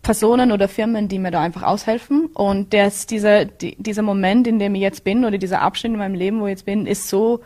Personen 0.02 0.50
oder 0.50 0.66
Firmen, 0.68 1.08
die 1.08 1.18
mir 1.18 1.30
da 1.30 1.40
einfach 1.40 1.62
aushelfen. 1.62 2.26
Und 2.26 2.74
das, 2.74 3.06
dieser, 3.06 3.44
die, 3.44 3.76
dieser 3.76 4.02
Moment, 4.02 4.46
in 4.46 4.58
dem 4.58 4.74
ich 4.74 4.82
jetzt 4.82 5.04
bin, 5.04 5.24
oder 5.24 5.38
dieser 5.38 5.62
Abschnitt 5.62 5.92
in 5.92 5.98
meinem 5.98 6.14
Leben, 6.14 6.40
wo 6.40 6.46
ich 6.46 6.52
jetzt 6.52 6.66
bin, 6.66 6.86
ist 6.86 7.08
so 7.08 7.40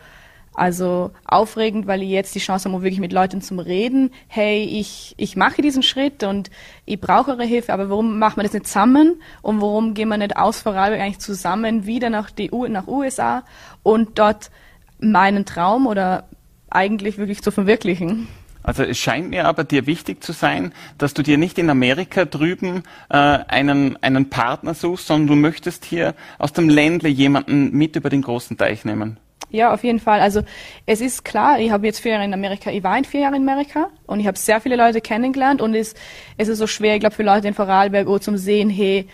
also 0.56 1.10
aufregend, 1.26 1.86
weil 1.86 2.02
ich 2.02 2.08
jetzt 2.08 2.34
die 2.34 2.38
Chance 2.38 2.70
habe, 2.70 2.82
wirklich 2.82 3.00
mit 3.00 3.12
Leuten 3.12 3.42
zu 3.42 3.54
reden. 3.56 4.10
Hey, 4.26 4.64
ich, 4.64 5.14
ich 5.18 5.36
mache 5.36 5.60
diesen 5.60 5.82
Schritt 5.82 6.22
und 6.22 6.50
ich 6.86 6.98
brauche 6.98 7.32
eure 7.32 7.44
Hilfe, 7.44 7.72
aber 7.72 7.90
warum 7.90 8.18
machen 8.18 8.38
wir 8.38 8.44
das 8.44 8.54
nicht 8.54 8.66
zusammen? 8.66 9.20
Und 9.42 9.60
warum 9.60 9.92
gehen 9.92 10.08
wir 10.08 10.16
nicht 10.16 10.36
aus 10.36 10.60
Vorarlberg 10.60 11.02
eigentlich 11.02 11.18
zusammen 11.18 11.86
wieder 11.86 12.08
nach 12.08 12.30
die 12.30 12.50
U 12.50 12.66
nach 12.66 12.86
USA 12.86 13.44
und 13.82 14.18
dort 14.18 14.50
meinen 14.98 15.44
Traum 15.44 15.86
oder 15.86 16.24
eigentlich 16.70 17.18
wirklich 17.18 17.42
zu 17.42 17.50
verwirklichen? 17.50 18.26
Also 18.62 18.82
es 18.82 18.98
scheint 18.98 19.30
mir 19.30 19.46
aber 19.46 19.62
dir 19.62 19.86
wichtig 19.86 20.24
zu 20.24 20.32
sein, 20.32 20.72
dass 20.98 21.14
du 21.14 21.22
dir 21.22 21.38
nicht 21.38 21.58
in 21.58 21.70
Amerika 21.70 22.24
drüben 22.24 22.82
äh, 23.10 23.16
einen, 23.16 24.02
einen 24.02 24.28
Partner 24.28 24.74
suchst, 24.74 25.06
sondern 25.06 25.28
du 25.28 25.34
möchtest 25.36 25.84
hier 25.84 26.14
aus 26.38 26.52
dem 26.52 26.68
Ländle 26.68 27.08
jemanden 27.08 27.70
mit 27.72 27.94
über 27.94 28.10
den 28.10 28.22
großen 28.22 28.56
Teich 28.56 28.84
nehmen. 28.84 29.18
Ja, 29.50 29.72
auf 29.72 29.84
jeden 29.84 30.00
Fall. 30.00 30.20
Also 30.20 30.42
es 30.86 31.00
ist 31.00 31.24
klar, 31.24 31.60
ich 31.60 31.70
habe 31.70 31.86
jetzt 31.86 32.00
vier 32.00 32.12
Jahre 32.12 32.24
in 32.24 32.34
Amerika, 32.34 32.70
ich 32.70 32.82
war 32.82 32.98
in 32.98 33.04
vier 33.04 33.20
Jahren 33.20 33.34
in 33.34 33.48
Amerika 33.48 33.88
und 34.06 34.20
ich 34.20 34.26
habe 34.26 34.36
sehr 34.36 34.60
viele 34.60 34.76
Leute 34.76 35.00
kennengelernt 35.00 35.62
und 35.62 35.74
es, 35.74 35.94
es 36.36 36.48
ist 36.48 36.58
so 36.58 36.66
schwer, 36.66 36.94
ich 36.94 37.00
glaube, 37.00 37.14
für 37.14 37.22
Leute 37.22 37.48
in 37.48 37.54
Vorarlberg 37.54 38.08
auch 38.08 38.18
zum 38.18 38.36
sehen, 38.36 38.70
hey, 38.70 39.06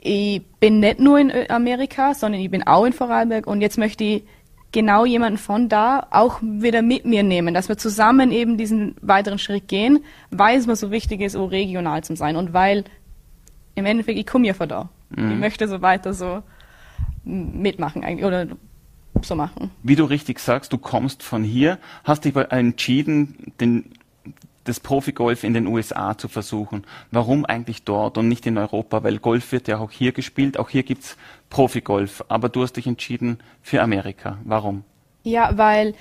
ich 0.00 0.42
bin 0.60 0.80
nicht 0.80 1.00
nur 1.00 1.18
in 1.18 1.32
Amerika, 1.50 2.14
sondern 2.14 2.40
ich 2.40 2.50
bin 2.50 2.66
auch 2.66 2.84
in 2.84 2.92
Vorarlberg 2.92 3.46
und 3.46 3.60
jetzt 3.60 3.78
möchte 3.78 4.04
ich 4.04 4.22
genau 4.72 5.04
jemanden 5.04 5.38
von 5.38 5.68
da 5.68 6.08
auch 6.10 6.40
wieder 6.42 6.82
mit 6.82 7.04
mir 7.04 7.22
nehmen, 7.22 7.54
dass 7.54 7.68
wir 7.68 7.76
zusammen 7.76 8.32
eben 8.32 8.56
diesen 8.58 8.96
weiteren 9.00 9.38
Schritt 9.38 9.68
gehen, 9.68 10.04
weil 10.30 10.58
es 10.58 10.66
mir 10.66 10.76
so 10.76 10.90
wichtig 10.90 11.20
ist, 11.20 11.36
auch 11.36 11.50
regional 11.50 12.02
zu 12.02 12.16
sein 12.16 12.36
und 12.36 12.52
weil 12.52 12.84
im 13.76 13.86
Endeffekt, 13.86 14.18
ich 14.18 14.26
komme 14.26 14.46
ja 14.46 14.54
von 14.54 14.68
da. 14.68 14.88
Mhm. 15.10 15.32
Ich 15.32 15.38
möchte 15.38 15.68
so 15.68 15.82
weiter 15.82 16.12
so 16.12 16.42
mitmachen 17.24 18.04
eigentlich 18.04 18.24
oder 18.24 18.46
so 19.22 19.34
machen. 19.34 19.70
Wie 19.82 19.96
du 19.96 20.04
richtig 20.04 20.38
sagst, 20.38 20.72
du 20.72 20.78
kommst 20.78 21.22
von 21.22 21.44
hier, 21.44 21.78
hast 22.04 22.24
dich 22.24 22.34
entschieden, 22.36 23.52
den, 23.60 23.92
das 24.64 24.80
Profigolf 24.80 25.44
in 25.44 25.54
den 25.54 25.66
USA 25.66 26.16
zu 26.16 26.28
versuchen. 26.28 26.84
Warum 27.10 27.44
eigentlich 27.44 27.84
dort 27.84 28.18
und 28.18 28.28
nicht 28.28 28.46
in 28.46 28.58
Europa? 28.58 29.02
Weil 29.02 29.18
Golf 29.18 29.52
wird 29.52 29.68
ja 29.68 29.78
auch 29.78 29.90
hier 29.90 30.12
gespielt, 30.12 30.58
auch 30.58 30.70
hier 30.70 30.82
gibt's 30.82 31.16
Profigolf, 31.50 32.24
aber 32.28 32.48
du 32.48 32.62
hast 32.62 32.74
dich 32.74 32.86
entschieden 32.86 33.38
für 33.62 33.82
Amerika. 33.82 34.38
Warum? 34.44 34.84
Ja, 35.22 35.56
weil 35.56 35.94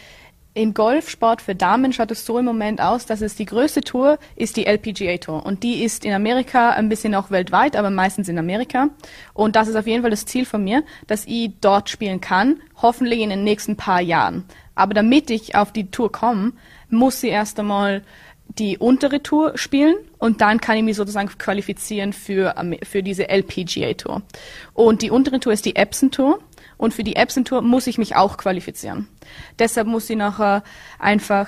im 0.56 0.74
Golfsport 0.74 1.42
für 1.42 1.56
Damen 1.56 1.94
schaut 1.94 2.12
es 2.12 2.26
so 2.26 2.38
im 2.38 2.46
Moment 2.46 2.80
aus, 2.80 3.06
dass 3.08 3.22
es 3.22 3.36
die 3.36 3.46
größte 3.46 3.82
Tour 3.82 4.20
ist 4.36 4.56
die 4.56 4.68
LPGA 4.68 5.18
Tour. 5.18 5.46
Und 5.46 5.64
die 5.64 5.84
ist 5.84 6.06
in 6.06 6.14
Amerika 6.14 6.72
ein 6.72 6.90
bisschen 6.90 7.16
auch 7.16 7.32
weltweit, 7.32 7.76
aber 7.76 7.90
meistens 7.90 8.30
in 8.30 8.38
Amerika. 8.38 8.90
Und 9.34 9.56
das 9.56 9.68
ist 9.68 9.76
auf 9.76 9.88
jeden 9.88 10.04
Fall 10.04 10.12
das 10.12 10.26
Ziel 10.26 10.46
von 10.46 10.64
mir, 10.64 10.84
dass 11.08 11.26
ich 11.26 11.52
dort 11.60 11.90
spielen 11.90 12.22
kann, 12.22 12.62
hoffentlich 12.82 13.22
in 13.22 13.32
den 13.32 13.44
nächsten 13.44 13.78
paar 13.78 14.02
Jahren. 14.02 14.44
Aber 14.76 14.94
damit 14.94 15.32
ich 15.32 15.56
auf 15.56 15.72
die 15.72 15.90
Tour 15.90 16.12
komme, 16.12 16.54
muss 16.90 17.24
ich 17.24 17.32
erst 17.32 17.60
einmal 17.60 18.04
die 18.60 18.78
untere 18.78 19.24
Tour 19.24 19.58
spielen 19.58 19.96
und 20.20 20.42
dann 20.42 20.62
kann 20.62 20.78
ich 20.78 20.84
mich 20.84 20.98
sozusagen 20.98 21.30
qualifizieren 21.40 22.14
für, 22.14 22.54
für 22.84 23.02
diese 23.02 23.28
LPGA 23.28 23.94
Tour. 23.94 24.22
Und 24.74 25.02
die 25.02 25.10
untere 25.10 25.40
Tour 25.40 25.54
ist 25.54 25.66
die 25.66 25.76
Epson 25.76 26.12
Tour 26.12 26.40
und 26.78 26.94
für 26.94 27.04
die 27.04 27.16
Epson 27.16 27.46
Tour 27.46 27.62
muss 27.62 27.88
ich 27.88 27.98
mich 27.98 28.16
auch 28.16 28.38
qualifizieren. 28.38 29.08
Deshalb 29.60 29.88
muss 29.88 30.10
ich 30.10 30.18
nachher 30.18 30.64
einfach 31.00 31.48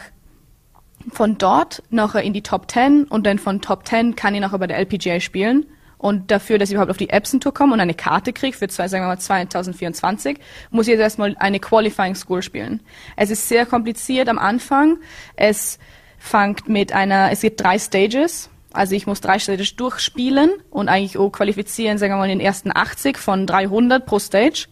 von 1.12 1.38
dort 1.38 1.84
nachher 1.90 2.24
in 2.24 2.34
die 2.34 2.42
Top 2.42 2.72
10 2.72 3.06
und 3.06 3.26
dann 3.26 3.40
von 3.40 3.62
Top 3.62 3.88
10 3.88 4.16
kann 4.16 4.34
ich 4.34 4.42
nachher 4.42 4.60
bei 4.60 4.68
der 4.68 4.78
LPGA 4.78 5.20
spielen 5.20 5.66
Und 5.98 6.30
dafür, 6.30 6.58
dass 6.58 6.70
ich 6.70 6.74
überhaupt 6.74 6.92
auf 6.92 6.98
die 6.98 7.10
Epson 7.10 7.40
Tour 7.40 7.54
komme 7.54 7.74
und 7.74 7.80
eine 7.80 7.94
Karte 7.94 8.34
kriege 8.34 8.56
für 8.56 8.68
zwei, 8.68 8.88
sagen 8.88 9.04
wir 9.04 9.08
mal 9.08 9.20
2024, 9.20 10.38
muss 10.70 10.88
ich 10.88 10.92
jetzt 10.92 11.02
erstmal 11.02 11.36
eine 11.40 11.60
Qualifying 11.60 12.16
School 12.16 12.42
spielen. 12.42 12.82
Es 13.16 13.32
ist 13.32 13.48
sehr 13.48 13.66
kompliziert 13.66 14.30
am 14.30 14.38
Anfang. 14.38 14.98
Es 15.36 15.80
fängt 16.18 16.68
mit 16.68 16.94
einer, 16.94 17.32
es 17.32 17.42
gibt 17.42 17.62
drei 17.62 17.80
Stages. 17.80 18.50
Also 18.74 18.94
ich 18.94 19.08
muss 19.08 19.22
drei 19.22 19.40
Stages 19.40 19.76
durchspielen 19.78 20.52
und 20.70 20.90
eigentlich 20.90 21.18
auch 21.18 21.30
qualifizieren, 21.30 21.98
sagen 21.98 22.14
wir 22.14 22.18
mal, 22.18 22.30
in 22.30 22.40
den 22.40 22.46
ersten 22.46 22.72
80 22.76 23.18
von 23.18 23.48
300 23.48 24.06
pro 24.06 24.20
Stage. 24.20 24.68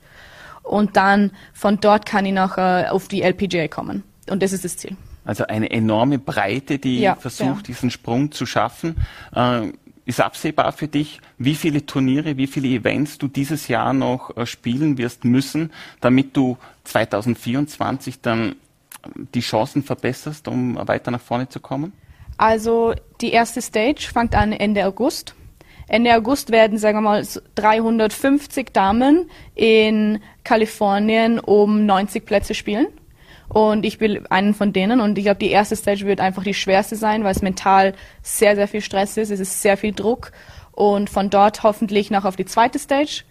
Und 0.63 0.97
dann 0.97 1.31
von 1.53 1.79
dort 1.79 2.05
kann 2.05 2.25
ich 2.25 2.33
nachher 2.33 2.93
auf 2.93 3.07
die 3.07 3.21
LPGA 3.21 3.67
kommen. 3.67 4.03
Und 4.29 4.41
das 4.41 4.53
ist 4.53 4.63
das 4.63 4.77
Ziel. 4.77 4.95
Also 5.25 5.45
eine 5.47 5.69
enorme 5.69 6.19
Breite, 6.19 6.79
die 6.79 6.99
ja, 6.99 7.15
versucht, 7.15 7.67
ja. 7.67 7.73
diesen 7.73 7.91
Sprung 7.91 8.31
zu 8.31 8.45
schaffen. 8.45 8.97
Äh, 9.33 9.71
ist 10.05 10.19
absehbar 10.19 10.73
für 10.73 10.87
dich, 10.87 11.21
wie 11.37 11.55
viele 11.55 11.85
Turniere, 11.85 12.35
wie 12.35 12.47
viele 12.47 12.67
Events 12.67 13.17
du 13.17 13.27
dieses 13.27 13.69
Jahr 13.69 13.93
noch 13.93 14.35
äh, 14.35 14.45
spielen 14.45 14.97
wirst 14.97 15.23
müssen, 15.23 15.71
damit 16.01 16.35
du 16.35 16.57
2024 16.83 18.21
dann 18.21 18.55
die 19.33 19.41
Chancen 19.41 19.83
verbesserst, 19.83 20.47
um 20.47 20.75
weiter 20.87 21.11
nach 21.11 21.21
vorne 21.21 21.47
zu 21.47 21.59
kommen? 21.59 21.93
Also 22.37 22.93
die 23.21 23.31
erste 23.31 23.61
Stage 23.61 24.09
fängt 24.11 24.35
an 24.35 24.51
Ende 24.51 24.85
August. 24.85 25.35
Ende 25.87 26.15
August 26.15 26.51
werden, 26.51 26.77
sagen 26.77 26.97
wir 26.97 27.01
mal, 27.01 27.27
350 27.55 28.71
Damen 28.73 29.29
in 29.55 30.21
Kalifornien 30.43 31.39
um 31.39 31.85
90 31.85 32.25
Plätze 32.25 32.53
spielen. 32.53 32.87
Und 33.49 33.85
ich 33.85 33.99
will 33.99 34.25
einen 34.29 34.53
von 34.53 34.73
denen. 34.73 34.99
Und 34.99 35.17
ich 35.17 35.25
glaube, 35.25 35.39
die 35.39 35.51
erste 35.51 35.75
Stage 35.75 36.05
wird 36.05 36.19
einfach 36.19 36.43
die 36.43 36.53
schwerste 36.53 36.95
sein, 36.95 37.23
weil 37.23 37.31
es 37.31 37.41
mental 37.41 37.93
sehr, 38.21 38.55
sehr 38.55 38.67
viel 38.67 38.81
Stress 38.81 39.17
ist. 39.17 39.29
Es 39.29 39.39
ist 39.39 39.61
sehr 39.61 39.77
viel 39.77 39.93
Druck. 39.93 40.31
Und 40.71 41.09
von 41.09 41.29
dort 41.29 41.61
hoffentlich 41.61 42.09
noch 42.09 42.25
auf 42.25 42.35
die 42.35 42.45
zweite 42.45 42.79
Stage. 42.79 43.23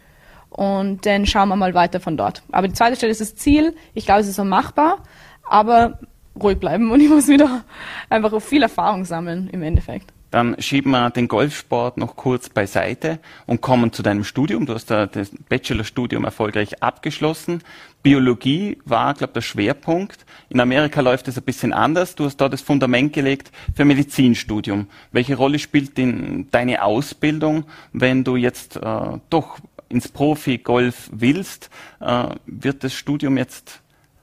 Und 0.50 1.06
dann 1.06 1.26
schauen 1.26 1.48
wir 1.48 1.56
mal 1.56 1.74
weiter 1.74 1.98
von 1.98 2.16
dort. 2.16 2.42
Aber 2.52 2.68
die 2.68 2.74
zweite 2.74 2.94
Stage 2.94 3.10
ist 3.10 3.20
das 3.20 3.34
Ziel. 3.34 3.74
Ich 3.94 4.04
glaube, 4.04 4.20
es 4.20 4.28
ist 4.28 4.36
so 4.36 4.44
machbar. 4.44 5.02
Aber 5.42 5.98
ruhig 6.40 6.58
bleiben 6.58 6.90
und 6.90 7.00
ich 7.00 7.08
muss 7.08 7.28
wieder 7.28 7.64
einfach 8.08 8.40
viel 8.40 8.62
Erfahrung 8.62 9.04
sammeln 9.04 9.48
im 9.50 9.62
Endeffekt. 9.62 10.12
Dann 10.32 10.56
schieben 10.60 10.92
wir 10.92 11.10
den 11.10 11.28
Golfsport 11.28 11.98
noch 11.98 12.16
kurz 12.16 12.48
beiseite 12.48 13.18
und 13.46 13.60
kommen 13.60 13.92
zu 13.92 14.02
deinem 14.02 14.24
Studium. 14.24 14.64
Du 14.64 14.72
hast 14.72 14.90
da 14.90 15.04
das 15.04 15.30
Bachelorstudium 15.50 16.24
erfolgreich 16.24 16.82
abgeschlossen. 16.82 17.62
Biologie 18.02 18.78
war, 18.86 19.12
glaube 19.12 19.32
ich, 19.32 19.34
der 19.34 19.40
Schwerpunkt. 19.42 20.24
In 20.48 20.58
Amerika 20.60 21.02
läuft 21.02 21.28
es 21.28 21.36
ein 21.36 21.44
bisschen 21.44 21.74
anders. 21.74 22.14
Du 22.14 22.24
hast 22.24 22.38
da 22.38 22.48
das 22.48 22.62
Fundament 22.62 23.12
gelegt 23.12 23.52
für 23.74 23.84
Medizinstudium. 23.84 24.86
Welche 25.12 25.36
Rolle 25.36 25.58
spielt 25.58 25.98
denn 25.98 26.48
deine 26.50 26.82
Ausbildung, 26.82 27.64
wenn 27.92 28.24
du 28.24 28.36
jetzt 28.36 28.76
äh, 28.76 29.18
doch 29.28 29.58
ins 29.90 30.08
Profi-Golf 30.08 31.10
willst? 31.12 31.68
Äh, 32.00 32.28
wird 32.46 32.84
das 32.84 32.94
Studium 32.94 33.36
jetzt 33.36 33.82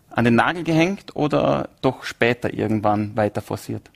an 0.10 0.26
den 0.26 0.34
Nagel 0.34 0.64
gehängt 0.64 1.16
oder 1.16 1.70
doch 1.84 2.04
später 2.04 2.52
irgendwann 2.52 3.16
weiter 3.16 3.44
forciert? 3.44 3.92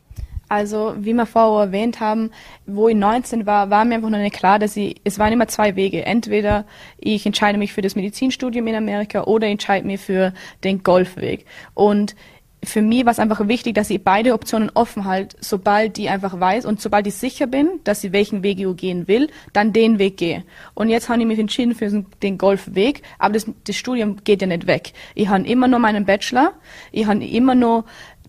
Also, 0.53 0.93
wie 0.99 1.13
wir 1.13 1.25
vorher 1.25 1.65
erwähnt 1.65 1.99
haben, 1.99 2.29
wo 2.67 2.87
ich 2.87 2.95
19 2.95 3.47
war, 3.47 3.71
war 3.71 3.85
mir 3.85 3.95
einfach 3.95 4.11
noch 4.11 4.19
nicht 4.19 4.35
klar, 4.35 4.59
dass 4.59 4.77
ich, 4.77 5.01
es 5.03 5.17
waren 5.17 5.33
immer 5.33 5.47
zwei 5.47 5.75
Wege. 5.75 6.05
Entweder 6.05 6.65
ich 6.99 7.25
entscheide 7.25 7.57
mich 7.57 7.73
für 7.73 7.81
das 7.81 7.95
Medizinstudium 7.95 8.67
in 8.67 8.75
Amerika 8.75 9.23
oder 9.23 9.47
ich 9.47 9.53
entscheide 9.53 9.87
mich 9.87 9.99
für 9.99 10.31
den 10.63 10.83
Golfweg. 10.83 11.47
Und 11.73 12.15
für 12.63 12.83
mich 12.83 13.03
war 13.03 13.13
es 13.13 13.17
einfach 13.17 13.47
wichtig, 13.47 13.73
dass 13.73 13.89
ich 13.89 14.03
beide 14.03 14.35
Optionen 14.35 14.69
offen 14.75 15.05
halte, 15.05 15.35
sobald 15.39 15.97
die 15.97 16.09
einfach 16.09 16.39
weiß 16.39 16.65
und 16.67 16.79
sobald 16.79 17.07
ich 17.07 17.15
sicher 17.15 17.47
bin, 17.47 17.79
dass 17.83 18.03
ich 18.03 18.11
welchen 18.11 18.43
Weg 18.43 18.59
ich 18.59 18.75
gehen 18.75 19.07
will, 19.07 19.31
dann 19.53 19.73
den 19.73 19.97
Weg 19.97 20.17
gehe. 20.17 20.43
Und 20.75 20.89
jetzt 20.89 21.09
habe 21.09 21.19
ich 21.19 21.25
mich 21.25 21.39
entschieden 21.39 21.73
für 21.73 22.05
den 22.21 22.37
Golfweg, 22.37 23.01
aber 23.17 23.33
das, 23.33 23.47
das 23.65 23.75
Studium 23.75 24.17
geht 24.23 24.41
ja 24.41 24.47
nicht 24.47 24.67
weg. 24.67 24.93
Ich 25.15 25.29
habe 25.29 25.47
immer 25.47 25.67
nur 25.67 25.79
meinen 25.79 26.05
Bachelor, 26.05 26.53
ich 26.91 27.07
habe 27.07 27.25
immer 27.25 27.55
nur 27.55 27.85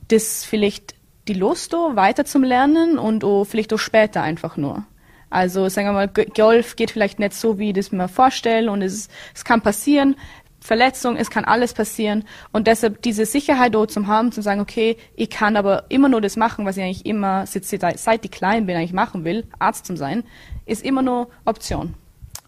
das 0.08 0.42
vielleicht 0.42 0.94
die 1.28 1.34
Lust 1.34 1.72
weiter 1.72 2.24
zum 2.24 2.42
Lernen 2.42 2.98
und 2.98 3.24
auch 3.24 3.44
vielleicht 3.44 3.72
auch 3.72 3.78
später 3.78 4.22
einfach 4.22 4.56
nur. 4.56 4.84
Also 5.30 5.68
sagen 5.68 5.88
wir 5.88 5.92
mal, 5.92 6.08
Golf 6.08 6.76
geht 6.76 6.90
vielleicht 6.90 7.18
nicht 7.18 7.34
so, 7.34 7.58
wie 7.58 7.70
ich 7.70 7.74
das 7.74 7.90
mir 7.90 8.08
vorstelle 8.08 8.70
und 8.70 8.82
es, 8.82 9.08
es 9.34 9.44
kann 9.44 9.62
passieren, 9.62 10.16
Verletzung, 10.60 11.16
es 11.16 11.28
kann 11.28 11.44
alles 11.44 11.74
passieren 11.74 12.24
und 12.52 12.66
deshalb 12.66 13.02
diese 13.02 13.26
Sicherheit 13.26 13.74
dort 13.74 13.90
zum 13.90 14.06
haben, 14.06 14.32
zu 14.32 14.40
sagen, 14.40 14.60
okay, 14.60 14.96
ich 15.14 15.28
kann 15.28 15.56
aber 15.56 15.84
immer 15.90 16.08
nur 16.08 16.20
das 16.20 16.36
machen, 16.36 16.64
was 16.64 16.76
ich 16.76 16.84
eigentlich 16.84 17.04
immer, 17.04 17.46
seit 17.46 18.24
ich 18.24 18.30
klein 18.30 18.64
bin, 18.64 18.76
eigentlich 18.76 18.92
machen 18.92 19.24
will, 19.24 19.44
Arzt 19.58 19.86
zu 19.86 19.96
sein, 19.96 20.24
ist 20.64 20.82
immer 20.82 21.02
nur 21.02 21.28
Option. 21.44 21.94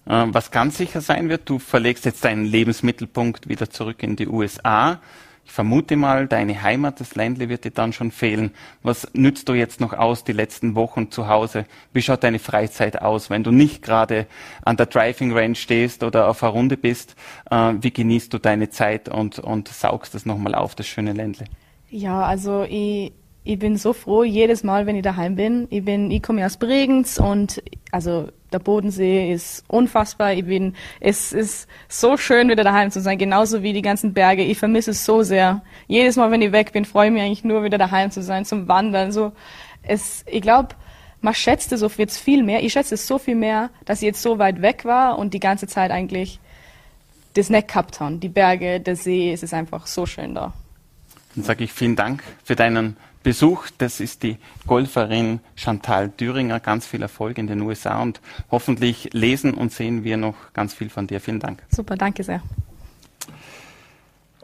Äh, 0.07 0.27
was 0.29 0.51
ganz 0.51 0.79
sicher 0.79 1.01
sein 1.01 1.29
wird, 1.29 1.49
du 1.49 1.59
verlegst 1.59 2.05
jetzt 2.05 2.25
deinen 2.25 2.47
Lebensmittelpunkt 2.47 3.49
wieder 3.49 3.69
zurück 3.69 4.03
in 4.03 4.17
die 4.17 4.29
USA. 4.29 5.01
Ich 5.47 5.53
vermute 5.53 5.95
mal, 5.95 6.27
deine 6.27 6.61
Heimat, 6.61 6.99
das 6.99 7.15
Ländle, 7.15 7.49
wird 7.49 7.65
dir 7.65 7.71
dann 7.71 7.93
schon 7.93 8.11
fehlen. 8.11 8.51
Was 8.83 9.09
nützt 9.15 9.49
du 9.49 9.55
jetzt 9.55 9.81
noch 9.81 9.93
aus, 9.93 10.25
die 10.25 10.33
letzten 10.33 10.75
Wochen 10.75 11.13
zu 11.13 11.29
Hause? 11.29 11.67
Wie 11.93 12.03
schaut 12.03 12.25
deine 12.25 12.41
Freizeit 12.41 13.01
aus, 13.01 13.31
wenn 13.31 13.45
du 13.45 13.53
nicht 13.53 13.81
gerade 13.81 14.27
an 14.65 14.77
der 14.77 14.87
Driving 14.87 15.33
Range 15.33 15.55
stehst 15.55 16.03
oder 16.03 16.29
auf 16.29 16.43
einer 16.43 16.51
Runde 16.51 16.77
bist? 16.77 17.15
Äh, 17.49 17.75
wie 17.81 17.93
genießt 17.93 18.35
du 18.35 18.39
deine 18.39 18.71
Zeit 18.71 19.09
und, 19.09 19.39
und 19.39 19.69
saugst 19.69 20.17
das 20.17 20.27
nochmal 20.27 20.57
auf, 20.57 20.75
das 20.75 20.89
schöne 20.89 21.13
Ländle? 21.13 21.45
Ja, 21.89 22.23
also 22.23 22.65
ich, 22.69 23.13
ich 23.47 23.61
bin 23.61 23.77
so 23.77 23.93
froh 23.93 24.25
jedes 24.25 24.65
Mal, 24.65 24.87
wenn 24.87 24.97
ich 24.97 25.03
daheim 25.03 25.37
bin. 25.37 25.69
Ich 25.71 25.85
bin, 25.85 26.11
ich 26.11 26.21
komme 26.21 26.45
aus 26.45 26.57
Bregenz 26.57 27.19
und 27.19 27.63
also 27.93 28.29
der 28.53 28.59
Bodensee 28.59 29.33
ist 29.33 29.65
unfassbar. 29.69 30.33
Ich 30.33 30.45
bin, 30.45 30.75
es 30.99 31.33
ist 31.33 31.69
so 31.89 32.17
schön, 32.17 32.49
wieder 32.49 32.65
daheim 32.65 32.91
zu 32.91 33.01
sein, 33.01 33.19
genauso 33.19 33.63
wie 33.63 33.73
die 33.73 33.83
ganzen 33.83 34.13
Berge. 34.13 34.43
Ich 34.43 34.59
vermisse 34.59 34.91
es 34.91 35.05
so 35.05 35.23
sehr. 35.23 35.63
Jedes 35.87 36.17
Mal, 36.17 36.33
wenn 36.33 36.43
ich 36.43 36.51
weg 36.51 36.73
bin, 36.73 36.85
freue 36.85 37.07
ich 37.07 37.13
mich 37.13 37.23
eigentlich 37.23 37.45
nur, 37.45 37.63
wieder 37.63 37.79
daheim 37.79 38.11
zu 38.11 38.21
sein, 38.21 38.45
zum 38.45 38.67
Wandern. 38.67 39.13
So, 39.13 39.33
es, 39.83 40.25
ich 40.29 40.43
glaube, 40.43 40.75
man 41.21 41.35
schätzt 41.35 41.71
es 41.73 41.85
jetzt 41.99 42.19
viel 42.19 42.43
mehr. 42.43 42.65
Ich 42.65 42.73
schätze 42.73 42.95
es 42.95 43.07
so 43.07 43.19
viel 43.19 43.37
mehr, 43.37 43.71
dass 43.85 44.03
ich 44.03 44.07
jetzt 44.07 44.23
so 44.23 44.41
weit 44.41 44.61
weg 44.61 44.85
war 44.85 45.19
und 45.19 45.35
die 45.35 45.41
ganze 45.41 45.69
Zeit 45.69 45.93
eigentlich 45.93 46.41
das 47.35 47.49
nicht 47.49 47.69
gehabt 47.69 48.01
habe. 48.01 48.17
Die 48.17 48.29
Berge, 48.29 48.81
der 48.81 48.97
See, 48.97 49.33
es 49.33 49.45
ist 49.45 49.55
einfach 49.55 49.87
so 49.87 50.05
schön 50.05 50.35
da. 50.35 50.53
Dann 51.37 51.45
sage 51.45 51.63
ich 51.63 51.73
vielen 51.73 51.95
Dank 51.95 52.25
für 52.43 52.57
deinen 52.57 52.97
Besuch. 53.27 53.71
Das 53.79 53.99
ist 53.99 54.23
die 54.23 54.37
Golferin 54.69 55.41
Chantal 55.57 56.11
Düringer. 56.11 56.61
Ganz 56.61 56.87
viel 56.87 57.03
Erfolg 57.03 57.39
in 57.39 57.49
den 57.49 57.61
USA 57.61 58.01
und 58.01 58.21
hoffentlich 58.53 59.11
lesen 59.15 59.53
und 59.53 59.73
sehen 59.73 60.05
wir 60.05 60.17
noch 60.17 60.37
ganz 60.53 60.75
viel 60.75 60.91
von 60.91 61.09
dir. 61.09 61.21
Vielen 61.21 61.41
Dank. 61.41 61.61
Super, 61.69 61.97
danke 61.97 62.23
sehr. 62.23 62.41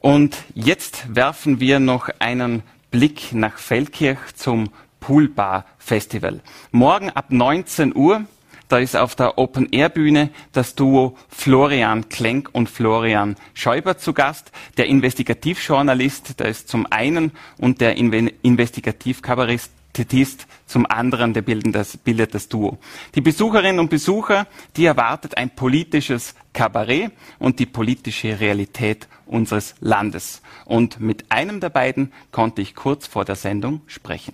Und 0.01 0.37
jetzt 0.57 1.15
werfen 1.15 1.61
wir 1.61 1.79
noch 1.79 2.09
einen 2.19 2.65
Blick 2.91 3.33
nach 3.33 3.57
Feldkirch 3.59 4.19
zum 4.35 4.71
Poolbar 4.99 5.65
Festival. 5.79 6.41
Morgen 6.73 7.09
ab 7.11 7.27
19 7.29 7.95
Uhr 7.95 8.25
da 8.73 8.79
ist 8.79 8.97
auf 8.97 9.15
der 9.15 9.37
Open-Air-Bühne 9.37 10.31
das 10.53 10.75
Duo 10.75 11.19
Florian 11.29 12.09
Klenk 12.09 12.49
und 12.53 12.71
Florian 12.71 13.37
Schäuber 13.53 13.99
zu 13.99 14.15
Gast. 14.15 14.51
Der 14.79 14.87
Investigativjournalist, 14.87 16.41
der 16.41 16.47
ist 16.47 16.69
zum 16.69 16.87
einen 16.91 17.33
und 17.59 17.83
der 17.83 17.99
Investigativkabarettist 17.99 20.47
zum 20.65 20.87
anderen, 20.87 21.35
der 21.35 21.43
bilden 21.43 21.73
das, 21.73 21.99
bildet 21.99 22.35
das 22.35 22.49
Duo. 22.49 22.79
Die 23.15 23.21
Besucherinnen 23.21 23.79
und 23.79 23.91
Besucher, 23.91 24.47
die 24.75 24.87
erwartet 24.87 25.37
ein 25.37 25.51
politisches 25.51 26.35
Kabarett 26.55 27.13
und 27.39 27.59
die 27.59 27.67
politische 27.67 28.41
Realität 28.41 29.07
unseres 29.27 29.75
Landes. 29.81 30.41
Und 30.65 30.99
mit 30.99 31.31
einem 31.31 31.61
der 31.61 31.69
beiden 31.69 32.11
konnte 32.31 32.63
ich 32.63 32.75
kurz 32.75 33.07
vor 33.07 33.27
der 33.27 33.37
Sendung 33.37 33.83
sprechen. 33.87 34.33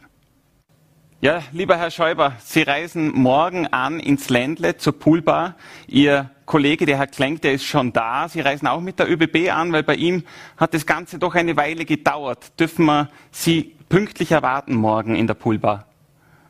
Ja, 1.20 1.42
lieber 1.50 1.76
Herr 1.76 1.90
Schäuber, 1.90 2.36
Sie 2.44 2.62
reisen 2.62 3.10
morgen 3.10 3.66
an 3.66 3.98
ins 3.98 4.30
Ländle 4.30 4.76
zur 4.76 4.96
Poolbar. 4.96 5.56
Ihr 5.88 6.30
Kollege, 6.46 6.86
der 6.86 6.96
Herr 6.96 7.08
Klenk, 7.08 7.42
der 7.42 7.54
ist 7.54 7.64
schon 7.64 7.92
da. 7.92 8.28
Sie 8.28 8.40
reisen 8.40 8.68
auch 8.68 8.80
mit 8.80 9.00
der 9.00 9.10
ÖBB 9.10 9.50
an, 9.50 9.72
weil 9.72 9.82
bei 9.82 9.96
ihm 9.96 10.22
hat 10.56 10.74
das 10.74 10.86
Ganze 10.86 11.18
doch 11.18 11.34
eine 11.34 11.56
Weile 11.56 11.84
gedauert. 11.84 12.52
Dürfen 12.60 12.86
wir 12.86 13.08
Sie 13.32 13.74
pünktlich 13.88 14.30
erwarten 14.30 14.76
morgen 14.76 15.16
in 15.16 15.26
der 15.26 15.34
Poolbar? 15.34 15.88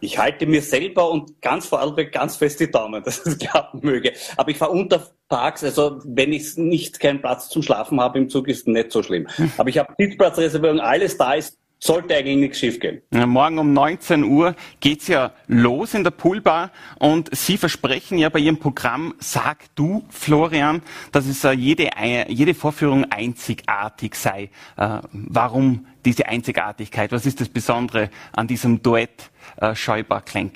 Ich 0.01 0.19
halte 0.19 0.45
mir 0.45 0.61
selber 0.61 1.11
und 1.11 1.41
ganz 1.41 1.67
vor 1.67 1.81
allem 1.81 2.11
ganz 2.11 2.37
fest 2.37 2.61
die 2.61 2.71
Daumen, 2.71 3.03
dass 3.05 3.25
es 3.25 3.39
klappen 3.39 3.81
möge. 3.83 4.13
Aber 4.37 4.51
ich 4.51 4.59
fahre 4.59 4.73
untertags, 4.73 5.65
also 5.65 6.03
wenn 6.05 6.31
ich 6.31 6.59
nicht 6.59 7.01
keinen 7.01 7.23
Platz 7.23 7.49
zum 7.49 7.63
Schlafen 7.63 8.03
habe 8.03 8.19
im 8.19 8.29
Zug, 8.29 8.49
ist 8.49 8.69
nicht 8.69 8.93
so 8.93 9.03
schlimm. 9.03 9.29
Aber 9.57 9.71
ich 9.71 9.79
habe 9.79 9.95
Sitzplatzreservierung, 9.97 10.79
alles 10.79 11.17
da 11.17 11.33
ist 11.33 11.57
sollte 11.79 12.17
eigentlich 12.17 12.37
nichts 12.37 12.59
schiefgehen. 12.59 13.03
Morgen 13.11 13.59
um 13.59 13.73
19 13.73 14.25
Uhr 14.25 14.55
geht's 14.81 15.09
ja 15.09 15.33
los 15.47 15.95
in 15.95 16.05
der 16.05 16.11
Poolbar 16.11 16.71
und 16.99 17.35
Sie 17.37 17.57
versprechen 17.57 18.19
ja 18.19 18.29
bei 18.29 18.41
Ihrem 18.41 18.59
Programm 18.59 19.15
Sag 19.19 19.75
du, 19.75 20.05
Florian, 20.11 20.83
dass 21.13 21.27
es 21.27 21.45
äh, 21.45 21.53
jede, 21.53 21.91
jede 22.29 22.55
Vorführung 22.55 23.05
einzigartig 23.11 24.15
sei. 24.15 24.51
Äh, 24.77 25.01
warum 25.13 25.87
diese 26.05 26.27
Einzigartigkeit? 26.27 27.13
Was 27.13 27.27
ist 27.27 27.41
das 27.41 27.49
Besondere 27.49 28.11
an 28.33 28.47
diesem 28.47 28.83
Duett 28.83 29.31
äh, 29.61 29.75
Schäuber-Klenk? 29.75 30.55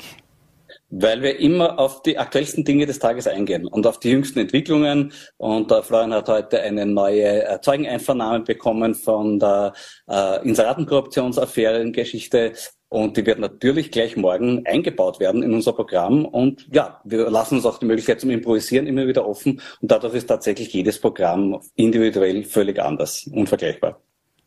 Weil 0.93 1.23
wir 1.23 1.41
immer 1.41 1.79
auf 1.79 2.03
die 2.03 2.19
aktuellsten 2.19 2.65
Dinge 2.65 2.85
des 2.85 2.99
Tages 2.99 3.27
eingehen 3.27 3.67
und 3.67 3.87
auf 3.87 3.99
die 3.99 4.11
jüngsten 4.11 4.41
Entwicklungen. 4.41 5.15
Und 5.39 5.71
der 5.71 5.83
Florian 5.83 6.13
hat 6.13 6.29
heute 6.29 6.61
eine 6.61 6.85
neue 6.85 7.49
äh, 7.49 7.59
Zeugeneinvernahme 7.63 8.45
bekommen 8.45 8.95
von 8.95 9.39
der 9.39 9.73
äh, 10.07 10.47
Inseratenkorruptionsaffärengeschichte. 10.47 12.53
Und 12.91 13.17
die 13.17 13.25
wird 13.25 13.39
natürlich 13.39 13.91
gleich 13.91 14.19
morgen 14.19 14.67
eingebaut 14.67 15.19
werden 15.19 15.43
in 15.43 15.55
unser 15.55 15.73
Programm. 15.73 16.27
Und 16.27 16.67
ja, 16.71 17.01
wir 17.05 17.31
lassen 17.31 17.55
uns 17.55 17.65
auch 17.65 17.79
die 17.79 17.87
Möglichkeit 17.87 18.21
zum 18.21 18.29
Improvisieren 18.29 18.87
immer 18.87 19.07
wieder 19.07 19.27
offen. 19.27 19.63
Und 19.81 19.91
dadurch 19.91 20.13
ist 20.13 20.27
tatsächlich 20.27 20.75
jedes 20.75 21.01
Programm 21.01 21.59
individuell 21.75 22.45
völlig 22.45 22.83
anders, 22.83 23.27
unvergleichbar. 23.33 23.99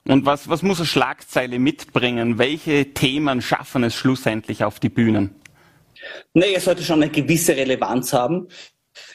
Und 0.07 0.27
was, 0.27 0.47
was 0.47 0.61
muss 0.61 0.77
eine 0.77 0.85
Schlagzeile 0.85 1.57
mitbringen? 1.57 2.37
Welche 2.37 2.93
Themen 2.93 3.41
schaffen 3.41 3.83
es 3.83 3.95
schlussendlich 3.95 4.63
auf 4.63 4.79
die 4.79 4.89
Bühnen? 4.89 5.33
Nee, 6.33 6.53
es 6.55 6.65
sollte 6.65 6.83
schon 6.83 7.01
eine 7.01 7.11
gewisse 7.11 7.55
Relevanz 7.55 8.13
haben. 8.13 8.47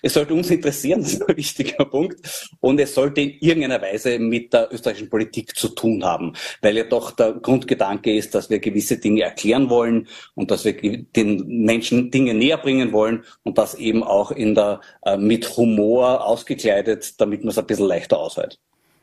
Es 0.03 0.15
sollte 0.15 0.35
uns 0.35 0.51
interessieren, 0.51 1.01
das 1.03 1.15
ist 1.15 1.29
ein 1.29 1.37
wichtiger 1.37 1.85
Punkt. 1.85 2.21
Und 2.61 2.81
es 2.81 2.95
sollte 2.95 3.21
in 3.21 3.39
irgendeiner 3.41 3.81
Weise 3.81 4.19
mit 4.19 4.53
der 4.53 4.73
österreichischen 4.73 5.11
Politik 5.11 5.57
zu 5.57 5.69
tun 5.69 6.05
haben, 6.05 6.35
weil 6.63 6.77
ja 6.77 6.85
doch 6.85 7.13
der 7.13 7.33
Grundgedanke 7.33 8.15
ist, 8.15 8.35
dass 8.35 8.51
wir 8.51 8.59
gewisse 8.59 8.99
Dinge 8.99 9.23
erklären 9.23 9.71
wollen 9.71 10.09
und 10.35 10.51
dass 10.51 10.65
wir 10.65 10.75
den 10.75 11.65
Menschen 11.65 12.11
Dinge 12.11 12.35
näher 12.35 12.59
bringen 12.59 12.93
wollen 12.93 13.25
und 13.43 13.59
das 13.59 13.75
eben 13.75 14.03
auch 14.03 14.31
in 14.31 14.55
der, 14.55 14.81
äh, 15.03 15.17
mit 15.17 15.57
Humor 15.57 16.25
ausgekleidet, 16.25 17.21
damit 17.21 17.43
man 17.43 17.51
es 17.51 17.59
ein 17.59 17.67
bisschen 17.67 17.87
leichter 17.87 18.19
aushält. 18.19 18.59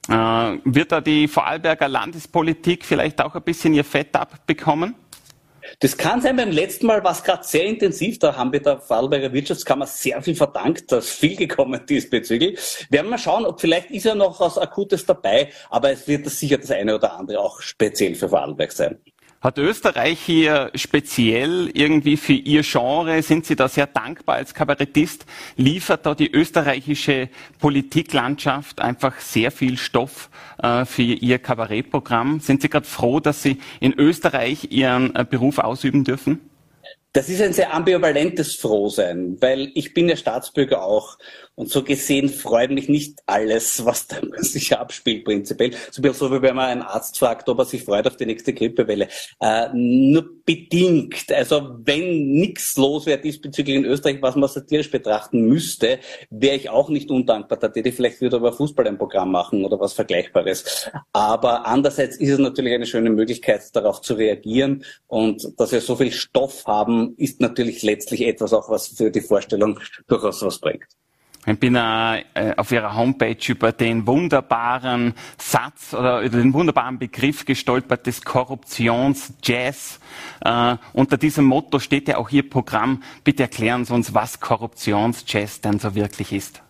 Äh, 0.10 0.58
wird 0.64 0.92
da 0.92 1.02
die 1.02 1.28
Vorarlberger 1.28 1.90
Landespolitik 1.90 2.86
vielleicht 2.86 3.20
auch 3.22 3.36
ein 3.36 3.44
bisschen 3.44 3.74
ihr 3.74 3.84
Fett 3.84 4.16
abbekommen? 4.16 4.96
Das 5.80 5.98
kann 5.98 6.22
sein, 6.22 6.36
beim 6.36 6.52
letzten 6.52 6.88
Mal 6.88 7.04
war 7.04 7.12
es 7.12 7.24
gerade 7.24 7.44
sehr 7.44 7.66
intensiv, 7.66 8.20
da 8.20 8.36
haben 8.36 8.52
wir 8.52 8.62
der 8.62 8.80
Vorarlberger 8.80 9.34
Wirtschaftskammer 9.34 9.86
sehr 9.86 10.22
viel 10.22 10.36
verdankt, 10.36 10.92
da 10.92 10.98
ist 10.98 11.10
viel 11.10 11.36
gekommen 11.36 11.82
diesbezüglich. 11.90 12.88
Werden 12.90 13.08
wir 13.08 13.12
mal 13.12 13.18
schauen, 13.18 13.46
ob 13.46 13.62
vielleicht 13.62 13.92
ist 13.92 14.06
ja 14.06 14.16
noch 14.16 14.40
was 14.40 14.58
Akutes 14.58 15.06
dabei, 15.06 15.50
aber 15.70 15.92
es 15.92 16.08
wird 16.08 16.28
sicher 16.30 16.58
das 16.58 16.72
eine 16.72 16.96
oder 16.96 17.18
andere 17.18 17.40
auch 17.40 17.62
speziell 17.62 18.16
für 18.16 18.30
Vorarlberg 18.30 18.72
sein. 18.72 18.98
Hat 19.48 19.60
Österreich 19.60 20.20
hier 20.20 20.72
speziell 20.76 21.72
irgendwie 21.74 22.18
für 22.18 22.34
Ihr 22.34 22.64
Genre, 22.64 23.22
sind 23.22 23.46
Sie 23.46 23.56
da 23.56 23.70
sehr 23.70 23.88
dankbar 23.88 24.36
als 24.36 24.54
Kabarettist? 24.54 25.26
Liefert 25.56 26.06
da 26.06 26.16
die 26.16 26.30
österreichische 26.30 27.30
Politiklandschaft 27.58 28.82
einfach 28.82 29.18
sehr 29.22 29.52
viel 29.52 29.78
Stoff 29.78 30.30
äh, 30.62 30.84
für 30.84 31.02
Ihr 31.02 31.40
Kabarettprogramm? 31.40 32.42
Sind 32.42 32.62
Sie 32.62 32.68
gerade 32.68 32.86
froh, 32.86 33.22
dass 33.22 33.42
Sie 33.42 33.60
in 33.80 33.94
Österreich 33.98 34.70
Ihren 34.72 35.16
äh, 35.16 35.24
Beruf 35.24 35.60
ausüben 35.60 36.04
dürfen? 36.04 36.42
Das 37.14 37.30
ist 37.30 37.42
ein 37.42 37.54
sehr 37.54 37.74
ambivalentes 37.74 38.56
Frohsein, 38.56 39.38
weil 39.40 39.72
ich 39.76 39.94
bin 39.94 40.10
ja 40.10 40.18
Staatsbürger 40.18 40.84
auch 40.84 41.18
und 41.58 41.72
so 41.72 41.84
gesehen 41.84 42.30
freut 42.30 42.70
mich 42.70 42.88
nicht 42.88 43.20
alles, 43.26 43.84
was 43.84 44.06
da 44.06 44.18
sich 44.38 44.78
abspielt 44.78 45.26
prinzipiell. 45.26 45.72
So 45.90 46.04
wie 46.04 46.42
wenn 46.44 46.56
man 46.56 46.70
einen 46.70 46.82
Arzt 46.84 47.18
fragt, 47.18 47.50
ob 47.50 47.58
er 47.58 47.66
sich 47.66 47.84
freut 47.84 48.06
auf 48.06 48.16
die 48.16 48.28
nächste 48.28 48.54
Grippewelle. 48.54 49.08
Äh, 49.42 49.70
nur 49.74 50.30
bedingt. 50.46 51.32
Also 51.32 51.78
wenn 51.84 52.34
nichts 52.34 52.78
los 52.78 53.08
wäre 53.08 53.20
diesbezüglich 53.20 53.76
in 53.76 53.86
Österreich, 53.86 54.22
was 54.22 54.36
man 54.36 54.48
satirisch 54.48 54.92
betrachten 54.92 55.48
müsste, 55.48 55.98
wäre 56.30 56.56
ich 56.56 56.70
auch 56.70 56.90
nicht 56.90 57.10
undankbar. 57.10 57.58
Da 57.58 57.74
hätte 57.74 57.90
ich 57.90 57.96
vielleicht 57.96 58.22
wieder 58.22 58.38
über 58.38 58.54
Fußball 58.54 58.88
ein 58.88 59.00
Programm 59.00 59.32
machen 59.32 59.66
oder 59.66 59.80
was 59.80 59.94
Vergleichbares. 59.94 60.92
Aber 61.12 61.66
andererseits 61.66 62.18
ist 62.18 62.30
es 62.30 62.40
natürlich 62.40 62.76
eine 62.76 62.86
schöne 62.86 63.10
Möglichkeit, 63.10 63.76
darauf 63.76 64.02
zu 64.02 64.14
reagieren. 64.14 64.84
Und 65.08 65.60
dass 65.60 65.72
wir 65.72 65.82
so 65.82 65.96
viel 65.96 66.12
Stoff 66.12 66.66
haben, 66.68 67.16
ist 67.18 67.42
natürlich 67.42 67.82
letztlich 67.82 68.28
etwas 68.28 68.54
auch, 68.54 68.70
was 68.70 68.90
für 68.90 69.10
die 69.10 69.22
Vorstellung 69.22 69.80
durchaus 70.06 70.44
was 70.44 70.60
bringt. 70.60 70.86
Ich 71.50 71.60
bin 71.60 71.76
äh, 71.76 72.24
auf 72.58 72.74
Ihrer 72.74 72.94
Homepage 72.94 73.38
über 73.48 73.72
den 73.72 74.06
wunderbaren 74.06 75.14
Satz 75.38 75.94
oder 75.94 76.20
über 76.20 76.40
den 76.40 76.54
wunderbaren 76.54 77.00
Begriff 77.00 77.46
gestolpert 77.46 78.06
des 78.06 78.22
Korruptionsjazz. 78.26 80.02
Äh, 80.44 80.76
unter 80.92 81.16
diesem 81.16 81.46
Motto 81.46 81.80
steht 81.80 82.10
ja 82.10 82.18
auch 82.18 82.30
Ihr 82.32 82.50
Programm. 82.50 83.02
Bitte 83.24 83.44
erklären 83.44 83.86
Sie 83.86 83.94
uns, 83.94 84.14
was 84.14 84.42
Korruptionsjazz 84.42 85.62
denn 85.62 85.80
so 85.80 85.96
wirklich 85.96 86.34
ist. 86.34 86.62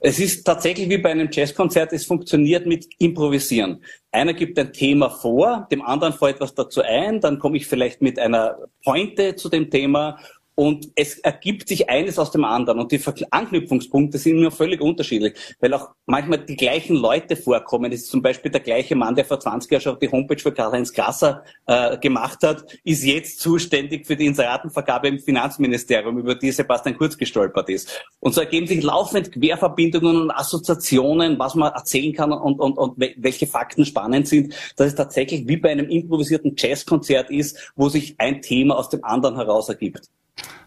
Es 0.00 0.20
ist 0.20 0.44
tatsächlich 0.44 0.90
wie 0.90 0.98
bei 0.98 1.10
einem 1.10 1.28
Jazzkonzert, 1.32 1.92
es 1.94 2.04
funktioniert 2.04 2.66
mit 2.66 2.86
Improvisieren. 2.98 3.82
Einer 4.12 4.32
gibt 4.32 4.58
ein 4.58 4.72
Thema 4.72 5.10
vor, 5.10 5.66
dem 5.72 5.82
anderen 5.82 6.12
fällt 6.12 6.36
etwas 6.36 6.54
dazu 6.54 6.82
ein, 6.82 7.20
dann 7.20 7.38
komme 7.38 7.56
ich 7.56 7.66
vielleicht 7.66 8.00
mit 8.00 8.18
einer 8.18 8.58
Pointe 8.84 9.34
zu 9.34 9.48
dem 9.48 9.70
Thema 9.70 10.18
und 10.58 10.90
es 10.96 11.20
ergibt 11.20 11.68
sich 11.68 11.88
eines 11.88 12.18
aus 12.18 12.32
dem 12.32 12.44
anderen. 12.44 12.80
Und 12.80 12.90
die 12.90 13.00
Anknüpfungspunkte 13.30 14.18
sind 14.18 14.38
immer 14.38 14.50
völlig 14.50 14.80
unterschiedlich, 14.80 15.34
weil 15.60 15.72
auch 15.72 15.90
manchmal 16.04 16.44
die 16.44 16.56
gleichen 16.56 16.96
Leute 16.96 17.36
vorkommen. 17.36 17.92
Es 17.92 18.00
ist 18.00 18.10
zum 18.10 18.22
Beispiel 18.22 18.50
der 18.50 18.62
gleiche 18.62 18.96
Mann, 18.96 19.14
der 19.14 19.24
vor 19.24 19.38
20 19.38 19.70
Jahren 19.70 19.82
schon 19.82 19.98
die 20.00 20.10
Homepage 20.10 20.40
für 20.40 20.50
Karl-Heinz 20.50 20.92
Grasser 20.92 21.44
äh, 21.66 21.96
gemacht 21.98 22.42
hat, 22.42 22.64
ist 22.82 23.04
jetzt 23.04 23.38
zuständig 23.38 24.04
für 24.04 24.16
die 24.16 24.26
Inseratenvergabe 24.26 25.06
im 25.06 25.20
Finanzministerium, 25.20 26.18
über 26.18 26.34
die 26.34 26.50
Sebastian 26.50 26.98
Kurz 26.98 27.16
gestolpert 27.16 27.68
ist. 27.68 28.04
Und 28.18 28.34
so 28.34 28.40
ergeben 28.40 28.66
sich 28.66 28.82
laufend 28.82 29.30
Querverbindungen 29.30 30.22
und 30.22 30.30
Assoziationen, 30.32 31.38
was 31.38 31.54
man 31.54 31.72
erzählen 31.72 32.12
kann 32.12 32.32
und, 32.32 32.58
und, 32.58 32.76
und 32.78 32.94
welche 32.98 33.46
Fakten 33.46 33.84
spannend 33.84 34.26
sind, 34.26 34.52
dass 34.74 34.88
es 34.88 34.96
tatsächlich 34.96 35.46
wie 35.46 35.56
bei 35.56 35.70
einem 35.70 35.88
improvisierten 35.88 36.56
Jazzkonzert 36.58 37.30
ist, 37.30 37.72
wo 37.76 37.88
sich 37.88 38.16
ein 38.18 38.42
Thema 38.42 38.76
aus 38.76 38.88
dem 38.88 39.04
anderen 39.04 39.36
heraus 39.36 39.68
ergibt. 39.68 40.10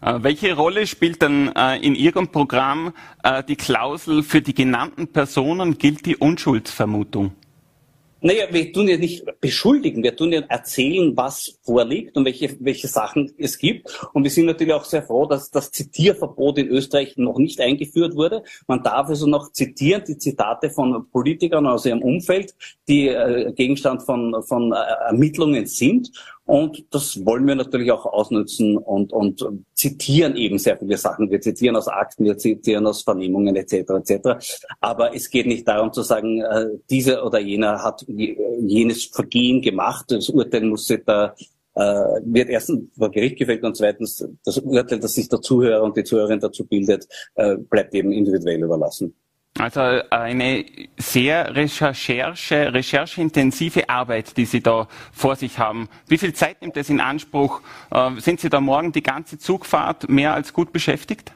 Äh, 0.02 0.18
welche 0.22 0.54
Rolle 0.54 0.86
spielt 0.86 1.22
denn 1.22 1.52
äh, 1.54 1.76
in 1.76 1.94
Ihrem 1.94 2.28
Programm 2.28 2.92
äh, 3.22 3.44
die 3.44 3.56
Klausel 3.56 4.22
für 4.22 4.42
die 4.42 4.54
genannten 4.54 5.06
Personen 5.06 5.78
gilt 5.78 6.04
die 6.06 6.16
Unschuldsvermutung? 6.16 7.32
Naja, 8.24 8.44
wir 8.52 8.72
tun 8.72 8.86
ja 8.86 8.96
nicht 8.96 9.24
beschuldigen, 9.40 10.04
wir 10.04 10.14
tun 10.14 10.32
ja 10.32 10.42
erzählen, 10.48 11.16
was 11.16 11.58
vorliegt 11.62 12.16
und 12.16 12.24
welche, 12.24 12.56
welche 12.60 12.86
Sachen 12.86 13.32
es 13.36 13.58
gibt. 13.58 13.92
Und 14.12 14.22
wir 14.22 14.30
sind 14.30 14.46
natürlich 14.46 14.74
auch 14.74 14.84
sehr 14.84 15.02
froh, 15.02 15.26
dass 15.26 15.50
das 15.50 15.72
Zitierverbot 15.72 16.58
in 16.58 16.68
Österreich 16.68 17.16
noch 17.16 17.38
nicht 17.38 17.60
eingeführt 17.60 18.14
wurde. 18.14 18.44
Man 18.68 18.84
darf 18.84 19.08
also 19.08 19.26
noch 19.26 19.50
zitieren, 19.50 20.04
die 20.06 20.18
Zitate 20.18 20.70
von 20.70 21.10
Politikern 21.10 21.66
aus 21.66 21.84
ihrem 21.84 22.00
Umfeld, 22.00 22.54
die 22.86 23.12
Gegenstand 23.56 24.04
von, 24.04 24.40
von 24.44 24.70
Ermittlungen 24.70 25.66
sind. 25.66 26.12
Und 26.44 26.84
das 26.90 27.24
wollen 27.24 27.46
wir 27.46 27.54
natürlich 27.54 27.92
auch 27.92 28.04
ausnutzen 28.04 28.76
und, 28.76 29.12
und 29.12 29.44
zitieren 29.74 30.36
eben 30.36 30.58
sehr 30.58 30.76
viele 30.76 30.96
Sachen. 30.96 31.30
Wir 31.30 31.40
zitieren 31.40 31.76
aus 31.76 31.88
Akten, 31.88 32.24
wir 32.24 32.36
zitieren 32.36 32.86
aus 32.86 33.02
Vernehmungen 33.02 33.54
etc. 33.54 33.90
etc. 33.90 34.28
Aber 34.80 35.14
es 35.14 35.30
geht 35.30 35.46
nicht 35.46 35.66
darum 35.68 35.92
zu 35.92 36.02
sagen, 36.02 36.40
äh, 36.40 36.66
dieser 36.90 37.24
oder 37.24 37.38
jener 37.38 37.82
hat 37.82 38.04
jenes 38.06 39.04
Vergehen 39.04 39.62
gemacht. 39.62 40.06
Das 40.10 40.28
Urteil 40.28 40.64
muss 40.64 40.86
sich 40.86 41.02
da 41.06 41.34
äh, 41.74 41.80
wird 42.24 42.50
erstens 42.50 42.90
vor 42.96 43.10
Gericht 43.10 43.38
gefällt 43.38 43.62
und 43.64 43.76
zweitens 43.76 44.26
das 44.44 44.58
Urteil, 44.58 45.00
das 45.00 45.14
sich 45.14 45.28
der 45.28 45.40
Zuhörer 45.40 45.82
und 45.82 45.96
die 45.96 46.04
Zuhörerin 46.04 46.40
dazu 46.40 46.66
bildet, 46.66 47.06
äh, 47.34 47.56
bleibt 47.56 47.94
eben 47.94 48.12
individuell 48.12 48.62
überlassen. 48.62 49.14
Also 49.58 49.80
eine 49.80 50.64
sehr 50.96 51.54
recherche, 51.54 52.72
rechercheintensive 52.72 53.88
Arbeit, 53.88 54.36
die 54.36 54.46
Sie 54.46 54.62
da 54.62 54.88
vor 55.12 55.36
sich 55.36 55.58
haben. 55.58 55.88
Wie 56.08 56.16
viel 56.16 56.32
Zeit 56.32 56.62
nimmt 56.62 56.76
das 56.76 56.88
in 56.88 57.00
Anspruch? 57.00 57.60
Äh, 57.90 58.18
sind 58.18 58.40
Sie 58.40 58.48
da 58.48 58.60
morgen 58.60 58.92
die 58.92 59.02
ganze 59.02 59.38
Zugfahrt 59.38 60.08
mehr 60.08 60.34
als 60.34 60.54
gut 60.54 60.72
beschäftigt? 60.72 61.32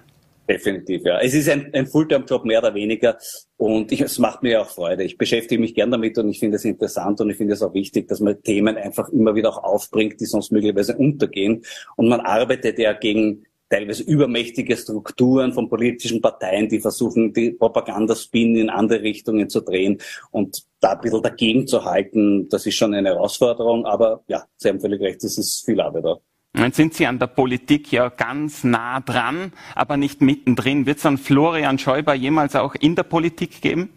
Definitiv, 0.48 1.02
ja. 1.04 1.18
Es 1.18 1.34
ist 1.34 1.48
ein, 1.48 1.74
ein 1.74 1.86
Fulltime-Job 1.88 2.44
mehr 2.44 2.60
oder 2.60 2.72
weniger 2.72 3.18
und 3.56 3.90
ich, 3.90 4.00
es 4.00 4.18
macht 4.18 4.44
mir 4.44 4.62
auch 4.62 4.68
Freude. 4.68 5.02
Ich 5.02 5.18
beschäftige 5.18 5.60
mich 5.60 5.74
gern 5.74 5.90
damit 5.90 6.16
und 6.18 6.28
ich 6.28 6.38
finde 6.38 6.56
es 6.56 6.64
interessant 6.64 7.20
und 7.20 7.30
ich 7.30 7.36
finde 7.36 7.54
es 7.54 7.62
auch 7.62 7.74
wichtig, 7.74 8.06
dass 8.06 8.20
man 8.20 8.40
Themen 8.42 8.76
einfach 8.76 9.08
immer 9.08 9.34
wieder 9.34 9.48
auch 9.48 9.64
aufbringt, 9.64 10.20
die 10.20 10.24
sonst 10.24 10.52
möglicherweise 10.52 10.96
untergehen. 10.96 11.64
Und 11.96 12.08
man 12.08 12.20
arbeitet 12.20 12.78
ja 12.78 12.92
gegen 12.92 13.45
teilweise 13.68 14.02
übermächtige 14.04 14.76
Strukturen 14.76 15.52
von 15.52 15.68
politischen 15.68 16.20
Parteien, 16.20 16.68
die 16.68 16.80
versuchen, 16.80 17.32
die 17.32 17.50
Propagandaspin 17.50 18.56
in 18.56 18.70
andere 18.70 19.02
Richtungen 19.02 19.48
zu 19.50 19.60
drehen 19.60 19.98
und 20.30 20.64
da 20.80 20.92
ein 20.92 21.00
bisschen 21.00 21.22
dagegen 21.22 21.66
zu 21.66 21.84
halten, 21.84 22.48
das 22.48 22.66
ist 22.66 22.76
schon 22.76 22.94
eine 22.94 23.08
Herausforderung, 23.08 23.86
aber 23.86 24.22
ja, 24.28 24.44
Sie 24.56 24.68
haben 24.68 24.80
völlig 24.80 25.00
recht, 25.00 25.24
es 25.24 25.38
ist 25.38 25.64
viel 25.64 25.80
Arbeit 25.80 26.04
da. 26.04 26.18
Jetzt 26.56 26.76
sind 26.76 26.94
Sie 26.94 27.06
an 27.06 27.18
der 27.18 27.26
Politik 27.26 27.92
ja 27.92 28.08
ganz 28.08 28.64
nah 28.64 29.00
dran, 29.00 29.52
aber 29.74 29.98
nicht 29.98 30.22
mittendrin. 30.22 30.86
Wird 30.86 30.98
es 30.98 31.06
einen 31.06 31.18
Florian 31.18 31.78
Schäuber 31.78 32.14
jemals 32.14 32.56
auch 32.56 32.74
in 32.74 32.94
der 32.94 33.02
Politik 33.02 33.60
geben? 33.60 33.90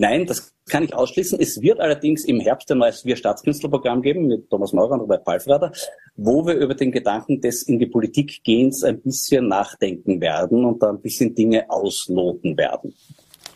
Nein, 0.00 0.24
das 0.24 0.54
kann 0.70 0.82
ich 0.82 0.94
ausschließen. 0.94 1.38
Es 1.38 1.60
wird 1.60 1.78
allerdings 1.78 2.24
im 2.24 2.40
Herbst 2.40 2.72
ein 2.72 2.78
neues 2.78 3.04
Wir 3.04 3.16
Staatskünstlerprogramm 3.16 4.00
geben 4.00 4.28
mit 4.28 4.48
Thomas 4.48 4.72
Maurer 4.72 4.92
und 4.92 5.00
Robert 5.00 5.26
Palfrader, 5.26 5.72
wo 6.16 6.46
wir 6.46 6.54
über 6.54 6.74
den 6.74 6.90
Gedanken 6.90 7.42
des 7.42 7.64
in 7.64 7.78
die 7.78 7.84
Politik 7.84 8.42
gehens 8.42 8.82
ein 8.82 9.02
bisschen 9.02 9.48
nachdenken 9.48 10.22
werden 10.22 10.64
und 10.64 10.82
da 10.82 10.88
ein 10.88 11.02
bisschen 11.02 11.34
Dinge 11.34 11.68
ausloten 11.68 12.56
werden. 12.56 12.94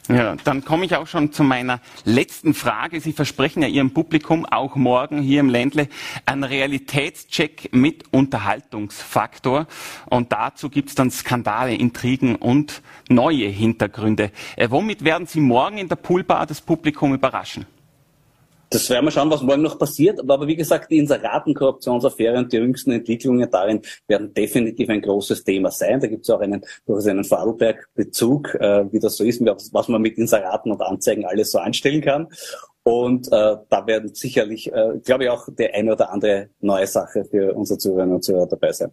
Ja, 0.09 0.36
dann 0.44 0.66
komme 0.66 0.84
ich 0.84 0.94
auch 0.96 1.07
schon 1.07 1.32
zu 1.32 1.42
meiner 1.42 1.80
letzten 2.05 2.52
Frage. 2.52 3.00
Sie 3.00 3.14
versprechen 3.14 3.62
ja 3.62 3.68
Ihrem 3.68 3.94
Publikum 3.94 4.44
auch 4.44 4.76
morgen 4.76 5.22
hier 5.22 5.40
im 5.40 5.48
Ländle 5.48 5.88
einen 6.26 6.44
Realitätscheck 6.44 7.70
mit 7.72 8.12
Unterhaltungsfaktor. 8.12 9.66
Und 10.11 10.30
dazu 10.30 10.68
gibt 10.68 10.90
es 10.90 10.94
dann 10.94 11.11
Skandale, 11.11 11.74
Intrigen 11.74 12.36
und 12.36 12.82
neue 13.09 13.46
Hintergründe. 13.46 14.30
Äh, 14.57 14.68
womit 14.70 15.05
werden 15.05 15.26
Sie 15.26 15.40
morgen 15.40 15.78
in 15.78 15.88
der 15.88 15.96
Poolbar 15.96 16.44
das 16.44 16.61
Publikum 16.61 17.14
überraschen? 17.14 17.64
Das 18.75 18.91
werden 18.91 19.05
wir 19.05 19.12
schauen, 19.12 19.31
was 19.31 19.41
morgen 19.41 19.62
noch 19.62 19.79
passiert. 19.79 20.18
Aber 20.18 20.49
wie 20.49 20.57
gesagt, 20.57 20.91
die 20.91 20.99
Inseratenkorruptionsaffäre 20.99 22.39
und 22.39 22.53
die 22.53 22.57
jüngsten 22.57 22.91
Entwicklungen 22.91 23.49
darin 23.49 23.83
werden 24.09 24.35
definitiv 24.35 24.89
ein 24.89 25.01
großes 25.01 25.45
Thema 25.45 25.70
sein. 25.70 26.01
Da 26.01 26.09
gibt 26.09 26.25
es 26.25 26.31
auch 26.31 26.41
einen 26.41 26.64
durchaus 26.85 27.07
einen 27.07 27.22
Vorarlberg-Bezug, 27.22 28.57
äh, 28.57 28.93
wie 28.93 28.99
das 28.99 29.16
so 29.16 29.22
ist, 29.22 29.41
was 29.41 29.87
man 29.87 30.03
mit 30.03 30.18
Inseraten 30.18 30.72
und 30.72 30.83
Anzeigen 30.83 31.25
alles 31.25 31.53
so 31.53 31.61
anstellen 31.61 32.01
kann. 32.01 32.27
Und 32.83 33.29
äh, 33.29 33.57
da 33.70 33.87
werden 33.87 34.12
sicherlich, 34.12 34.72
äh, 34.72 34.99
glaube 35.05 35.25
ich, 35.25 35.31
auch 35.31 35.49
der 35.49 35.72
eine 35.72 35.93
oder 35.93 36.12
andere 36.12 36.49
neue 36.59 36.89
Sache 36.89 37.25
für 37.25 37.55
unsere 37.55 37.79
Zuhörerinnen 37.79 38.16
und 38.16 38.25
Zuhörer 38.25 38.49
dabei 38.49 38.72
sein. 38.72 38.91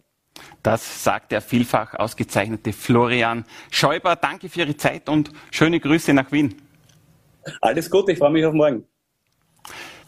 Das 0.62 1.02
sagt 1.02 1.32
der 1.32 1.40
vielfach 1.40 1.94
ausgezeichnete 1.94 2.72
Florian 2.72 3.44
Schäuber. 3.72 4.14
Danke 4.14 4.48
für 4.48 4.60
Ihre 4.60 4.76
Zeit 4.76 5.08
und 5.08 5.32
schöne 5.50 5.80
Grüße 5.80 6.14
nach 6.14 6.30
Wien. 6.30 6.54
Alles 7.60 7.90
Gute, 7.90 8.12
ich 8.12 8.18
freue 8.18 8.30
mich 8.30 8.46
auf 8.46 8.54
morgen. 8.54 8.86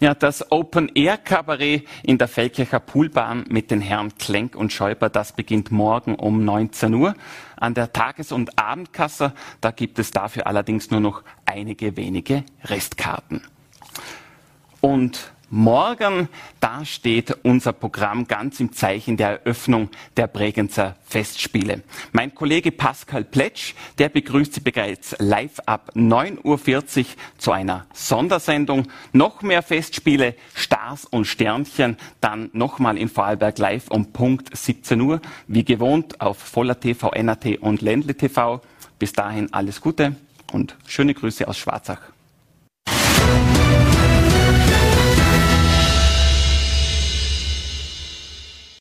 Ja, 0.00 0.14
das 0.14 0.50
Open-Air-Kabarett 0.50 1.86
in 2.02 2.18
der 2.18 2.26
Feldkircher 2.26 2.80
Poolbahn 2.80 3.44
mit 3.48 3.70
den 3.70 3.80
Herren 3.80 4.16
Klenk 4.18 4.56
und 4.56 4.72
Schäuber, 4.72 5.08
das 5.08 5.32
beginnt 5.32 5.70
morgen 5.70 6.16
um 6.16 6.44
19 6.44 6.94
Uhr. 6.94 7.14
An 7.56 7.74
der 7.74 7.92
Tages- 7.92 8.32
und 8.32 8.58
Abendkasse, 8.58 9.32
da 9.60 9.70
gibt 9.70 10.00
es 10.00 10.10
dafür 10.10 10.48
allerdings 10.48 10.90
nur 10.90 11.00
noch 11.00 11.22
einige 11.46 11.96
wenige 11.96 12.42
Restkarten. 12.64 13.42
Und 14.80 15.32
Morgen, 15.56 16.28
da 16.58 16.84
steht 16.84 17.30
unser 17.44 17.72
Programm 17.72 18.26
ganz 18.26 18.58
im 18.58 18.72
Zeichen 18.72 19.16
der 19.16 19.44
Eröffnung 19.44 19.88
der 20.16 20.26
Bregenzer 20.26 20.96
Festspiele. 21.04 21.84
Mein 22.10 22.34
Kollege 22.34 22.72
Pascal 22.72 23.22
Pletsch, 23.22 23.74
der 23.98 24.08
begrüßt 24.08 24.54
Sie 24.54 24.60
bereits 24.60 25.14
live 25.20 25.60
ab 25.64 25.92
9.40 25.94 26.98
Uhr 26.98 27.04
zu 27.38 27.52
einer 27.52 27.86
Sondersendung. 27.92 28.88
Noch 29.12 29.42
mehr 29.42 29.62
Festspiele, 29.62 30.34
Stars 30.56 31.04
und 31.04 31.24
Sternchen, 31.24 31.98
dann 32.20 32.50
nochmal 32.52 32.98
in 32.98 33.08
Vorarlberg 33.08 33.56
live 33.58 33.92
um 33.92 34.12
Punkt 34.12 34.56
17 34.56 35.00
Uhr, 35.00 35.20
wie 35.46 35.64
gewohnt 35.64 36.20
auf 36.20 36.36
Voller 36.36 36.80
TV, 36.80 37.12
NAT 37.16 37.58
und 37.60 37.80
Ländle 37.80 38.16
TV. 38.16 38.60
Bis 38.98 39.12
dahin 39.12 39.52
alles 39.52 39.80
Gute 39.80 40.16
und 40.50 40.74
schöne 40.84 41.14
Grüße 41.14 41.46
aus 41.46 41.58
Schwarzach. 41.58 42.13